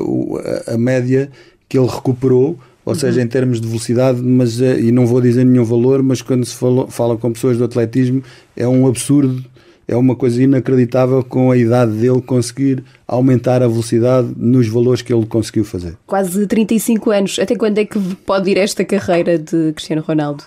a, 0.68 0.74
a 0.74 0.78
média 0.78 1.30
que 1.68 1.78
ele 1.78 1.88
recuperou, 1.88 2.58
ou 2.86 2.94
uhum. 2.94 3.00
seja, 3.00 3.22
em 3.22 3.28
termos 3.28 3.60
de 3.62 3.68
velocidade, 3.68 4.22
mas, 4.22 4.62
eh, 4.62 4.80
e 4.80 4.92
não 4.92 5.06
vou 5.06 5.22
dizer 5.22 5.46
nenhum 5.46 5.64
valor, 5.64 6.02
mas 6.04 6.22
quando 6.22 6.46
se 6.46 6.56
fala, 6.56 6.88
fala 6.88 7.18
com 7.18 7.32
pessoas 7.32 7.58
do 7.58 7.64
atletismo, 7.64 8.24
é 8.56 8.68
um 8.68 8.88
absurdo 8.88 9.44
é 9.90 9.96
uma 9.96 10.16
coisa 10.16 10.44
inacreditável 10.44 11.24
com 11.24 11.50
a 11.50 11.58
idade 11.58 11.94
dele 11.94 12.22
conseguir 12.22 12.84
aumentar 13.08 13.64
a 13.64 13.68
velocidade 13.68 14.30
nos 14.38 14.68
valores 14.68 15.02
que 15.02 15.12
ele 15.12 15.26
conseguiu 15.26 15.66
fazer. 15.66 15.98
Quase 16.06 16.46
35 16.46 17.10
anos. 17.10 17.40
Até 17.40 17.56
quando 17.56 17.80
é 17.80 17.86
que 17.86 18.00
pode 18.24 18.52
ir 18.52 18.58
esta 18.58 18.86
carreira 18.86 19.40
de 19.40 19.74
Cristiano 19.74 20.04
Ronaldo? 20.04 20.44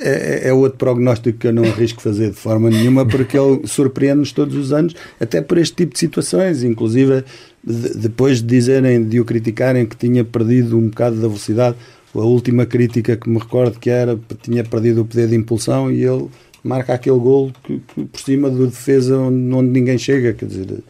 É, 0.00 0.46
é, 0.46 0.48
é 0.48 0.52
outro 0.54 0.78
prognóstico 0.78 1.38
que 1.38 1.48
eu 1.48 1.52
não 1.52 1.64
arrisco 1.64 2.00
fazer 2.00 2.30
de 2.30 2.36
forma 2.36 2.70
nenhuma, 2.70 3.04
porque 3.04 3.36
ele 3.38 3.66
surpreende-nos 3.66 4.32
todos 4.32 4.56
os 4.56 4.72
anos, 4.72 4.94
até 5.20 5.42
por 5.42 5.58
este 5.58 5.74
tipo 5.74 5.92
de 5.92 5.98
situações. 5.98 6.62
Inclusive, 6.62 7.24
de, 7.62 7.94
depois 7.94 8.40
de 8.40 8.46
dizerem, 8.46 9.04
de 9.04 9.20
o 9.20 9.24
criticarem 9.24 9.84
que 9.84 9.96
tinha 9.96 10.24
perdido 10.24 10.78
um 10.78 10.88
bocado 10.88 11.16
da 11.16 11.28
velocidade, 11.28 11.76
a 12.14 12.20
última 12.20 12.64
crítica 12.64 13.16
que 13.18 13.28
me 13.28 13.38
recordo 13.38 13.78
que 13.78 13.90
era 13.90 14.16
que 14.16 14.34
tinha 14.36 14.64
perdido 14.64 15.02
o 15.02 15.04
poder 15.04 15.28
de 15.28 15.36
impulsão 15.36 15.92
e 15.92 16.02
ele 16.02 16.28
marca 16.68 16.92
aquele 16.92 17.18
gol 17.18 17.50
que, 17.64 17.80
que, 17.80 18.04
por 18.04 18.20
cima 18.20 18.50
do 18.50 18.66
defesa 18.66 19.18
onde, 19.18 19.54
onde, 19.54 19.70
ninguém 19.70 19.96
chega, 19.96 20.34
quer 20.34 20.46
dizer, 20.46 20.82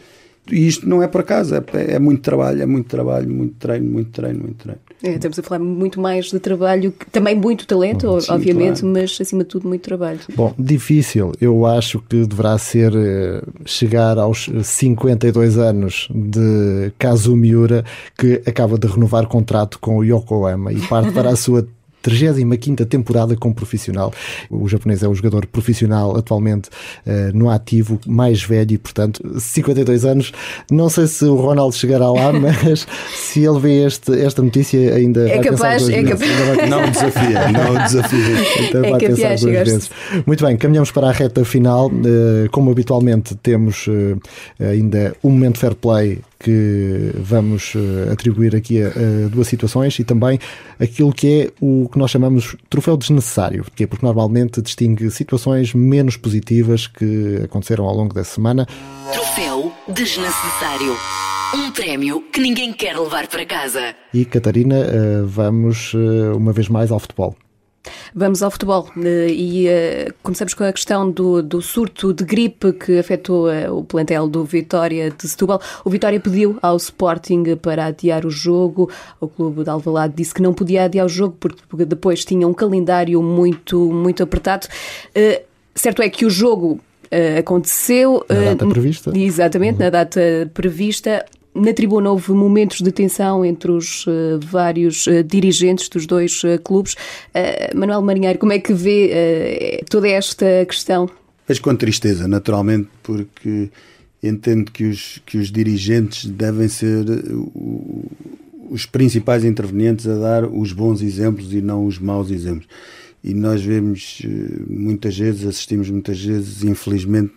e 0.51 0.67
isto 0.67 0.89
não 0.89 1.03
é 1.03 1.07
por 1.07 1.21
acaso, 1.21 1.55
é, 1.55 1.63
é, 1.95 1.99
muito 1.99 2.23
trabalho, 2.23 2.63
é 2.63 2.67
muito 2.67 2.89
trabalho, 2.89 3.29
muito 3.29 3.55
treino, 3.59 3.91
muito 3.91 4.11
treino, 4.11 4.41
muito 4.41 4.57
treino. 4.57 4.81
É, 5.03 5.11
estamos 5.11 5.39
a 5.39 5.43
falar 5.43 5.61
muito 5.61 6.01
mais 6.01 6.31
de 6.31 6.41
trabalho, 6.41 6.93
também 7.13 7.37
muito 7.37 7.67
talento, 7.67 8.21
Sim, 8.21 8.33
obviamente, 8.33 8.81
claro. 8.81 8.95
mas 9.01 9.19
acima 9.21 9.45
de 9.45 9.51
tudo 9.51 9.69
muito 9.69 9.83
trabalho. 9.83 10.19
Bom, 10.35 10.53
difícil, 10.59 11.33
eu 11.41 11.65
acho 11.67 12.01
que 12.01 12.27
deverá 12.27 12.59
ser 12.59 12.93
eh, 12.97 13.43
chegar 13.65 14.19
aos 14.19 14.49
52 14.65 15.59
anos 15.59 16.09
de 16.13 16.93
Kazu 16.99 17.37
Miura, 17.37 17.85
que 18.17 18.43
acaba 18.47 18.77
de 18.77 18.89
renovar 18.89 19.27
contrato 19.27 19.79
com 19.79 19.99
o 19.99 20.05
Yokohama 20.05 20.73
e 20.73 20.81
parte 20.81 21.13
para 21.13 21.31
a 21.31 21.37
sua 21.37 21.67
35 22.03 22.87
temporada 22.87 23.37
como 23.37 23.55
profissional. 23.55 24.13
O 24.51 24.69
japonês 24.69 25.03
é 25.03 25.09
o 25.09 25.15
jogador 25.15 25.47
profissional 25.47 26.17
atualmente 26.17 26.69
uh, 27.07 27.37
no 27.37 27.51
ativo, 27.51 27.99
mais 28.07 28.43
velho 28.43 28.73
e, 28.73 28.79
portanto, 28.79 29.23
52 29.39 30.05
anos. 30.05 30.33
Não 30.71 30.89
sei 30.89 31.07
se 31.07 31.25
o 31.25 31.37
Ronaldo 31.37 31.75
chegará 31.75 32.11
lá, 32.11 32.33
mas 32.39 32.87
se 33.15 33.45
ele 33.45 33.59
vê 33.59 33.87
este, 33.87 34.13
esta 34.21 34.43
notícia, 34.43 34.95
ainda 34.95 35.29
é 35.29 35.37
vai 35.37 35.45
capaz, 35.45 35.83
pensar 35.85 35.99
é 35.99 36.05
capaz. 36.05 36.69
Não 36.69 36.91
desafia, 36.91 37.53
não 37.53 37.85
desafia. 37.85 38.69
Então 38.69 38.85
é 38.85 38.91
vai 38.91 39.01
pensar 39.01 39.37
duas 39.37 39.41
vezes. 39.41 39.91
Muito 40.27 40.45
bem, 40.45 40.57
caminhamos 40.57 40.91
para 40.91 41.09
a 41.09 41.13
reta 41.13 41.45
final. 41.45 41.89
Uh, 41.89 42.49
como 42.51 42.71
habitualmente, 42.71 43.35
temos 43.37 43.87
uh, 43.87 44.19
ainda 44.61 45.15
um 45.23 45.31
momento 45.31 45.59
fair 45.59 45.75
play 45.75 46.21
que 46.39 47.13
vamos 47.17 47.75
uh, 47.75 48.13
atribuir 48.13 48.55
aqui 48.55 48.83
a, 48.83 48.89
a, 48.89 49.29
duas 49.29 49.49
situações 49.49 49.99
e 49.99 50.05
também 50.05 50.39
aquilo 50.79 51.13
que 51.13 51.43
é 51.43 51.51
o 51.61 51.89
que 51.91 51.99
nós 51.99 52.11
chamamos 52.11 52.57
troféu 52.71 52.97
desnecessário, 52.97 53.65
que 53.75 53.85
é 53.85 53.87
porque 53.87 54.07
normalmente 54.07 54.63
distingue 54.63 55.11
situações 55.11 55.75
menos 55.75 56.17
positivas 56.17 56.87
que 56.87 57.41
aconteceram 57.45 57.85
ao 57.85 57.95
longo 57.95 58.15
da 58.15 58.25
semana. 58.25 58.67
Troféu 59.13 59.73
desnecessário. 59.89 60.97
Um 61.55 61.71
prémio 61.71 62.23
que 62.31 62.41
ninguém 62.41 62.73
quer 62.75 62.97
levar 62.97 63.27
para 63.27 63.45
casa. 63.47 63.95
E 64.13 64.25
Catarina, 64.25 64.77
uh, 64.77 65.27
vamos 65.27 65.95
uh, 65.95 66.37
uma 66.37 66.53
vez 66.53 66.69
mais 66.69 66.91
ao 66.91 66.99
futebol. 66.99 67.35
Vamos 68.15 68.43
ao 68.43 68.51
futebol 68.51 68.89
eh, 69.05 69.29
e 69.31 69.67
uh, 69.69 70.15
começamos 70.23 70.55
com 70.55 70.65
a 70.65 70.73
questão 70.73 71.11
do, 71.11 71.43
do 71.43 71.63
surto 71.63 72.13
de 72.13 72.25
gripe 72.25 72.73
que 72.73 72.99
afetou 72.99 73.49
uh, 73.49 73.77
o 73.77 73.85
plantel 73.85 74.29
do 74.29 74.45
Vitória 74.45 75.11
de 75.11 75.29
Setúbal. 75.29 75.61
O 75.85 75.91
Vitória 75.91 76.19
pediu 76.19 76.59
ao 76.63 76.77
Sporting 76.77 77.57
para 77.57 77.87
adiar 77.87 78.27
o 78.27 78.31
jogo. 78.31 78.91
O 79.21 79.29
clube 79.29 79.65
de 79.65 79.71
Alvalade 79.71 80.15
disse 80.17 80.35
que 80.35 80.43
não 80.43 80.53
podia 80.53 80.85
adiar 80.85 81.07
o 81.07 81.09
jogo 81.09 81.37
porque 81.39 81.85
depois 81.85 82.25
tinha 82.25 82.47
um 82.47 82.55
calendário 82.55 83.23
muito, 83.23 83.93
muito 83.93 84.23
apertado. 84.23 84.67
Uh, 85.17 85.43
certo 85.75 86.03
é 86.03 86.09
que 86.09 86.27
o 86.27 86.31
jogo 86.31 86.81
aconteceu. 87.39 88.23
Na 88.29 88.53
data 88.53 88.67
prevista. 88.67 89.19
Exatamente, 89.19 89.79
uhum. 89.79 89.85
na 89.85 89.91
data 89.91 90.21
prevista. 90.53 91.25
Na 91.61 91.73
tribuna 91.73 92.11
houve 92.11 92.33
momentos 92.33 92.81
de 92.81 92.93
tensão 92.93 93.45
entre 93.45 93.71
os 93.71 94.07
uh, 94.07 94.39
vários 94.41 95.07
uh, 95.07 95.23
dirigentes 95.25 95.89
dos 95.89 96.07
dois 96.07 96.43
uh, 96.45 96.61
clubes. 96.63 96.95
Manuel 97.75 98.03
Marinheiro, 98.03 98.39
como 98.39 98.53
é 98.53 98.59
que 98.59 98.73
vê 98.73 99.83
toda 99.91 100.09
esta 100.09 100.65
questão? 100.67 101.09
Vejo 101.47 101.63
com 101.63 101.75
tristeza, 101.75 102.29
naturalmente, 102.29 102.89
porque 103.03 103.71
entendo 104.23 104.71
que 104.71 104.85
os, 104.85 105.21
que 105.25 105.39
os 105.39 105.51
dirigentes 105.51 106.27
devem 106.27 106.69
ser 106.69 107.05
os 108.71 108.85
principais 108.87 109.45
intervenientes 109.45 110.07
a 110.07 110.17
dar 110.17 110.45
os 110.45 110.73
bons 110.73 111.03
exemplos 111.03 111.53
e 111.53 111.61
não 111.61 111.87
os 111.87 111.99
maus 111.99 112.31
exemplos 112.31 112.67
e 113.23 113.35
nós 113.35 113.63
vemos 113.63 114.23
eh, 114.25 114.63
muitas 114.69 115.17
vezes, 115.17 115.45
assistimos 115.45 115.91
muitas 115.91 116.21
vezes, 116.21 116.63
infelizmente, 116.63 117.35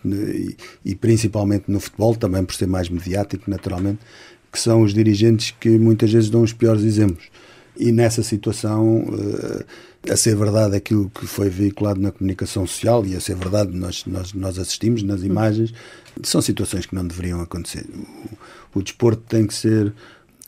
e, 0.84 0.94
principalmente 0.94 1.64
no 1.68 1.80
futebol, 1.80 2.14
também 2.14 2.44
por 2.44 2.54
ser 2.54 2.66
mais 2.66 2.88
mediático, 2.88 3.50
naturalmente, 3.50 3.98
que 4.50 4.58
são 4.58 4.82
os 4.82 4.94
dirigentes 4.94 5.52
que 5.58 5.70
muitas 5.70 6.12
vezes 6.12 6.30
dão 6.30 6.42
os 6.42 6.52
piores 6.52 6.82
exemplos. 6.82 7.24
E 7.76 7.90
nessa 7.90 8.22
situação, 8.22 9.04
eh, 10.04 10.12
a 10.12 10.16
ser 10.16 10.36
verdade 10.36 10.76
aquilo 10.76 11.10
que 11.10 11.26
foi 11.26 11.48
veiculado 11.48 12.00
na 12.00 12.12
comunicação 12.12 12.66
social, 12.66 13.04
e 13.04 13.16
a 13.16 13.20
ser 13.20 13.34
verdade 13.34 13.76
nós, 13.76 14.04
nós, 14.06 14.32
nós 14.34 14.58
assistimos 14.58 15.02
nas 15.02 15.22
imagens, 15.22 15.74
são 16.22 16.40
situações 16.40 16.86
que 16.86 16.94
não 16.94 17.06
deveriam 17.06 17.40
acontecer. 17.40 17.86
O, 18.74 18.78
o 18.78 18.82
desporto 18.82 19.22
tem 19.28 19.46
que 19.46 19.54
ser 19.54 19.92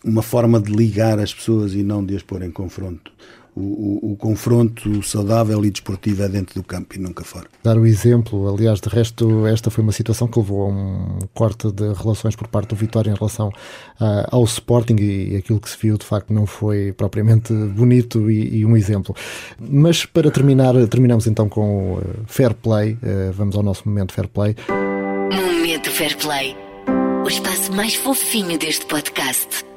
uma 0.05 0.23
forma 0.23 0.61
de 0.61 0.71
ligar 0.71 1.19
as 1.19 1.35
pessoas 1.35 1.75
e 1.75 1.83
não 1.83 2.05
de 2.05 2.15
as 2.15 2.23
pôr 2.23 2.43
em 2.43 2.51
confronto 2.51 3.11
o, 3.57 4.13
o, 4.13 4.17
confronto 4.17 5.03
saudável 5.03 5.65
e 5.65 5.71
desportivo 5.71 6.23
é 6.23 6.29
dentro 6.29 6.55
do 6.55 6.65
campo 6.65 6.97
e 6.97 6.99
nunca 6.99 7.23
fora. 7.25 7.47
Dar 7.63 7.79
o 7.79 7.87
exemplo, 7.87 8.49
aliás, 8.53 8.81
de 8.81 8.89
resto, 8.89 9.47
esta 9.47 9.71
foi 9.71 9.83
uma 9.83 9.93
situação 9.93 10.27
que 10.27 10.39
levou 10.39 10.65
a 10.65 10.69
um 10.69 11.19
corte 11.33 11.71
de 11.71 11.93
relações 11.93 12.35
por 12.35 12.49
parte 12.49 12.71
do 12.71 12.77
Vitória 12.77 13.11
em 13.11 13.15
relação 13.15 13.49
uh, 13.49 14.27
ao 14.31 14.43
Sporting 14.45 14.97
e 14.97 15.37
aquilo 15.37 15.61
que 15.61 15.71
se 15.71 15.77
viu 15.81 15.97
de 15.97 16.05
facto 16.05 16.33
não 16.33 16.47
foi 16.47 16.93
propriamente 16.93 17.53
bonito 17.53 18.31
e, 18.31 18.59
e 18.59 18.67
um 18.67 18.77
exemplo. 18.77 19.15
Mas 19.59 20.05
para 20.05 20.31
terminar, 20.31 20.75
terminamos 20.89 21.27
então 21.27 21.49
com 21.49 21.95
o 21.95 22.03
Fair 22.27 22.55
Play, 22.55 22.95
uh, 22.95 23.33
vamos 23.33 23.55
ao 23.55 23.63
nosso 23.63 23.89
momento 23.89 24.13
Fair 24.13 24.29
Play. 24.29 24.57
Momento 25.33 25.91
Fair 25.91 26.17
Play, 26.19 26.57
o 27.25 27.29
espaço 27.29 27.73
mais 27.73 27.95
fofinho 27.95 28.59
deste 28.59 28.85
podcast 28.87 29.74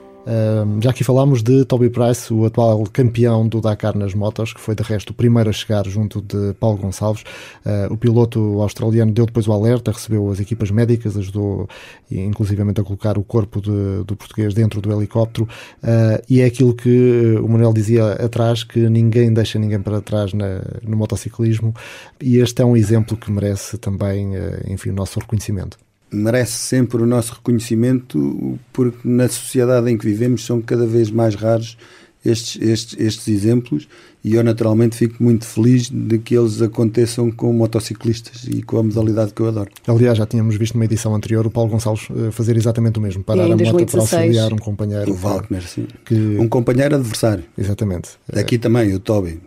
já 0.82 0.90
aqui 0.90 1.04
falámos 1.04 1.42
de 1.42 1.64
Toby 1.64 1.90
Price, 1.90 2.34
o 2.34 2.46
atual 2.46 2.84
campeão 2.92 3.48
do 3.48 3.62
Dakar 3.62 3.98
nas 3.98 4.14
motos, 4.14 4.54
que 4.54 4.60
foi 4.60 4.76
de 4.76 4.84
resto 4.84 5.12
o 5.12 5.14
primeiro 5.14 5.50
a 5.50 5.54
chegar 5.54 5.88
junto 5.88 6.22
de 6.22 6.54
Paulo 6.56 6.78
Gonçalves. 6.78 7.24
Uh, 7.66 7.94
o 7.94 7.98
piloto 7.98 8.62
australiano 8.62 9.12
deu 9.12 9.26
depois 9.26 9.48
o 9.48 9.54
alerta, 9.54 9.92
recebeu 9.92 10.30
as 10.30 10.40
equipas 10.40 10.70
médicas, 10.70 11.16
ajudou 11.16 11.70
inclusivamente 12.12 12.82
a 12.82 12.84
colocar 12.84 13.18
o 13.18 13.24
corpo 13.24 13.62
de, 13.62 14.04
do 14.06 14.16
português 14.16 14.54
dentro 14.54 14.82
do 14.82 14.92
helicóptero. 14.92 15.48
Uh, 15.82 16.22
e 16.30 16.42
é 16.42 16.46
aquilo 16.46 16.74
que 16.74 17.38
o 17.42 17.48
Manuel 17.48 17.74
dizia 17.74 18.14
atrás, 18.14 18.64
que 18.64 18.90
ninguém 18.90 19.34
deixa 19.34 19.58
ninguém 19.58 19.82
para 19.82 20.02
trás 20.02 20.34
na, 20.34 20.62
no 20.84 20.98
motociclismo. 20.98 21.74
E 22.22 22.38
este 22.38 22.62
é 22.62 22.66
um 22.66 22.76
exemplo 22.76 23.16
que 23.16 23.32
merece 23.32 23.78
também, 23.78 24.36
uh, 24.36 24.62
enfim, 24.68 24.90
o 24.90 24.94
nosso 24.94 25.20
reconhecimento 25.20 25.78
merece 26.12 26.54
sempre 26.54 27.02
o 27.02 27.06
nosso 27.06 27.34
reconhecimento, 27.34 28.60
porque 28.72 29.00
na 29.04 29.28
sociedade 29.28 29.92
em 29.92 29.98
que 29.98 30.06
vivemos 30.06 30.46
são 30.46 30.62
cada 30.62 30.86
vez 30.86 31.12
mais 31.12 31.36
raros 31.36 31.78
estes, 32.26 32.62
estes, 32.62 33.00
estes 33.00 33.28
exemplos 33.28 33.88
e 34.24 34.36
eu 34.36 34.44
naturalmente 34.44 34.98
fico 34.98 35.24
muito 35.24 35.46
feliz 35.46 35.90
de 35.90 36.18
que 36.18 36.36
eles 36.38 36.62
aconteçam 36.62 37.32
com 37.32 37.54
motociclistas 37.54 38.44
e 38.46 38.62
com 38.62 38.80
a 38.80 38.84
modalidade 38.84 39.34
que 39.34 39.42
eu 39.42 39.48
adoro. 39.48 39.70
Aliás, 39.88 40.18
já 40.18 40.26
tínhamos 40.26 40.56
visto 40.58 40.74
numa 40.74 40.84
edição 40.86 41.16
anterior 41.16 41.46
o 41.48 41.52
Paulo 41.52 41.70
Gonçalves 41.70 42.10
eh, 42.10 42.32
fazer 42.32 42.58
exatamente 42.58 43.00
o 43.00 43.02
mesmo, 43.02 43.24
parar 43.24 43.46
a 43.46 43.56
moto 43.56 43.86
para 43.86 44.02
auxiliar 44.02 44.52
um 44.52 44.58
companheiro. 44.58 45.12
O 45.12 45.16
Wagner, 45.16 45.62
sim. 45.62 45.88
Que... 46.04 46.16
Um 46.38 46.50
companheiro 46.50 46.96
adversário. 46.96 47.46
Exatamente. 47.58 48.10
Aqui 48.34 48.58
também, 48.58 48.94
o 48.94 49.00
Toby 49.00 49.40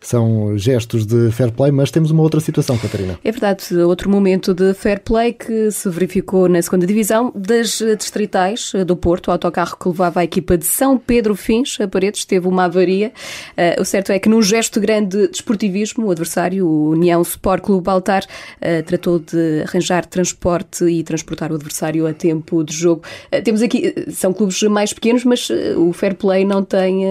são 0.00 0.56
gestos 0.56 1.06
de 1.06 1.30
fair 1.30 1.52
play, 1.52 1.72
mas 1.72 1.90
temos 1.90 2.10
uma 2.10 2.22
outra 2.22 2.40
situação, 2.40 2.76
Catarina. 2.78 3.18
É 3.24 3.30
verdade, 3.30 3.76
outro 3.76 4.10
momento 4.10 4.54
de 4.54 4.74
fair 4.74 5.00
play 5.00 5.32
que 5.32 5.70
se 5.70 5.88
verificou 5.88 6.48
na 6.48 6.60
segunda 6.62 6.86
divisão 6.86 7.32
das 7.34 7.82
distritais 7.98 8.72
do 8.86 8.96
Porto, 8.96 9.28
o 9.28 9.30
autocarro 9.32 9.76
que 9.76 9.88
levava 9.88 10.20
a 10.20 10.24
equipa 10.24 10.56
de 10.56 10.66
São 10.66 10.98
Pedro 10.98 11.34
Fins 11.34 11.78
a 11.80 11.88
Paredes 11.88 12.24
teve 12.24 12.46
uma 12.46 12.64
avaria. 12.64 13.12
Uh, 13.56 13.80
o 13.80 13.84
certo 13.84 14.12
é 14.12 14.18
que 14.18 14.28
num 14.28 14.42
gesto 14.42 14.80
grande 14.80 15.16
de 15.16 15.28
desportivismo, 15.28 16.06
o 16.06 16.10
adversário, 16.10 16.66
o 16.66 16.90
União 16.90 17.20
Sport 17.22 17.62
Clube 17.62 17.88
Altar, 17.88 18.24
uh, 18.24 18.82
tratou 18.84 19.18
de 19.18 19.62
arranjar 19.66 20.04
transporte 20.06 20.84
e 20.84 21.02
transportar 21.02 21.50
o 21.50 21.54
adversário 21.54 22.06
a 22.06 22.12
tempo 22.12 22.62
de 22.62 22.74
jogo. 22.74 23.02
Uh, 23.32 23.42
temos 23.42 23.62
aqui, 23.62 23.94
são 24.10 24.32
clubes 24.32 24.62
mais 24.64 24.92
pequenos, 24.92 25.24
mas 25.24 25.48
o 25.76 25.92
fair 25.92 26.14
play 26.14 26.44
não 26.44 26.62
tem... 26.62 27.04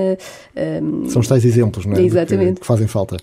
São 1.07 1.21
os 1.21 1.27
tais 1.27 1.45
exemplos, 1.45 1.85
não 1.85 1.95
é? 1.95 2.01
Exatamente. 2.01 2.61
Fazem 2.77 2.87
falta 2.87 3.17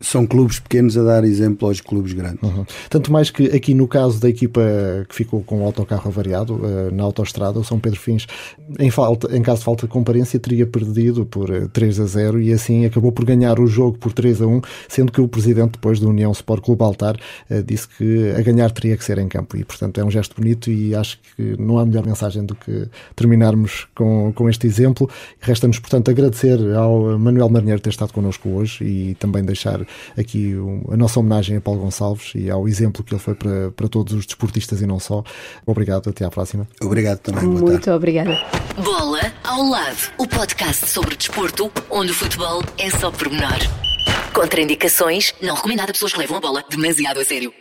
são 0.00 0.26
clubes 0.26 0.58
pequenos 0.58 0.96
a 0.96 1.02
dar 1.02 1.24
exemplo 1.24 1.68
aos 1.68 1.80
clubes 1.80 2.14
grandes. 2.14 2.42
Uhum. 2.42 2.64
Tanto 2.88 3.12
mais 3.12 3.30
que 3.30 3.46
aqui 3.54 3.74
no 3.74 3.86
caso 3.86 4.18
da 4.18 4.30
equipa 4.30 4.60
que 5.06 5.14
ficou 5.14 5.42
com 5.42 5.60
o 5.62 5.64
autocarro 5.64 6.08
avariado 6.08 6.54
uh, 6.54 6.90
na 6.90 7.02
autoestrada, 7.02 7.58
o 7.58 7.64
São 7.64 7.78
Pedro 7.78 8.00
Fins, 8.00 8.26
em, 8.78 8.90
falta, 8.90 9.36
em 9.36 9.42
caso 9.42 9.58
de 9.58 9.64
falta 9.66 9.86
de 9.86 9.92
comparência, 9.92 10.40
teria 10.40 10.66
perdido 10.66 11.26
por 11.26 11.50
uh, 11.50 11.64
eh, 11.64 11.68
3 11.70 12.00
a 12.00 12.06
0 12.06 12.40
e 12.40 12.50
assim 12.52 12.86
acabou 12.86 13.12
por 13.12 13.26
ganhar 13.26 13.60
o 13.60 13.66
jogo 13.66 13.98
por 13.98 14.12
3 14.12 14.40
a 14.40 14.46
1, 14.46 14.62
sendo 14.88 15.12
que 15.12 15.20
o 15.20 15.28
presidente 15.28 15.72
depois 15.72 16.00
da 16.00 16.08
União 16.08 16.32
Sport 16.32 16.64
Clube 16.64 16.82
Altar 16.82 17.16
uh, 17.50 17.62
disse 17.62 17.86
que 17.86 18.30
a 18.30 18.40
ganhar 18.40 18.70
teria 18.70 18.96
que 18.96 19.04
ser 19.04 19.18
em 19.18 19.28
campo 19.28 19.56
e 19.58 19.64
portanto 19.64 20.00
é 20.00 20.04
um 20.04 20.10
gesto 20.10 20.34
bonito 20.34 20.70
e 20.70 20.94
acho 20.94 21.18
que 21.36 21.60
não 21.60 21.78
há 21.78 21.84
melhor 21.84 22.06
mensagem 22.06 22.44
do 22.46 22.54
que 22.54 22.88
terminarmos 23.14 23.86
com, 23.94 24.32
com 24.34 24.48
este 24.48 24.66
exemplo. 24.66 25.10
Resta-nos 25.40 25.78
portanto 25.78 26.10
agradecer 26.10 26.58
ao 26.74 27.18
Manuel 27.18 27.50
Marinheiro 27.50 27.82
ter 27.82 27.90
estado 27.90 28.14
connosco 28.14 28.48
hoje 28.48 28.82
e 28.82 29.14
também 29.16 29.44
deixar 29.44 29.84
aqui 30.18 30.54
a 30.90 30.96
nossa 30.96 31.20
homenagem 31.20 31.56
a 31.56 31.60
Paulo 31.60 31.80
Gonçalves 31.80 32.32
e 32.34 32.50
ao 32.50 32.68
exemplo 32.68 33.02
que 33.02 33.12
ele 33.12 33.20
foi 33.20 33.34
para, 33.34 33.70
para 33.70 33.88
todos 33.88 34.12
os 34.14 34.26
desportistas 34.26 34.80
e 34.80 34.86
não 34.86 34.98
só. 34.98 35.22
Obrigado, 35.66 36.10
até 36.10 36.24
à 36.24 36.30
próxima. 36.30 36.66
Obrigado 36.80 37.18
também. 37.18 37.44
Muito 37.44 37.90
obrigada. 37.90 38.38
Bola 38.82 39.20
ao 39.44 39.62
lado, 39.62 40.12
o 40.18 40.26
podcast 40.26 40.88
sobre 40.88 41.16
desporto, 41.16 41.70
onde 41.90 42.12
o 42.12 42.14
futebol 42.14 42.62
é 42.78 42.90
só 42.90 43.10
pormenor. 43.10 43.58
Contraindicações, 44.32 45.34
não 45.42 45.54
recomendado 45.54 45.90
a 45.90 45.92
pessoas 45.92 46.12
que 46.12 46.18
levam 46.18 46.36
a 46.36 46.40
bola 46.40 46.64
demasiado 46.70 47.20
a 47.20 47.24
sério. 47.24 47.52